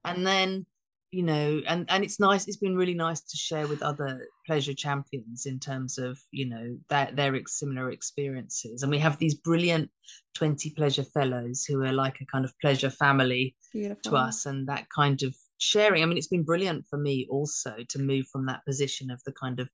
And 0.04 0.28
then, 0.28 0.66
you 1.12 1.24
know, 1.24 1.62
and 1.68 1.90
and 1.90 2.04
it's 2.04 2.20
nice, 2.20 2.48
it's 2.48 2.58
been 2.58 2.76
really 2.76 2.94
nice 2.94 3.22
to 3.22 3.38
share 3.38 3.68
with 3.68 3.82
other 3.82 4.28
pleasure 4.46 4.74
champions 4.74 5.46
in 5.46 5.60
terms 5.60 5.98
of, 5.98 6.20
you 6.32 6.48
know, 6.48 6.78
that 6.90 7.16
their 7.16 7.40
similar 7.48 7.90
experiences. 7.92 8.84
And 8.84 8.92
we 8.92 9.00
have 9.00 9.18
these 9.18 9.34
brilliant 9.34 9.90
20 10.36 10.70
pleasure 10.72 11.04
fellows 11.06 11.64
who 11.66 11.82
are 11.84 11.94
like 11.94 12.22
a 12.22 12.26
kind 12.26 12.46
of 12.46 12.54
pleasure 12.62 12.90
family 12.92 13.56
Beautiful. 13.74 14.12
to 14.12 14.18
us 14.18 14.46
and 14.46 14.68
that 14.68 14.88
kind 14.94 15.24
of 15.24 15.36
sharing. 15.58 16.04
I 16.04 16.06
mean, 16.06 16.18
it's 16.18 16.28
been 16.28 16.44
brilliant 16.44 16.86
for 16.90 16.98
me 17.00 17.26
also 17.32 17.78
to 17.90 18.00
move 18.00 18.28
from 18.28 18.46
that 18.48 18.64
position 18.66 19.10
of 19.10 19.24
the 19.24 19.32
kind 19.32 19.60
of 19.60 19.70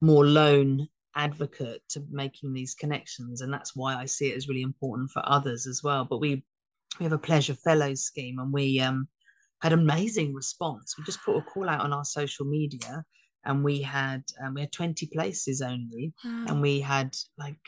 more 0.00 0.26
lone 0.26 0.88
advocate 1.14 1.82
to 1.88 2.04
making 2.10 2.52
these 2.52 2.74
connections. 2.74 3.40
And 3.40 3.52
that's 3.52 3.74
why 3.74 3.96
I 3.96 4.04
see 4.04 4.30
it 4.30 4.36
as 4.36 4.48
really 4.48 4.62
important 4.62 5.10
for 5.10 5.22
others 5.24 5.66
as 5.66 5.82
well. 5.82 6.04
But 6.04 6.18
we 6.20 6.44
we 6.98 7.04
have 7.04 7.12
a 7.12 7.18
pleasure 7.18 7.54
fellows 7.54 8.04
scheme 8.04 8.38
and 8.38 8.52
we 8.52 8.80
um 8.80 9.08
had 9.62 9.72
amazing 9.72 10.34
response. 10.34 10.94
We 10.98 11.04
just 11.04 11.22
put 11.24 11.36
a 11.36 11.42
call 11.42 11.68
out 11.68 11.80
on 11.80 11.92
our 11.92 12.04
social 12.04 12.44
media 12.46 13.04
and 13.44 13.64
we 13.64 13.80
had 13.80 14.22
um, 14.42 14.54
we 14.54 14.60
had 14.62 14.72
20 14.72 15.06
places 15.06 15.62
only 15.62 16.12
Wow. 16.24 16.44
and 16.48 16.60
we 16.60 16.80
had 16.80 17.16
like 17.38 17.58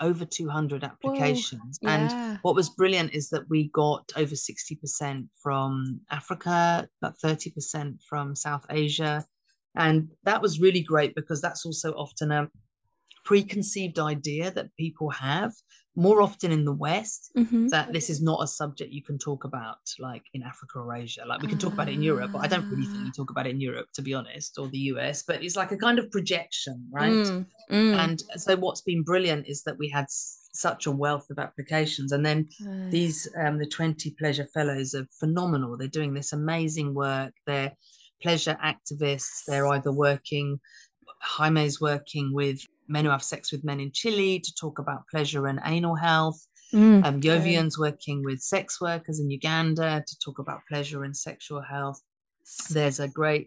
over 0.00 0.24
200 0.24 0.82
applications 0.84 1.78
and 1.84 2.10
Yeah. 2.10 2.38
what 2.42 2.54
was 2.56 2.68
brilliant 2.70 3.14
is 3.14 3.30
that 3.30 3.48
we 3.48 3.68
got 3.70 4.10
over 4.16 4.34
60% 4.34 5.28
from 5.40 6.00
Africa, 6.10 6.88
about 7.00 7.16
30% 7.18 8.02
from 8.08 8.34
South 8.34 8.66
Asia. 8.70 9.24
And 9.76 10.08
that 10.24 10.40
was 10.42 10.60
really 10.60 10.82
great 10.82 11.14
because 11.14 11.40
that's 11.40 11.66
also 11.66 11.92
often 11.92 12.30
a 12.30 12.48
preconceived 13.24 13.98
idea 13.98 14.50
that 14.50 14.74
people 14.78 15.10
have 15.10 15.52
more 15.96 16.20
often 16.20 16.52
in 16.52 16.64
the 16.64 16.72
West 16.72 17.30
Mhm. 17.36 17.70
that 17.70 17.92
this 17.92 18.10
is 18.10 18.20
not 18.20 18.42
a 18.42 18.46
subject 18.46 18.92
you 18.92 19.02
can 19.02 19.18
talk 19.18 19.44
about 19.44 19.78
like 19.98 20.24
in 20.34 20.42
Africa 20.42 20.80
or 20.80 20.94
Asia. 20.94 21.24
Like 21.26 21.40
we 21.40 21.48
can 21.48 21.58
talk 21.58 21.72
about 21.72 21.88
it 21.88 21.94
in 21.94 22.02
Europe, 22.02 22.30
but 22.32 22.44
I 22.44 22.48
don't 22.48 22.66
really 22.70 22.86
think 22.86 23.02
Ah. 23.02 23.06
we 23.06 23.12
talk 23.12 23.30
about 23.30 23.46
it 23.46 23.50
in 23.50 23.60
Europe, 23.60 23.88
to 23.94 24.02
be 24.02 24.12
honest, 24.12 24.58
or 24.58 24.68
the 24.68 24.78
US. 24.92 25.22
But 25.26 25.42
it's 25.42 25.56
like 25.56 25.72
a 25.72 25.76
kind 25.76 25.98
of 25.98 26.10
projection, 26.10 26.86
right? 26.92 27.12
Mm, 27.12 27.46
mm. 27.70 27.94
And 28.02 28.22
so 28.36 28.56
what's 28.56 28.82
been 28.82 29.02
brilliant 29.02 29.46
is 29.46 29.62
that 29.62 29.78
we 29.78 29.88
had 29.88 30.06
such 30.08 30.86
a 30.86 30.90
wealth 30.92 31.30
of 31.30 31.38
applications, 31.38 32.12
and 32.12 32.24
then 32.26 32.48
these 32.90 33.28
um, 33.42 33.58
the 33.58 33.66
20 33.66 34.10
pleasure 34.18 34.46
fellows 34.52 34.94
are 34.94 35.06
phenomenal. 35.18 35.76
They're 35.76 35.88
doing 35.88 36.14
this 36.14 36.32
amazing 36.32 36.92
work. 36.94 37.32
They're 37.46 37.72
pleasure 38.24 38.56
activists. 38.72 39.36
They're 39.46 39.68
either 39.74 39.92
working. 39.92 40.48
Jaime's 41.36 41.76
working 41.90 42.26
with 42.40 42.58
men 42.94 43.04
who 43.04 43.10
have 43.10 43.22
sex 43.32 43.42
with 43.52 43.62
men 43.64 43.80
in 43.80 43.90
Chile 43.92 44.32
to 44.46 44.52
talk 44.62 44.76
about 44.84 45.00
pleasure 45.12 45.44
and 45.50 45.60
anal 45.74 45.96
health. 46.08 46.38
Mm, 46.72 47.04
Um, 47.06 47.20
good. 47.20 47.42
Yovian's 47.42 47.78
working 47.78 48.18
with 48.28 48.40
sex 48.40 48.66
workers 48.80 49.20
in 49.20 49.28
Uganda 49.38 49.90
to 50.08 50.14
talk 50.24 50.38
about 50.44 50.60
pleasure 50.70 51.04
and 51.06 51.16
sexual 51.28 51.62
health. 51.74 52.00
There's 52.76 53.00
a 53.00 53.08
great 53.20 53.46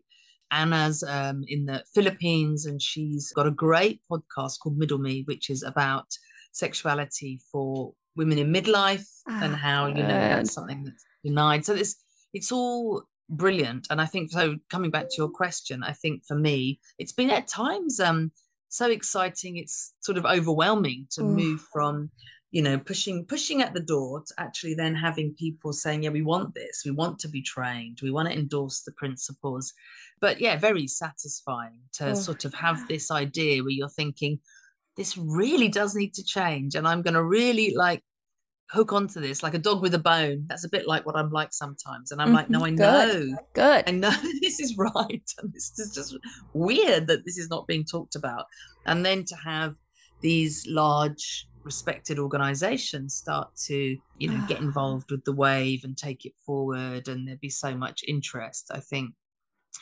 Anna's 0.61 1.03
um, 1.03 1.43
in 1.53 1.65
the 1.65 1.83
Philippines, 1.93 2.59
and 2.67 2.81
she's 2.89 3.23
got 3.37 3.47
a 3.47 3.51
great 3.67 3.97
podcast 4.09 4.53
called 4.59 4.77
Middle 4.77 5.01
Me, 5.07 5.23
which 5.29 5.45
is 5.49 5.61
about 5.73 6.07
sexuality 6.53 7.39
for 7.51 7.93
women 8.15 8.37
in 8.43 8.51
midlife 8.51 9.05
and 9.43 9.53
Ah, 9.53 9.63
how 9.67 9.81
you 9.87 10.03
know 10.09 10.19
that's 10.31 10.53
something 10.57 10.83
that's 10.85 11.03
denied. 11.23 11.65
So 11.65 11.73
it's 11.75 11.93
it's 12.37 12.51
all 12.57 13.03
brilliant, 13.29 13.87
and 13.89 13.99
I 14.01 14.05
think 14.05 14.31
so. 14.31 14.55
Coming 14.69 14.91
back 14.91 15.05
to 15.09 15.15
your 15.17 15.29
question, 15.29 15.83
I 15.83 15.93
think 15.93 16.23
for 16.25 16.35
me, 16.35 16.79
it's 16.97 17.13
been 17.13 17.29
at 17.29 17.47
times 17.47 17.99
um 17.99 18.31
so 18.69 18.89
exciting. 18.89 19.57
It's 19.57 19.93
sort 20.01 20.17
of 20.17 20.25
overwhelming 20.25 21.07
to 21.11 21.23
move 21.23 21.61
from 21.71 22.09
you 22.51 22.61
know 22.61 22.77
pushing 22.77 23.25
pushing 23.25 23.61
at 23.61 23.73
the 23.73 23.79
door 23.81 24.23
to 24.25 24.33
actually 24.37 24.73
then 24.73 24.95
having 24.95 25.35
people 25.37 25.73
saying 25.73 26.03
yeah 26.03 26.09
we 26.09 26.21
want 26.21 26.53
this 26.55 26.83
we 26.85 26.91
want 26.91 27.19
to 27.19 27.27
be 27.27 27.41
trained 27.41 27.99
we 28.01 28.09
want 28.09 28.27
to 28.27 28.33
endorse 28.33 28.83
the 28.83 28.91
principles 28.93 29.73
but 30.21 30.39
yeah 30.39 30.55
very 30.55 30.87
satisfying 30.87 31.79
to 31.91 32.11
Oh, 32.11 32.13
sort 32.13 32.45
of 32.45 32.53
have 32.53 32.77
yeah. 32.79 32.85
this 32.87 33.11
idea 33.11 33.61
where 33.61 33.71
you're 33.71 33.89
thinking 33.89 34.39
this 34.95 35.17
really 35.17 35.67
does 35.67 35.93
need 35.93 36.13
to 36.13 36.23
change 36.23 36.75
and 36.75 36.87
i'm 36.87 37.01
going 37.01 37.15
to 37.15 37.23
really 37.23 37.73
like 37.75 38.01
hook 38.69 38.91
onto 38.91 39.19
this 39.21 39.43
like 39.43 39.53
a 39.53 39.59
dog 39.59 39.81
with 39.81 39.93
a 39.93 39.99
bone 39.99 40.45
that's 40.47 40.65
a 40.65 40.69
bit 40.69 40.87
like 40.87 41.05
what 41.05 41.15
i'm 41.15 41.31
like 41.31 41.53
sometimes 41.53 42.11
and 42.11 42.21
i'm 42.21 42.33
like 42.33 42.49
no 42.49 42.59
mm-hmm. 42.59 42.81
i 42.81 43.05
Good. 43.05 43.29
know 43.29 43.37
Good. 43.57 43.85
I 43.87 43.91
know 43.91 44.11
this 44.41 44.59
is 44.59 44.77
right. 44.77 45.31
And 45.41 45.51
this 45.51 45.77
is 45.79 45.93
just 45.93 46.15
weird 46.53 47.07
that 47.07 47.25
this 47.25 47.37
is 47.37 47.49
not 47.49 47.65
being 47.67 47.83
talked 47.83 48.15
about. 48.15 48.45
And 48.85 49.05
then 49.05 49.25
to 49.25 49.35
have 49.35 49.75
these 50.21 50.65
large 50.67 51.47
respected 51.63 52.19
organizations 52.19 53.15
start 53.15 53.49
to, 53.65 53.97
you 54.19 54.29
know, 54.29 54.45
get 54.47 54.61
involved 54.67 55.09
with 55.11 55.23
the 55.25 55.33
wave 55.33 55.83
and 55.83 55.97
take 55.97 56.25
it 56.25 56.33
forward 56.45 57.07
and 57.07 57.27
there'd 57.27 57.41
be 57.41 57.49
so 57.49 57.75
much 57.75 58.03
interest, 58.07 58.69
I 58.71 58.79
think 58.79 59.11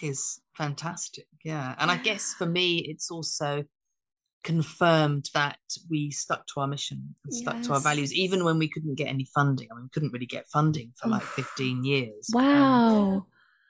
is 0.02 0.42
fantastic. 0.54 1.28
Yeah. 1.44 1.76
And 1.80 1.92
I 1.92 1.98
guess 1.98 2.34
for 2.34 2.46
me 2.46 2.78
it's 2.78 3.12
also 3.12 3.64
confirmed 4.46 5.30
that 5.34 5.58
we 5.90 6.12
stuck 6.12 6.46
to 6.46 6.62
our 6.62 6.68
mission 6.68 7.16
and 7.26 7.34
stuck 7.34 7.62
to 7.64 7.74
our 7.74 7.80
values 7.82 8.14
even 8.14 8.46
when 8.46 8.60
we 8.60 8.70
couldn't 8.70 8.96
get 8.96 9.08
any 9.08 9.28
funding. 9.34 9.68
I 9.72 9.76
mean, 9.76 9.86
we 9.86 9.90
couldn't 9.90 10.14
really 10.14 10.28
get 10.28 10.48
funding 10.48 10.94
for 10.96 11.10
like 11.10 11.24
15 11.24 11.84
years. 11.84 12.30
Wow. 12.32 13.26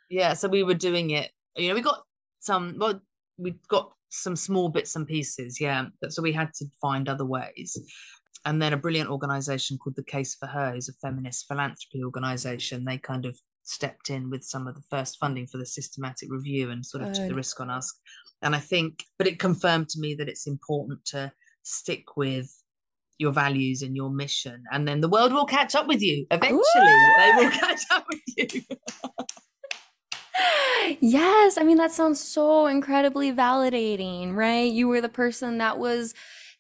yeah 0.10 0.34
so 0.34 0.48
we 0.48 0.64
were 0.64 0.76
doing 0.76 1.12
it 1.12 1.32
you 1.56 1.70
know 1.70 1.76
we 1.76 1.82
got 1.82 2.04
some 2.40 2.76
well 2.78 3.00
we 3.38 3.56
got 3.70 3.92
some 4.10 4.36
small 4.36 4.70
bits 4.70 4.96
and 4.96 5.08
pieces 5.08 5.60
yeah 5.60 5.86
but 6.02 6.14
so 6.14 6.22
we 6.22 6.32
had 6.32 6.54
to 6.54 6.66
find 6.82 7.10
other 7.10 7.26
ways 7.26 7.78
and 8.46 8.62
then 8.62 8.74
a 8.74 8.78
brilliant 8.78 9.10
organization 9.10 9.78
called 9.78 9.96
the 9.96 10.04
case 10.04 10.36
for 10.36 10.46
her 10.46 10.76
is 10.76 10.90
a 10.90 10.94
feminist 10.94 11.48
philanthropy 11.48 12.04
organization 12.04 12.86
they 12.86 12.98
kind 12.98 13.26
of 13.26 13.40
stepped 13.66 14.10
in 14.10 14.30
with 14.30 14.44
some 14.44 14.68
of 14.68 14.76
the 14.76 14.84
first 14.90 15.18
funding 15.20 15.48
for 15.48 15.58
the 15.58 15.66
systematic 15.66 16.32
review 16.32 16.72
and 16.72 16.86
sort 16.86 17.04
of 17.04 17.12
took 17.12 17.28
the 17.28 17.36
risk 17.36 17.60
on 17.60 17.70
us. 17.70 17.94
And 18.42 18.56
i 18.56 18.60
think 18.60 19.04
but 19.18 19.28
it 19.28 19.40
confirmed 19.40 19.90
to 19.90 20.00
me 20.00 20.14
that 20.16 20.30
it's 20.30 20.48
important 20.48 21.04
to 21.06 21.32
stick 21.64 22.16
with 22.16 22.50
your 23.18 23.32
values 23.32 23.82
and 23.82 23.96
your 23.96 24.10
mission 24.10 24.64
and 24.72 24.88
then 24.88 25.00
the 25.02 25.10
world 25.10 25.32
will 25.34 25.46
catch 25.46 25.74
up 25.74 25.88
with 25.88 26.02
you. 26.02 26.26
Eventually 26.32 26.62
they 27.18 27.32
will 27.38 27.52
catch 27.64 27.82
up 27.92 28.06
with 28.10 28.54
you. 28.54 28.62
Yes, 31.00 31.58
I 31.58 31.64
mean 31.64 31.78
that 31.78 31.92
sounds 31.92 32.20
so 32.20 32.68
incredibly 32.68 33.32
validating, 33.32 34.36
right? 34.36 34.72
You 34.72 34.88
were 34.88 35.02
the 35.02 35.10
person 35.10 35.58
that 35.58 35.80
was 35.80 36.14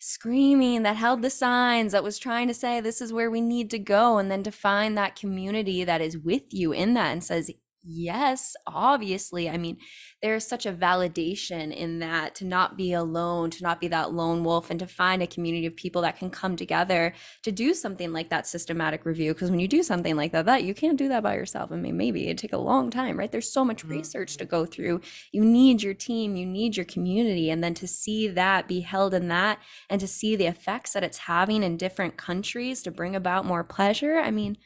screaming, 0.08 0.84
that 0.84 0.95
held 0.95 1.22
the 1.24 1.30
signs, 1.30 1.91
that 1.91 2.03
was 2.03 2.20
trying 2.20 2.47
to 2.47 2.53
say 2.53 2.80
this 2.80 3.01
is 3.01 3.12
where 3.12 3.32
we 3.32 3.41
need 3.41 3.72
to 3.72 3.80
go, 3.80 4.20
and 4.20 4.30
then 4.30 4.43
to 4.43 4.51
find 4.51 4.95
that 4.97 5.16
community 5.16 5.84
that 5.84 5.99
is 5.99 6.18
with 6.18 6.43
you 6.53 6.72
in 6.72 6.93
that 6.93 7.12
and 7.12 7.24
says, 7.24 7.49
yes, 7.82 8.56
obviously. 8.68 9.49
I 9.49 9.58
mean, 9.58 9.78
there's 10.26 10.48
such 10.48 10.66
a 10.66 10.74
validation 10.74 11.72
in 11.72 12.00
that 12.00 12.34
to 12.34 12.46
not 12.46 12.76
be 12.76 12.94
alone, 12.94 13.52
to 13.52 13.62
not 13.62 13.80
be 13.80 13.88
that 13.90 14.12
lone 14.12 14.44
wolf, 14.44 14.72
and 14.72 14.80
to 14.80 14.88
find 14.88 15.22
a 15.22 15.28
community 15.28 15.68
of 15.68 15.76
people 15.76 16.02
that 16.02 16.18
can 16.18 16.32
come 16.32 16.56
together 16.56 17.14
to 17.44 17.52
do 17.52 17.76
something 17.76 18.12
like 18.12 18.32
that 18.32 18.48
systematic 18.48 19.06
review. 19.06 19.36
Because 19.36 19.52
when 19.52 19.60
you 19.60 19.68
do 19.68 19.84
something 19.84 20.16
like 20.16 20.32
that, 20.32 20.48
that 20.48 20.64
you 20.64 20.74
can't 20.74 20.98
do 20.98 21.08
that 21.10 21.22
by 21.22 21.36
yourself. 21.36 21.72
I 21.72 21.76
mean, 21.76 21.96
maybe 21.96 22.26
it'd 22.26 22.40
take 22.40 22.54
a 22.54 22.58
long 22.58 22.90
time, 22.90 23.20
right? 23.20 23.32
There's 23.32 23.54
so 23.54 23.64
much 23.64 23.84
mm-hmm. 23.84 23.98
research 23.98 24.38
to 24.38 24.46
go 24.46 24.66
through. 24.66 25.02
You 25.32 25.46
need 25.46 25.84
your 25.84 25.94
team, 25.94 26.36
you 26.36 26.48
need 26.48 26.76
your 26.76 26.88
community, 26.88 27.52
and 27.52 27.64
then 27.64 27.76
to 27.76 27.88
see 27.88 28.28
that 28.30 28.68
be 28.68 28.80
held 28.80 29.14
in 29.14 29.28
that, 29.28 29.60
and 29.92 30.02
to 30.02 30.08
see 30.08 30.36
the 30.36 30.48
effects 30.48 30.94
that 30.94 31.04
it's 31.04 31.20
having 31.20 31.62
in 31.62 31.78
different 31.78 32.18
countries 32.18 32.82
to 32.82 32.90
bring 32.90 33.16
about 33.16 33.46
more 33.46 33.64
pleasure. 33.64 34.18
I 34.18 34.32
mean, 34.32 34.58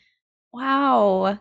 wow. 0.54 1.38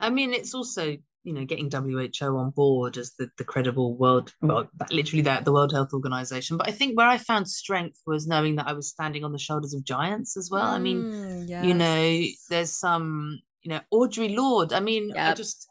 I 0.00 0.10
mean, 0.10 0.32
it's 0.32 0.54
also 0.54 0.96
you 1.22 1.34
know 1.34 1.44
getting 1.44 1.70
WHO 1.70 2.36
on 2.36 2.50
board 2.50 2.96
as 2.96 3.12
the, 3.18 3.30
the 3.36 3.44
credible 3.44 3.96
world 3.96 4.32
well 4.40 4.68
literally 4.90 5.22
that 5.22 5.44
the 5.44 5.52
World 5.52 5.72
Health 5.72 5.92
Organization. 5.92 6.56
But 6.56 6.68
I 6.68 6.72
think 6.72 6.96
where 6.96 7.06
I 7.06 7.18
found 7.18 7.48
strength 7.48 8.00
was 8.06 8.26
knowing 8.26 8.56
that 8.56 8.66
I 8.66 8.72
was 8.72 8.88
standing 8.88 9.24
on 9.24 9.32
the 9.32 9.38
shoulders 9.38 9.74
of 9.74 9.84
giants 9.84 10.36
as 10.36 10.50
well. 10.50 10.66
Mm, 10.66 10.74
I 10.74 10.78
mean 10.78 11.44
yes. 11.48 11.64
you 11.64 11.74
know 11.74 12.22
there's 12.48 12.72
some 12.72 13.40
you 13.62 13.70
know 13.70 13.80
Audre 13.92 14.34
Lorde 14.34 14.72
I 14.72 14.80
mean 14.80 15.10
yep. 15.10 15.32
I 15.32 15.34
just 15.34 15.68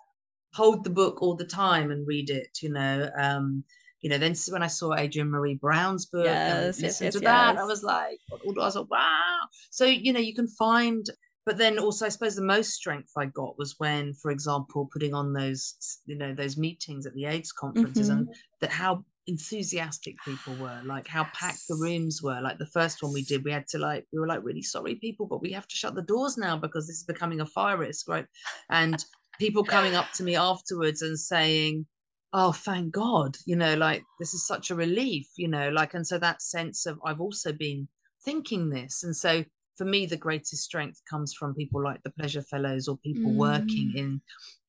hold 0.53 0.83
the 0.83 0.89
book 0.89 1.21
all 1.21 1.35
the 1.35 1.45
time 1.45 1.91
and 1.91 2.07
read 2.07 2.29
it 2.29 2.49
you 2.61 2.71
know 2.71 3.09
um 3.17 3.63
you 4.01 4.09
know 4.09 4.17
then 4.17 4.35
when 4.49 4.63
I 4.63 4.67
saw 4.67 4.93
Adrienne 4.93 5.29
Maree 5.29 5.59
Brown's 5.59 6.05
book 6.05 6.25
yes, 6.25 6.51
and 6.51 6.65
listened 6.65 6.83
yes, 6.83 7.13
to 7.15 7.19
yes, 7.19 7.21
that 7.21 7.57
I 7.57 7.65
was 7.65 7.83
like 7.83 8.19
I 8.31 8.37
was 8.45 8.75
like 8.75 8.89
wow. 8.89 9.39
So 9.71 9.85
you 9.85 10.13
know 10.13 10.19
you 10.19 10.35
can 10.35 10.47
find 10.47 11.05
but 11.45 11.57
then 11.57 11.79
also 11.79 12.05
i 12.05 12.09
suppose 12.09 12.35
the 12.35 12.41
most 12.41 12.71
strength 12.71 13.11
i 13.17 13.25
got 13.25 13.57
was 13.57 13.75
when 13.77 14.13
for 14.13 14.31
example 14.31 14.89
putting 14.91 15.13
on 15.13 15.33
those 15.33 15.75
you 16.05 16.17
know 16.17 16.33
those 16.33 16.57
meetings 16.57 17.05
at 17.05 17.13
the 17.13 17.25
aids 17.25 17.51
conferences 17.51 18.09
mm-hmm. 18.09 18.19
and 18.19 18.35
that 18.61 18.71
how 18.71 19.03
enthusiastic 19.27 20.15
people 20.25 20.55
were 20.55 20.81
like 20.85 21.07
how 21.07 21.21
yes. 21.21 21.31
packed 21.35 21.67
the 21.69 21.75
rooms 21.75 22.21
were 22.23 22.41
like 22.41 22.57
the 22.57 22.65
first 22.65 23.03
one 23.03 23.13
we 23.13 23.23
did 23.23 23.43
we 23.43 23.51
had 23.51 23.67
to 23.67 23.77
like 23.77 24.05
we 24.11 24.19
were 24.19 24.27
like 24.27 24.43
really 24.43 24.61
sorry 24.61 24.95
people 24.95 25.27
but 25.27 25.41
we 25.41 25.51
have 25.51 25.67
to 25.67 25.75
shut 25.75 25.93
the 25.93 26.01
doors 26.01 26.35
now 26.37 26.57
because 26.57 26.87
this 26.87 26.97
is 26.97 27.03
becoming 27.03 27.39
a 27.39 27.45
fire 27.45 27.77
risk 27.77 28.09
right 28.09 28.25
and 28.71 29.05
people 29.37 29.63
coming 29.63 29.95
up 29.95 30.11
to 30.13 30.23
me 30.23 30.35
afterwards 30.35 31.03
and 31.03 31.17
saying 31.17 31.85
oh 32.33 32.51
thank 32.51 32.91
god 32.91 33.37
you 33.45 33.55
know 33.55 33.75
like 33.75 34.03
this 34.19 34.33
is 34.33 34.45
such 34.47 34.71
a 34.71 34.75
relief 34.75 35.27
you 35.37 35.47
know 35.47 35.69
like 35.69 35.93
and 35.93 36.07
so 36.07 36.17
that 36.17 36.41
sense 36.41 36.87
of 36.87 36.99
i've 37.05 37.21
also 37.21 37.53
been 37.53 37.87
thinking 38.25 38.69
this 38.69 39.03
and 39.03 39.15
so 39.15 39.43
for 39.79 39.85
me 39.85 40.05
the 40.05 40.17
greatest 40.17 40.61
strength 40.61 41.01
comes 41.09 41.33
from 41.33 41.55
people 41.55 41.81
like 41.81 42.03
the 42.03 42.09
pleasure 42.11 42.41
fellows 42.41 42.89
or 42.89 42.97
people 42.97 43.31
mm. 43.31 43.37
working 43.37 43.93
in 43.95 44.21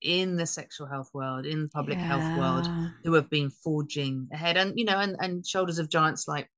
in 0.02 0.36
the 0.36 0.46
sexual 0.46 0.86
health 0.86 1.10
world 1.12 1.44
in 1.44 1.62
the 1.64 1.68
public 1.68 1.98
yeah. 1.98 2.04
health 2.04 2.38
world 2.38 2.68
who 3.02 3.12
have 3.12 3.28
been 3.28 3.50
forging 3.50 4.28
ahead 4.32 4.56
and 4.56 4.72
you 4.78 4.84
know 4.84 5.00
and, 5.00 5.16
and 5.18 5.44
shoulders 5.44 5.80
of 5.80 5.90
giants 5.90 6.28
like 6.28 6.48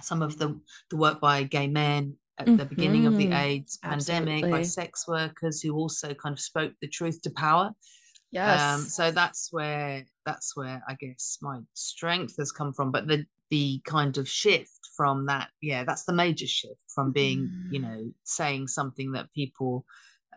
some 0.00 0.22
of 0.22 0.38
the 0.38 0.58
the 0.88 0.96
work 0.96 1.20
by 1.20 1.42
gay 1.42 1.68
men 1.68 2.16
at 2.38 2.46
mm-hmm. 2.46 2.56
the 2.56 2.64
beginning 2.64 3.06
of 3.06 3.18
the 3.18 3.26
mm-hmm. 3.26 3.34
AIDS 3.34 3.78
Absolutely. 3.82 4.32
pandemic 4.32 4.50
by 4.50 4.62
sex 4.62 5.06
workers 5.06 5.60
who 5.60 5.74
also 5.74 6.14
kind 6.14 6.32
of 6.32 6.40
spoke 6.40 6.72
the 6.80 6.88
truth 6.88 7.20
to 7.22 7.30
power. 7.30 7.66
Um, 7.66 7.74
yes. 8.30 8.60
Um, 8.60 8.80
so 8.82 9.10
that's 9.10 9.48
where 9.50 10.04
that's 10.24 10.56
where 10.56 10.82
I 10.88 10.94
guess 10.94 11.38
my 11.42 11.60
strength 11.74 12.36
has 12.38 12.52
come 12.52 12.72
from. 12.72 12.92
But 12.92 13.08
the 13.08 13.26
the 13.50 13.80
kind 13.84 14.18
of 14.18 14.28
shift 14.28 14.77
from 14.98 15.26
that 15.26 15.48
yeah 15.62 15.84
that's 15.84 16.04
the 16.04 16.12
major 16.12 16.46
shift 16.46 16.82
from 16.92 17.12
being 17.12 17.42
mm. 17.42 17.72
you 17.72 17.80
know 17.80 18.10
saying 18.24 18.66
something 18.66 19.12
that 19.12 19.32
people 19.32 19.84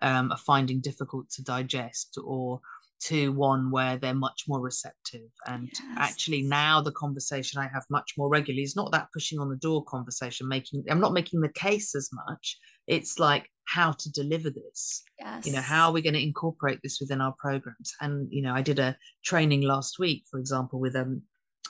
um, 0.03 0.32
are 0.32 0.38
finding 0.38 0.80
difficult 0.80 1.30
to 1.32 1.43
digest 1.43 2.18
or 2.24 2.62
to 3.01 3.34
one 3.34 3.72
where 3.72 3.97
they're 3.97 4.14
much 4.14 4.43
more 4.47 4.62
receptive 4.62 5.30
and 5.47 5.70
yes. 5.74 5.82
actually 5.97 6.43
now 6.43 6.80
the 6.80 6.91
conversation 6.91 7.59
i 7.59 7.68
have 7.68 7.84
much 7.89 8.14
more 8.18 8.30
regularly 8.30 8.62
is 8.62 8.76
not 8.76 8.91
that 8.91 9.07
pushing 9.12 9.39
on 9.39 9.49
the 9.49 9.55
door 9.55 9.84
conversation 9.86 10.47
making 10.47 10.84
i'm 10.89 10.99
not 10.99 11.14
making 11.14 11.41
the 11.41 11.49
case 11.49 11.95
as 11.95 12.09
much 12.14 12.59
it's 12.86 13.18
like 13.18 13.49
how 13.66 13.91
to 13.91 14.12
deliver 14.12 14.51
this 14.51 15.03
yes. 15.20 15.47
you 15.47 15.51
know 15.51 15.62
how 15.62 15.88
are 15.88 15.93
we 15.93 16.01
going 16.03 16.14
to 16.14 16.22
incorporate 16.22 16.80
this 16.84 16.99
within 16.99 17.22
our 17.22 17.34
programs 17.39 17.91
and 18.01 18.28
you 18.32 18.43
know 18.43 18.53
i 18.53 18.62
did 18.62 18.78
a 18.78 18.95
training 19.26 19.62
last 19.62 19.97
week 19.97 20.24
for 20.30 20.39
example 20.39 20.80
with 20.80 20.95
um 20.95 21.24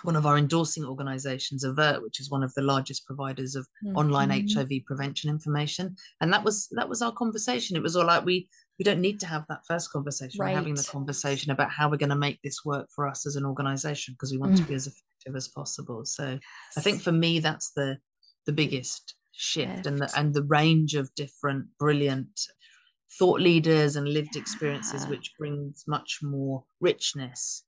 one 0.04 0.16
of 0.16 0.26
our 0.26 0.38
endorsing 0.38 0.86
organizations, 0.86 1.64
Avert, 1.64 2.02
which 2.02 2.20
is 2.20 2.30
one 2.30 2.44
of 2.44 2.54
the 2.54 2.62
largest 2.62 3.06
providers 3.06 3.56
of 3.56 3.68
mm-hmm. 3.86 3.98
online 3.98 4.30
HIV 4.30 4.70
prevention 4.86 5.30
information. 5.30 5.96
And 6.22 6.34
that 6.34 6.44
was 6.44 6.68
that 6.72 6.90
was 6.90 7.02
our 7.02 7.12
conversation. 7.12 7.76
It 7.76 7.84
was 7.84 7.96
all 7.96 8.06
like 8.06 8.26
we 8.26 8.48
we 8.80 8.84
don't 8.84 9.02
need 9.02 9.20
to 9.20 9.28
have 9.28 9.46
that 9.48 9.66
first 9.68 9.92
conversation. 9.92 10.40
Right. 10.40 10.52
We're 10.52 10.58
having 10.58 10.76
the 10.76 10.88
conversation 10.90 11.52
about 11.52 11.72
how 11.72 11.90
we're 11.90 11.98
going 11.98 12.10
to 12.10 12.16
make 12.16 12.42
this 12.42 12.66
work 12.66 12.88
for 12.94 13.08
us 13.08 13.28
as 13.28 13.36
an 13.36 13.46
organization 13.46 14.16
because 14.16 14.32
we 14.32 14.40
want 14.40 14.54
mm. 14.54 14.58
to 14.58 14.64
be 14.64 14.74
as 14.74 14.88
effective 14.88 15.36
as 15.36 15.48
possible. 15.50 16.04
So 16.06 16.32
yes. 16.32 16.42
I 16.78 16.82
think 16.82 17.02
for 17.02 17.12
me 17.12 17.40
that's 17.40 17.72
the 17.72 17.98
the 18.46 18.54
biggest 18.54 19.16
shift, 19.34 19.72
shift. 19.72 19.86
and 19.86 20.00
the 20.00 20.12
and 20.18 20.34
the 20.34 20.44
range 20.44 20.96
of 20.96 21.14
different 21.16 21.68
brilliant 21.78 22.42
thought 23.20 23.42
leaders 23.42 23.98
and 23.98 24.08
lived 24.08 24.36
yeah. 24.36 24.42
experiences 24.42 25.06
which 25.08 25.34
brings 25.38 25.84
much 25.86 26.20
more 26.24 26.64
richness 26.80 27.66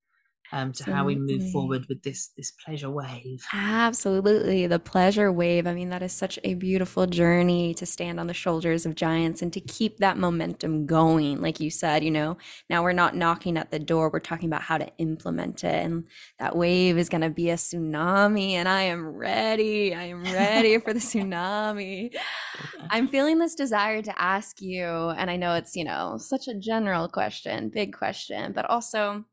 um, 0.53 0.71
to 0.71 0.93
how 0.93 1.03
we 1.03 1.15
move 1.15 1.51
forward 1.51 1.87
with 1.89 2.03
this 2.03 2.27
this 2.37 2.51
pleasure 2.51 2.89
wave. 2.89 3.43
Absolutely, 3.51 4.67
the 4.67 4.77
pleasure 4.77 5.31
wave. 5.31 5.65
I 5.65 5.73
mean, 5.73 5.89
that 5.89 6.03
is 6.03 6.13
such 6.13 6.37
a 6.43 6.53
beautiful 6.53 7.07
journey 7.07 7.73
to 7.73 7.87
stand 7.87 8.19
on 8.19 8.27
the 8.27 8.35
shoulders 8.35 8.85
of 8.85 8.93
giants 8.93 9.41
and 9.41 9.51
to 9.51 9.59
keep 9.59 9.97
that 9.97 10.19
momentum 10.19 10.85
going. 10.85 11.41
Like 11.41 11.59
you 11.59 11.71
said, 11.71 12.03
you 12.03 12.11
know, 12.11 12.37
now 12.69 12.83
we're 12.83 12.93
not 12.93 13.15
knocking 13.15 13.57
at 13.57 13.71
the 13.71 13.79
door; 13.79 14.11
we're 14.13 14.19
talking 14.19 14.47
about 14.47 14.61
how 14.61 14.77
to 14.77 14.87
implement 14.99 15.63
it, 15.63 15.85
and 15.85 16.05
that 16.37 16.55
wave 16.55 16.99
is 16.99 17.09
going 17.09 17.21
to 17.21 17.31
be 17.31 17.49
a 17.49 17.55
tsunami. 17.55 18.51
And 18.51 18.69
I 18.69 18.83
am 18.83 19.07
ready. 19.07 19.95
I 19.95 20.03
am 20.03 20.23
ready 20.23 20.77
for 20.77 20.93
the 20.93 20.99
tsunami. 20.99 22.15
I'm 22.91 23.07
feeling 23.07 23.39
this 23.39 23.55
desire 23.55 24.03
to 24.03 24.21
ask 24.21 24.61
you, 24.61 24.85
and 24.85 25.31
I 25.31 25.35
know 25.35 25.55
it's 25.55 25.75
you 25.75 25.83
know 25.83 26.17
such 26.19 26.47
a 26.47 26.53
general 26.53 27.07
question, 27.07 27.69
big 27.69 27.97
question, 27.97 28.53
but 28.53 28.69
also 28.69 29.25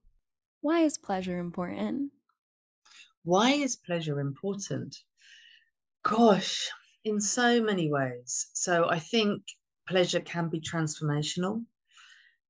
why 0.61 0.81
is 0.81 0.99
pleasure 0.99 1.39
important? 1.39 2.13
Why 3.25 3.53
is 3.53 3.77
pleasure 3.77 4.21
important? 4.21 4.97
Gosh, 6.03 6.71
in 7.05 7.21
so 7.21 7.63
many 7.63 7.91
ways. 7.91 8.51
So 8.55 8.89
I 8.89 8.99
think 8.99 9.43
pleasure 9.89 10.21
can 10.21 10.49
be 10.49 10.61
transformational. 10.61 11.65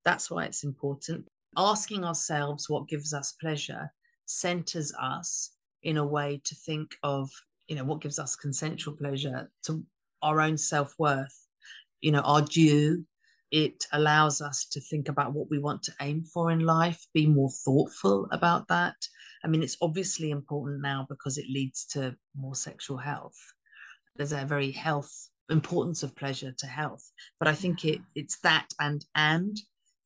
That's 0.05 0.31
why 0.31 0.45
it's 0.45 0.65
important. 0.65 1.27
Asking 1.57 2.05
ourselves 2.05 2.69
what 2.69 2.89
gives 2.89 3.13
us 3.13 3.33
pleasure 3.33 3.93
centers 4.27 4.93
us 5.01 5.51
in 5.83 5.97
a 5.97 6.07
way 6.07 6.41
to 6.45 6.55
think 6.55 6.97
of, 7.03 7.31
you 7.67 7.77
know, 7.77 7.85
what 7.85 8.01
gives 8.01 8.19
us 8.19 8.37
consensual 8.37 8.97
pleasure 8.97 9.51
to 9.65 9.85
our 10.23 10.41
own 10.41 10.57
self 10.57 10.95
worth, 10.99 11.47
you 12.01 12.13
know, 12.13 12.21
our 12.21 12.43
due, 12.43 13.05
it 13.51 13.85
allows 13.93 14.41
us 14.41 14.67
to 14.67 14.81
think 14.81 15.09
about 15.09 15.33
what 15.33 15.51
we 15.51 15.59
want 15.59 15.83
to 15.85 15.95
aim 16.01 16.25
for 16.25 16.51
in 16.51 16.61
life, 16.61 17.07
be 17.13 17.27
more 17.27 17.51
thoughtful 17.65 18.29
about 18.31 18.69
that. 18.69 18.95
I 19.45 19.49
mean, 19.49 19.63
it's 19.63 19.77
obviously 19.83 20.31
important 20.31 20.83
now 20.83 21.07
because 21.09 21.39
it 21.39 21.47
leads 21.49 21.87
to 21.87 22.15
more 22.37 22.55
sexual 22.55 22.99
health. 22.99 23.39
There's 24.17 24.33
a 24.33 24.45
very 24.45 24.71
health 24.71 25.13
importance 25.49 26.03
of 26.03 26.15
pleasure 26.15 26.53
to 26.59 26.67
health, 26.67 27.11
but 27.39 27.49
I 27.49 27.55
think 27.55 27.85
it 27.85 28.01
it's 28.15 28.39
that 28.41 28.69
and 28.79 29.05
and 29.15 29.57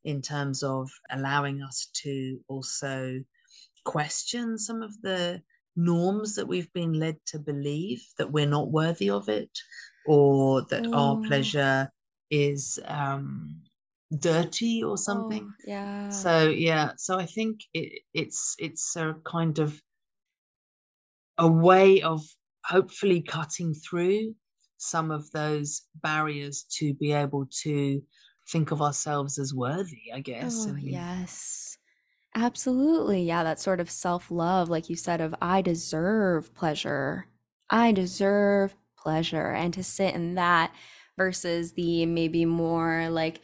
in 0.05 0.22
terms 0.22 0.62
of 0.62 0.90
allowing 1.11 1.62
us 1.62 1.88
to 2.03 2.40
also 2.49 3.20
question 3.84 4.57
some 4.59 4.82
of 4.82 4.92
the 5.03 5.42
norms 5.76 6.34
that 6.36 6.47
we've 6.47 6.72
been 6.72 6.92
led 6.92 7.16
to 7.26 7.38
believe 7.38 8.03
that 8.18 8.30
we're 8.30 8.47
not 8.47 8.70
worthy 8.70 9.11
of 9.11 9.28
it 9.28 9.51
or 10.07 10.62
that 10.70 10.86
oh. 10.86 10.95
our 10.95 11.16
pleasure 11.26 11.90
is 12.31 12.79
um 12.87 13.61
dirty 14.18 14.83
or 14.83 14.97
something. 14.97 15.49
Oh, 15.51 15.64
yeah. 15.66 16.09
So 16.11 16.49
yeah 16.49 16.93
so 16.97 17.18
i 17.18 17.27
think 17.27 17.61
it, 17.72 18.03
it's 18.12 18.55
it's 18.59 18.95
a 18.97 19.14
kind 19.25 19.59
of 19.59 19.81
a 21.39 21.49
way 21.49 22.03
of 22.03 22.22
hopefully 22.64 23.20
cutting 23.20 23.75
through 23.75 24.35
some 24.77 25.11
of 25.11 25.31
those 25.33 25.83
barriers 26.03 26.64
to 26.79 26.95
be 26.95 27.12
able 27.12 27.47
to 27.62 28.03
think 28.49 28.70
of 28.70 28.83
ourselves 28.83 29.39
as 29.39 29.55
worthy 29.55 30.12
i 30.14 30.20
guess 30.20 30.66
oh, 30.66 30.70
I 30.70 30.72
mean, 30.75 30.93
yes. 30.93 31.79
Absolutely. 32.37 33.22
Yeah 33.22 33.45
that 33.45 33.61
sort 33.61 33.81
of 33.81 33.91
self-love 33.91 34.68
like 34.68 34.91
you 34.91 34.97
said 34.97 35.20
of 35.20 35.35
i 35.41 35.62
deserve 35.62 36.53
pleasure. 36.55 37.27
I 37.70 37.93
deserve 37.93 38.75
pleasure. 38.97 39.51
And 39.51 39.72
to 39.75 39.85
sit 39.85 40.14
in 40.14 40.35
that 40.35 40.75
versus 41.17 41.73
the 41.73 42.07
maybe 42.07 42.45
more 42.45 43.09
like 43.11 43.41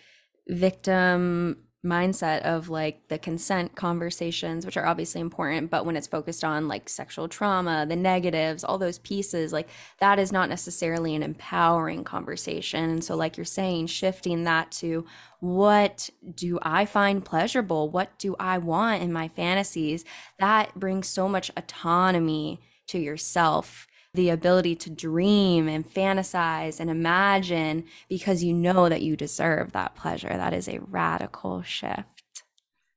victim 0.49 1.65
mindset 1.85 2.43
of 2.43 2.69
like 2.69 3.09
the 3.09 3.19
consent 3.19 3.75
conversations, 3.75 4.67
which 4.67 4.77
are 4.77 4.87
obviously 4.87 5.21
important, 5.21 5.71
but 5.71 5.87
when 5.87 5.97
it's 5.97 6.07
focused 6.07 6.45
on 6.45 6.69
like 6.69 6.89
sexual 6.91 7.27
trauma, 7.27 7.87
the 7.89 7.97
negatives, 7.97 8.65
all 8.65 8.77
those 8.77 8.99
pieces, 8.99 9.53
like 9.53 9.69
that 9.99 10.19
is 10.19 10.31
not 10.31 10.51
necessarily 10.51 11.15
an 11.15 11.23
empowering 11.23 12.05
conversation. 12.05 12.91
And 12.91 13.03
so, 13.03 13.17
like 13.17 13.37
you're 13.37 13.47
saying, 13.47 13.87
shifting 13.87 14.45
that 14.45 14.71
to 14.73 15.07
what 15.41 16.11
do 16.35 16.59
I 16.61 16.85
find 16.85 17.25
pleasurable? 17.25 17.89
What 17.89 18.19
do 18.19 18.37
I 18.39 18.59
want 18.59 19.03
in 19.03 19.11
my 19.13 19.29
fantasies? 19.29 20.05
That 20.39 20.79
brings 20.79 21.09
so 21.09 21.29
much 21.29 21.51
autonomy 21.57 22.61
to 22.89 22.99
yourself 22.99 23.87
the 24.15 24.29
ability 24.31 24.75
to 24.75 24.91
dream 24.91 25.69
and 25.69 25.89
fantasize 25.89 26.81
and 26.81 26.91
imagine 26.91 27.85
because 28.09 28.43
you 28.43 28.53
know 28.53 28.89
that 28.89 29.03
you 29.03 29.17
deserve 29.17 29.73
that 29.73 29.95
pleasure. 29.95 30.29
That 30.29 30.53
is 30.53 30.69
a 30.69 30.81
radical 30.81 31.63
shift. 31.63 32.43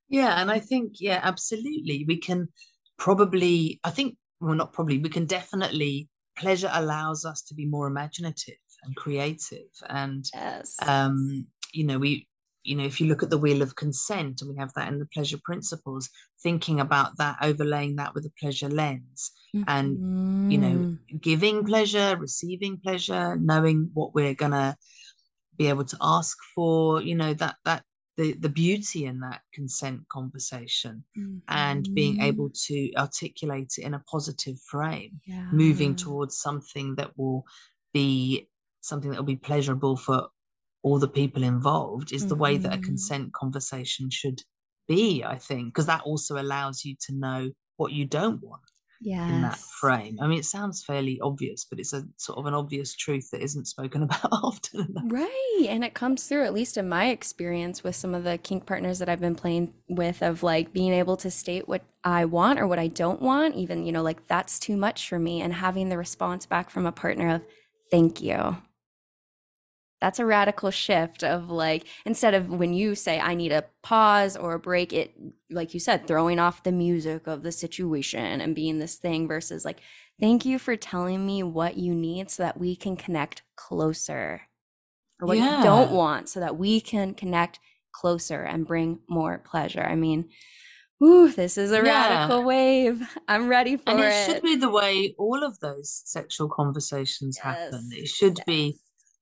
Yeah. 0.09 0.41
And 0.41 0.49
I 0.49 0.59
think, 0.59 0.99
yeah, 0.99 1.19
absolutely. 1.21 2.05
We 2.07 2.17
can 2.17 2.49
probably, 2.97 3.79
I 3.83 3.91
think, 3.91 4.17
well, 4.39 4.55
not 4.55 4.73
probably, 4.73 4.97
we 4.97 5.09
can 5.09 5.25
definitely, 5.25 6.09
pleasure 6.35 6.69
allows 6.73 7.25
us 7.25 7.43
to 7.43 7.53
be 7.53 7.65
more 7.65 7.87
imaginative 7.87 8.55
and 8.83 8.95
creative. 8.95 9.69
And, 9.87 10.25
yes. 10.33 10.75
um, 10.81 11.45
you 11.73 11.85
know, 11.85 11.99
we, 11.99 12.27
you 12.63 12.75
know, 12.75 12.85
if 12.85 12.99
you 12.99 13.07
look 13.07 13.23
at 13.23 13.29
the 13.29 13.37
wheel 13.37 13.61
of 13.61 13.75
consent 13.75 14.41
and 14.41 14.49
we 14.49 14.57
have 14.57 14.73
that 14.73 14.87
in 14.87 14.99
the 14.99 15.05
pleasure 15.07 15.39
principles, 15.43 16.09
thinking 16.41 16.79
about 16.79 17.17
that, 17.17 17.37
overlaying 17.41 17.97
that 17.97 18.13
with 18.13 18.25
a 18.25 18.31
pleasure 18.39 18.69
lens, 18.69 19.31
mm-hmm. 19.55 19.63
and 19.67 20.51
you 20.51 20.57
know, 20.57 20.67
mm-hmm. 20.67 21.17
giving 21.17 21.65
pleasure, 21.65 22.15
receiving 22.17 22.77
pleasure, 22.77 23.35
knowing 23.37 23.89
what 23.93 24.13
we're 24.13 24.33
gonna 24.33 24.77
be 25.57 25.67
able 25.67 25.85
to 25.85 25.97
ask 26.01 26.37
for, 26.55 27.01
you 27.01 27.15
know, 27.15 27.33
that 27.33 27.55
that 27.65 27.83
the 28.17 28.33
the 28.33 28.49
beauty 28.49 29.05
in 29.05 29.19
that 29.19 29.41
consent 29.53 30.01
conversation 30.09 31.03
mm-hmm. 31.17 31.37
and 31.47 31.87
being 31.93 32.15
mm-hmm. 32.15 32.25
able 32.25 32.49
to 32.49 32.91
articulate 32.95 33.73
it 33.77 33.83
in 33.83 33.93
a 33.93 34.03
positive 34.09 34.59
frame, 34.69 35.19
yeah. 35.25 35.47
moving 35.51 35.95
towards 35.95 36.37
something 36.37 36.95
that 36.95 37.17
will 37.17 37.43
be 37.93 38.47
something 38.81 39.11
that 39.11 39.17
will 39.17 39.23
be 39.23 39.35
pleasurable 39.35 39.97
for 39.97 40.27
all 40.83 40.99
the 40.99 41.07
people 41.07 41.43
involved 41.43 42.13
is 42.13 42.21
mm-hmm. 42.21 42.29
the 42.29 42.35
way 42.35 42.57
that 42.57 42.73
a 42.73 42.75
mm-hmm. 42.75 42.83
consent 42.83 43.33
conversation 43.33 44.09
should 44.09 44.41
be 44.87 45.23
i 45.23 45.37
think 45.37 45.67
because 45.67 45.85
that 45.85 46.01
also 46.01 46.39
allows 46.39 46.83
you 46.85 46.95
to 46.99 47.15
know 47.15 47.49
what 47.77 47.91
you 47.91 48.05
don't 48.05 48.43
want 48.43 48.61
yes. 49.01 49.29
in 49.29 49.41
that 49.41 49.57
frame 49.57 50.17
i 50.21 50.27
mean 50.27 50.37
it 50.37 50.45
sounds 50.45 50.83
fairly 50.83 51.19
obvious 51.21 51.65
but 51.69 51.79
it's 51.79 51.93
a 51.93 52.03
sort 52.17 52.37
of 52.37 52.45
an 52.45 52.53
obvious 52.53 52.95
truth 52.95 53.29
that 53.31 53.41
isn't 53.41 53.65
spoken 53.65 54.03
about 54.03 54.29
often 54.31 54.81
enough. 54.81 55.03
right 55.07 55.65
and 55.69 55.83
it 55.83 55.93
comes 55.93 56.27
through 56.27 56.43
at 56.43 56.53
least 56.53 56.77
in 56.77 56.87
my 56.87 57.07
experience 57.07 57.83
with 57.83 57.95
some 57.95 58.13
of 58.13 58.23
the 58.23 58.37
kink 58.37 58.65
partners 58.65 58.99
that 58.99 59.07
i've 59.07 59.21
been 59.21 59.35
playing 59.35 59.73
with 59.87 60.21
of 60.21 60.43
like 60.43 60.73
being 60.73 60.93
able 60.93 61.15
to 61.15 61.31
state 61.31 61.67
what 61.67 61.83
i 62.03 62.25
want 62.25 62.59
or 62.59 62.67
what 62.67 62.79
i 62.79 62.87
don't 62.87 63.21
want 63.21 63.55
even 63.55 63.85
you 63.85 63.91
know 63.91 64.03
like 64.03 64.27
that's 64.27 64.59
too 64.59 64.75
much 64.75 65.07
for 65.07 65.17
me 65.19 65.41
and 65.41 65.53
having 65.53 65.87
the 65.87 65.97
response 65.97 66.45
back 66.45 66.69
from 66.69 66.85
a 66.85 66.91
partner 66.91 67.35
of 67.35 67.41
thank 67.89 68.21
you 68.21 68.57
that's 70.03 70.19
a 70.19 70.25
radical 70.25 70.69
shift 70.69 71.23
of 71.23 71.49
like 71.49 71.85
instead 72.05 72.33
of 72.33 72.49
when 72.49 72.73
you 72.73 72.93
say 72.93 73.21
i 73.21 73.33
need 73.33 73.53
a 73.53 73.63
pause 73.83 74.35
or 74.35 74.53
a 74.53 74.59
break 74.59 74.91
it 74.91 75.13
like 75.49 75.73
you 75.73 75.79
said 75.79 76.05
throwing 76.05 76.39
off 76.39 76.63
the 76.63 76.73
music 76.73 77.25
of 77.25 77.41
the 77.41 77.53
situation 77.53 78.41
and 78.41 78.53
being 78.53 78.79
this 78.79 78.97
thing 78.97 79.29
versus 79.29 79.63
like 79.63 79.79
thank 80.19 80.43
you 80.43 80.59
for 80.59 80.75
telling 80.75 81.25
me 81.25 81.41
what 81.41 81.77
you 81.77 81.95
need 81.95 82.29
so 82.29 82.43
that 82.43 82.59
we 82.59 82.75
can 82.75 82.97
connect 82.97 83.43
closer 83.55 84.41
or 85.21 85.27
what 85.29 85.37
yeah. 85.37 85.59
you 85.59 85.63
don't 85.63 85.91
want 85.91 86.27
so 86.27 86.41
that 86.41 86.57
we 86.57 86.81
can 86.81 87.13
connect 87.13 87.61
closer 87.93 88.43
and 88.43 88.67
bring 88.67 88.99
more 89.07 89.37
pleasure 89.37 89.83
i 89.83 89.95
mean 89.95 90.25
Ooh, 91.03 91.29
this 91.29 91.57
is 91.57 91.71
a 91.73 91.83
yeah. 91.83 92.17
radical 92.17 92.43
wave. 92.45 93.01
I'm 93.27 93.49
ready 93.49 93.75
for 93.75 93.89
and 93.89 93.99
it. 93.99 94.05
it 94.05 94.25
should 94.25 94.43
be 94.43 94.55
the 94.55 94.69
way 94.69 95.13
all 95.17 95.43
of 95.43 95.59
those 95.59 96.01
sexual 96.05 96.47
conversations 96.47 97.37
yes. 97.43 97.57
happen. 97.57 97.89
It 97.91 98.07
should 98.07 98.37
yes. 98.37 98.45
be 98.45 98.75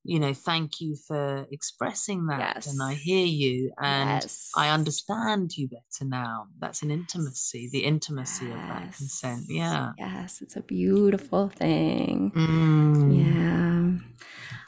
you 0.04 0.18
know 0.18 0.34
thank 0.34 0.80
you 0.80 0.96
for 1.06 1.46
expressing 1.52 2.26
that 2.26 2.56
yes. 2.56 2.66
and 2.66 2.82
i 2.82 2.94
hear 2.94 3.24
you 3.24 3.70
and 3.80 4.22
yes. 4.22 4.50
i 4.56 4.68
understand 4.68 5.56
you 5.56 5.68
better 5.68 6.08
now 6.08 6.46
that's 6.58 6.82
an 6.82 6.90
intimacy 6.90 7.68
the 7.72 7.84
intimacy 7.84 8.46
yes. 8.46 8.54
of 8.54 8.68
that 8.68 8.96
consent 8.96 9.44
yeah 9.48 9.92
yes 9.98 10.40
it's 10.42 10.56
a 10.56 10.62
beautiful 10.62 11.48
thing 11.48 12.32
mm. 12.34 13.18
yeah 13.18 14.08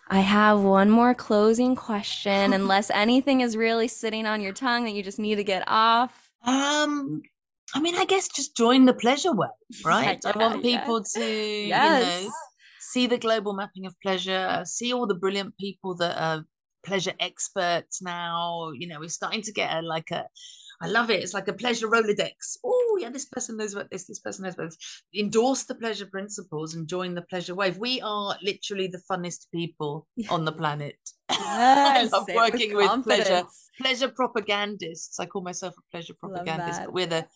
I 0.07 0.21
have 0.21 0.61
one 0.61 0.91
more 0.91 1.15
closing 1.15 1.75
question, 1.75 2.53
unless 2.53 2.91
anything 2.91 3.41
is 3.41 3.57
really 3.57 3.89
sitting 3.89 4.27
on 4.27 4.43
your 4.43 4.53
tongue 4.53 4.85
that 4.85 4.93
you 4.93 5.03
just 5.03 5.19
need 5.19 5.37
to 5.37 5.45
get 5.45 5.65
off. 5.67 6.31
Um, 6.47 7.23
I 7.75 7.81
mean, 7.81 7.97
I 7.97 8.05
guess 8.05 8.29
just 8.29 8.57
join 8.57 8.85
the 8.85 8.95
pleasure 8.95 9.33
wave, 9.33 9.49
right? 9.85 10.21
yeah, 10.23 10.33
I 10.35 10.39
want 10.39 10.63
people 10.63 11.03
yeah. 11.17 11.23
to, 11.23 11.27
yes. 11.27 12.23
you 12.23 12.29
know, 12.29 12.35
see 12.95 13.09
the 13.09 13.19
global 13.19 13.55
mapping 13.55 13.87
of 13.87 14.01
pleasure, 14.01 14.63
see 14.65 14.93
all 14.93 15.07
the 15.07 15.23
brilliant 15.25 15.57
people 15.59 15.97
that 15.97 16.17
are 16.17 16.45
pleasure 16.87 17.15
experts 17.19 18.01
now. 18.01 18.71
You 18.73 18.87
know, 18.87 19.01
we're 19.01 19.09
starting 19.09 19.43
to 19.43 19.53
get 19.53 19.77
a 19.77 19.83
like 19.83 20.13
a 20.13 20.25
I 20.81 20.87
love 20.89 21.11
it. 21.11 21.23
It's 21.23 21.35
like 21.35 21.49
a 21.49 21.53
pleasure 21.53 21.89
Rolodex. 21.89 22.57
Oh, 22.65 22.99
yeah, 23.01 23.11
this 23.11 23.25
person 23.27 23.57
knows 23.57 23.75
about 23.75 23.91
this, 23.91 24.07
this 24.07 24.21
person 24.21 24.45
knows 24.45 24.55
about 24.55 24.71
this. 24.71 25.03
Endorse 25.17 25.65
the 25.65 25.75
pleasure 25.75 26.07
principles 26.07 26.75
and 26.75 26.87
join 26.87 27.15
the 27.15 27.23
pleasure 27.23 27.55
wave. 27.55 27.79
We 27.79 28.01
are 28.01 28.37
literally 28.43 28.89
the 28.89 29.03
funnest 29.11 29.47
people 29.53 30.07
on 30.31 30.45
the 30.45 30.53
planet. 30.53 30.99
Yes, 31.31 32.13
I 32.13 32.17
love 32.17 32.29
working 32.35 32.75
with, 32.77 32.91
with 32.91 33.05
pleasure 33.05 33.45
pleasure 33.81 34.09
propagandists. 34.09 35.19
I 35.19 35.27
call 35.27 35.43
myself 35.43 35.75
a 35.79 35.91
pleasure 35.91 36.15
propagandist, 36.15 36.81
but 36.85 36.93
we're 36.93 37.07
the 37.07 37.27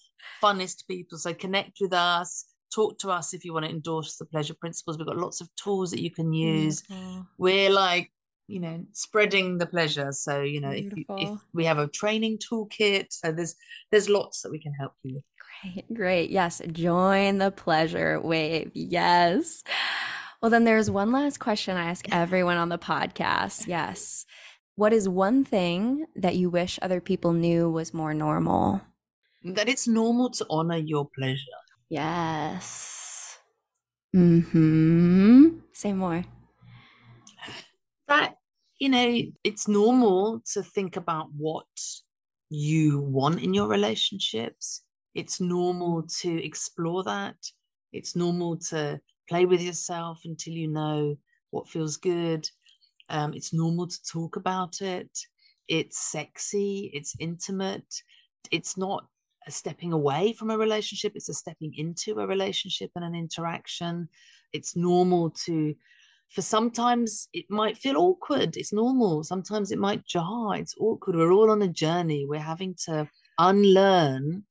funnest 0.43 0.87
people. 0.87 1.19
So 1.19 1.33
connect 1.35 1.79
with 1.81 1.93
us, 1.93 2.45
talk 2.75 2.99
to 3.01 3.11
us 3.11 3.35
if 3.35 3.45
you 3.45 3.53
want 3.53 3.67
to 3.67 3.71
endorse 3.71 4.17
the 4.17 4.25
pleasure 4.25 4.55
principles. 4.55 4.99
We've 4.99 5.07
got 5.07 5.17
lots 5.17 5.41
of 5.41 5.49
tools 5.57 5.91
that 5.91 6.03
you 6.03 6.11
can 6.11 6.31
mm, 6.31 6.37
use. 6.37 6.83
We're 7.39 7.71
like, 7.71 8.11
you 8.47 8.61
know, 8.61 8.85
spreading 8.93 9.59
the 9.59 9.67
pleasure. 9.67 10.11
So, 10.13 10.43
you 10.43 10.61
know, 10.61 10.71
if, 10.71 10.97
you, 10.97 11.05
if 11.11 11.39
we 11.53 11.65
have 11.67 11.79
a 11.79 11.87
training 11.87 12.39
toolkit, 12.39 13.07
so 13.11 13.31
there's 13.31 13.55
there's 13.91 14.09
lots 14.09 14.43
that 14.43 14.51
we 14.51 14.59
can 14.59 14.73
help 14.73 14.93
you 15.03 15.15
with. 15.15 15.25
Great, 15.63 15.95
great. 15.95 16.31
Yes, 16.31 16.63
join 16.73 17.39
the 17.39 17.51
pleasure 17.51 18.21
wave. 18.21 18.71
Yes. 18.75 19.63
Well, 20.41 20.51
then 20.51 20.65
there's 20.65 20.91
one 20.91 21.11
last 21.11 21.41
question 21.41 21.77
I 21.77 21.91
ask 21.91 22.07
everyone 22.13 22.59
on 22.59 22.69
the 22.69 22.79
podcast. 22.79 23.67
Yes. 23.67 24.25
What 24.77 24.93
is 24.93 25.09
one 25.09 25.45
thing 25.45 26.07
that 26.15 26.37
you 26.37 26.49
wish 26.49 26.79
other 26.81 27.01
people 27.01 27.33
knew 27.33 27.69
was 27.69 27.93
more 27.93 28.15
normal? 28.15 28.81
That 29.43 29.69
it's 29.69 29.89
normal 29.89 30.31
to 30.31 30.47
honor 30.49 30.77
your 30.77 31.09
pleasure. 31.19 31.43
Yes. 31.89 33.39
Hmm. 34.13 35.61
Say 35.73 35.93
more. 35.93 36.25
That 38.07 38.37
you 38.79 38.89
know, 38.89 39.23
it's 39.45 39.67
normal 39.69 40.41
to 40.53 40.63
think 40.63 40.97
about 40.97 41.33
what 41.33 41.67
you 42.49 43.01
want 43.01 43.43
in 43.43 43.53
your 43.55 43.69
relationships. 43.69 44.83
It's 45.15 45.41
normal 45.41 46.05
to 46.21 46.45
explore 46.45 47.03
that. 47.05 47.37
It's 47.93 48.15
normal 48.15 48.59
to 48.71 49.01
play 49.29 49.47
with 49.47 49.61
yourself 49.61 50.21
until 50.25 50.55
you 50.55 50.69
know 50.69 51.17
what 51.51 51.69
feels 51.69 51.97
good. 51.97 52.49
Um, 53.09 53.35
it's 53.35 53.53
normal 53.53 53.89
to 53.89 54.03
talk 54.05 54.37
about 54.37 54.81
it. 54.81 55.11
It's 55.67 55.99
sexy. 55.99 56.91
It's 56.95 57.15
intimate. 57.19 58.03
It's 58.51 58.77
not 58.77 59.07
a 59.49 59.51
stepping 59.51 59.93
away 59.93 60.33
from 60.35 60.51
a 60.51 60.59
relationship, 60.59 61.13
it's 61.15 61.31
a 61.31 61.35
stepping 61.35 61.73
into 61.77 62.21
a 62.21 62.27
relationship 62.27 62.91
and 62.95 63.05
an 63.05 63.15
interaction. 63.15 64.09
It's 64.53 64.77
normal 64.77 65.31
to, 65.47 65.75
for 66.29 66.43
sometimes 66.43 67.29
it 67.33 67.47
might 67.49 67.79
feel 67.79 67.97
awkward. 67.97 68.57
It's 68.57 68.73
normal. 68.73 69.25
Sometimes 69.25 69.73
it 69.73 69.79
might 69.79 70.07
jar. 70.07 70.55
It's 70.55 70.75
awkward. 70.79 71.17
We're 71.17 71.33
all 71.33 71.51
on 71.51 71.63
a 71.63 71.69
journey. 71.69 72.27
We're 72.27 72.41
having 72.41 72.77
to 72.85 73.09
unlearn 73.39 74.45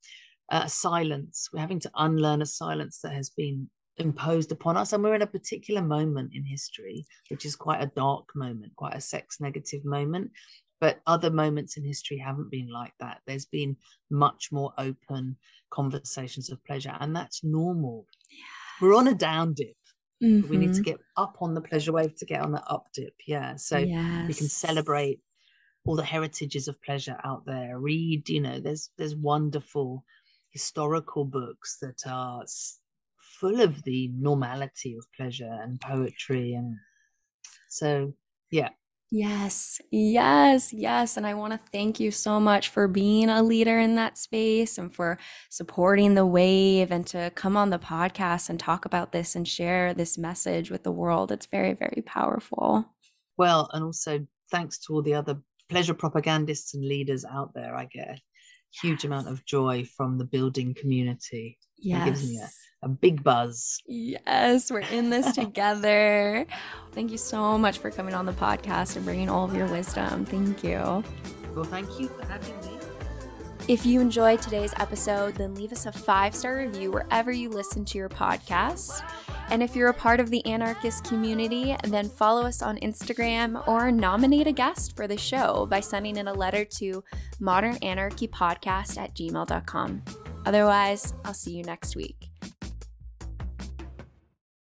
a 0.50 0.68
silence. 0.68 1.50
We're 1.54 1.62
having 1.62 1.80
to 1.82 1.92
unlearn 1.96 2.42
a 2.42 2.48
silence 2.48 3.00
that 3.04 3.14
has 3.14 3.30
been 3.30 3.70
imposed 3.98 4.52
upon 4.52 4.78
us. 4.78 4.94
And 4.94 5.04
we're 5.04 5.16
in 5.16 5.22
a 5.22 5.28
particular 5.28 5.82
moment 5.82 6.32
in 6.34 6.44
history, 6.44 7.06
which 7.30 7.46
is 7.46 7.56
quite 7.56 7.84
a 7.84 7.92
dark 7.96 8.30
moment, 8.36 8.76
quite 8.76 8.96
a 8.96 9.02
sex 9.02 9.40
negative 9.40 9.86
moment 9.86 10.32
but 10.80 11.02
other 11.08 11.30
moments 11.30 11.78
in 11.78 11.84
history 11.84 12.18
haven't 12.18 12.52
been 12.52 12.70
like 12.72 12.94
that 13.00 13.20
there's 13.26 13.46
been 13.46 13.76
much 14.10 14.50
more 14.52 14.74
open 14.78 15.36
conversations 15.70 16.50
of 16.50 16.64
pleasure 16.66 16.96
and 17.00 17.16
that's 17.16 17.44
normal 17.44 18.06
we're 18.82 18.96
on 18.96 19.08
a 19.08 19.14
down 19.14 19.54
dip 19.54 19.76
mm-hmm. 20.24 20.48
we 20.50 20.58
need 20.58 20.68
to 20.68 20.82
mm-hmm. 20.82 20.84
get 20.84 21.00
up 21.16 21.38
on 21.42 21.54
the 21.54 21.62
pleasure 21.62 21.92
wave 21.92 22.16
to 22.16 22.26
get 22.26 22.42
on 22.42 22.52
the 22.52 22.64
up 22.66 22.86
dip 22.94 23.14
yeah 23.28 23.56
so 23.56 23.78
yes. 23.78 24.28
we 24.28 24.34
can 24.34 24.48
celebrate 24.48 25.20
all 25.86 25.96
the 25.96 26.04
heritages 26.04 26.68
of 26.68 26.82
pleasure 26.82 27.18
out 27.24 27.46
there 27.46 27.80
read 27.80 28.28
you 28.30 28.42
know 28.42 28.60
there's 28.60 28.90
there's 28.98 29.16
wonderful 29.16 30.04
historical 30.52 31.26
books 31.26 31.78
that 31.82 32.02
are 32.06 32.44
full 33.40 33.62
of 33.62 33.84
the 33.84 34.10
normality 34.18 34.96
of 34.98 35.06
pleasure 35.16 35.60
and 35.62 35.80
poetry 35.80 36.54
and 36.54 36.76
so 37.70 38.14
yeah 38.52 38.70
Yes, 39.10 39.80
yes, 39.90 40.74
yes. 40.74 41.16
And 41.16 41.26
I 41.26 41.34
want 41.34 41.54
to 41.54 41.60
thank 41.72 42.00
you 42.00 42.12
so 42.12 42.42
much 42.42 42.68
for 42.68 42.90
being 42.90 43.30
a 43.30 43.42
leader 43.42 43.80
in 43.80 43.96
that 43.96 44.18
space 44.18 44.78
and 44.78 44.94
for 44.94 45.18
supporting 45.50 46.14
the 46.16 46.26
wave 46.26 46.92
and 46.92 47.08
to 47.08 47.32
come 47.34 47.56
on 47.56 47.70
the 47.70 47.80
podcast 47.80 48.50
and 48.50 48.60
talk 48.60 48.84
about 48.84 49.14
this 49.14 49.36
and 49.36 49.48
share 49.48 49.94
this 49.94 50.18
message 50.18 50.70
with 50.70 50.84
the 50.84 50.92
world. 50.92 51.32
It's 51.32 51.46
very, 51.46 51.74
very 51.74 52.04
powerful. 52.06 52.86
Well, 53.38 53.70
and 53.72 53.86
also 53.86 54.28
thanks 54.52 54.78
to 54.80 54.94
all 54.94 55.02
the 55.02 55.14
other 55.14 55.42
pleasure 55.70 55.94
propagandists 55.94 56.74
and 56.74 56.86
leaders 56.86 57.24
out 57.24 57.54
there, 57.54 57.76
I 57.76 57.86
get 57.86 58.10
a 58.10 58.22
huge 58.82 59.06
amount 59.06 59.30
of 59.30 59.46
joy 59.46 59.86
from 59.86 60.18
the 60.18 60.26
building 60.26 60.74
community. 60.74 61.58
It 61.78 62.06
gives 62.06 62.28
me 62.28 62.38
a, 62.38 62.42
Yes. 62.42 62.56
A 62.88 62.90
big 62.90 63.22
buzz. 63.22 63.82
Yes, 63.86 64.72
we're 64.72 64.80
in 64.80 65.10
this 65.10 65.34
together. 65.34 66.46
Thank 66.94 67.12
you 67.12 67.18
so 67.18 67.58
much 67.58 67.80
for 67.80 67.92
coming 67.92 68.14
on 68.14 68.26
the 68.26 68.32
podcast 68.32 68.96
and 68.96 69.04
bringing 69.04 69.30
all 69.30 69.46
of 69.46 69.54
your 69.54 69.68
wisdom. 69.68 70.26
Thank 70.26 70.64
you. 70.64 71.04
Well, 71.54 71.66
thank 71.66 72.00
you 72.00 72.08
for 72.08 72.26
having 72.26 72.60
me. 72.62 72.78
If 73.68 73.86
you 73.86 74.00
enjoyed 74.00 74.42
today's 74.42 74.74
episode, 74.78 75.36
then 75.36 75.54
leave 75.54 75.72
us 75.72 75.86
a 75.86 75.92
five 75.92 76.34
star 76.34 76.58
review 76.58 76.92
wherever 76.92 77.32
you 77.32 77.50
listen 77.50 77.84
to 77.86 77.98
your 77.98 78.10
podcasts. 78.10 79.02
And 79.50 79.62
if 79.62 79.76
you're 79.76 79.90
a 79.90 79.94
part 79.94 80.20
of 80.20 80.30
the 80.30 80.46
anarchist 80.46 81.04
community, 81.04 81.76
then 81.84 82.10
follow 82.10 82.44
us 82.46 82.62
on 82.62 82.78
Instagram 82.78 83.68
or 83.68 83.92
nominate 83.92 84.48
a 84.48 84.52
guest 84.52 84.96
for 84.96 85.08
the 85.08 85.18
show 85.18 85.68
by 85.70 85.82
sending 85.82 86.18
in 86.18 86.28
a 86.28 86.34
letter 86.34 86.64
to 86.66 87.04
modernanarchypodcast 87.42 88.98
at 88.98 89.14
gmail.com. 89.16 90.02
Otherwise, 90.46 91.14
I'll 91.26 91.34
see 91.34 91.52
you 91.52 91.64
next 91.64 91.96
week. 91.96 92.30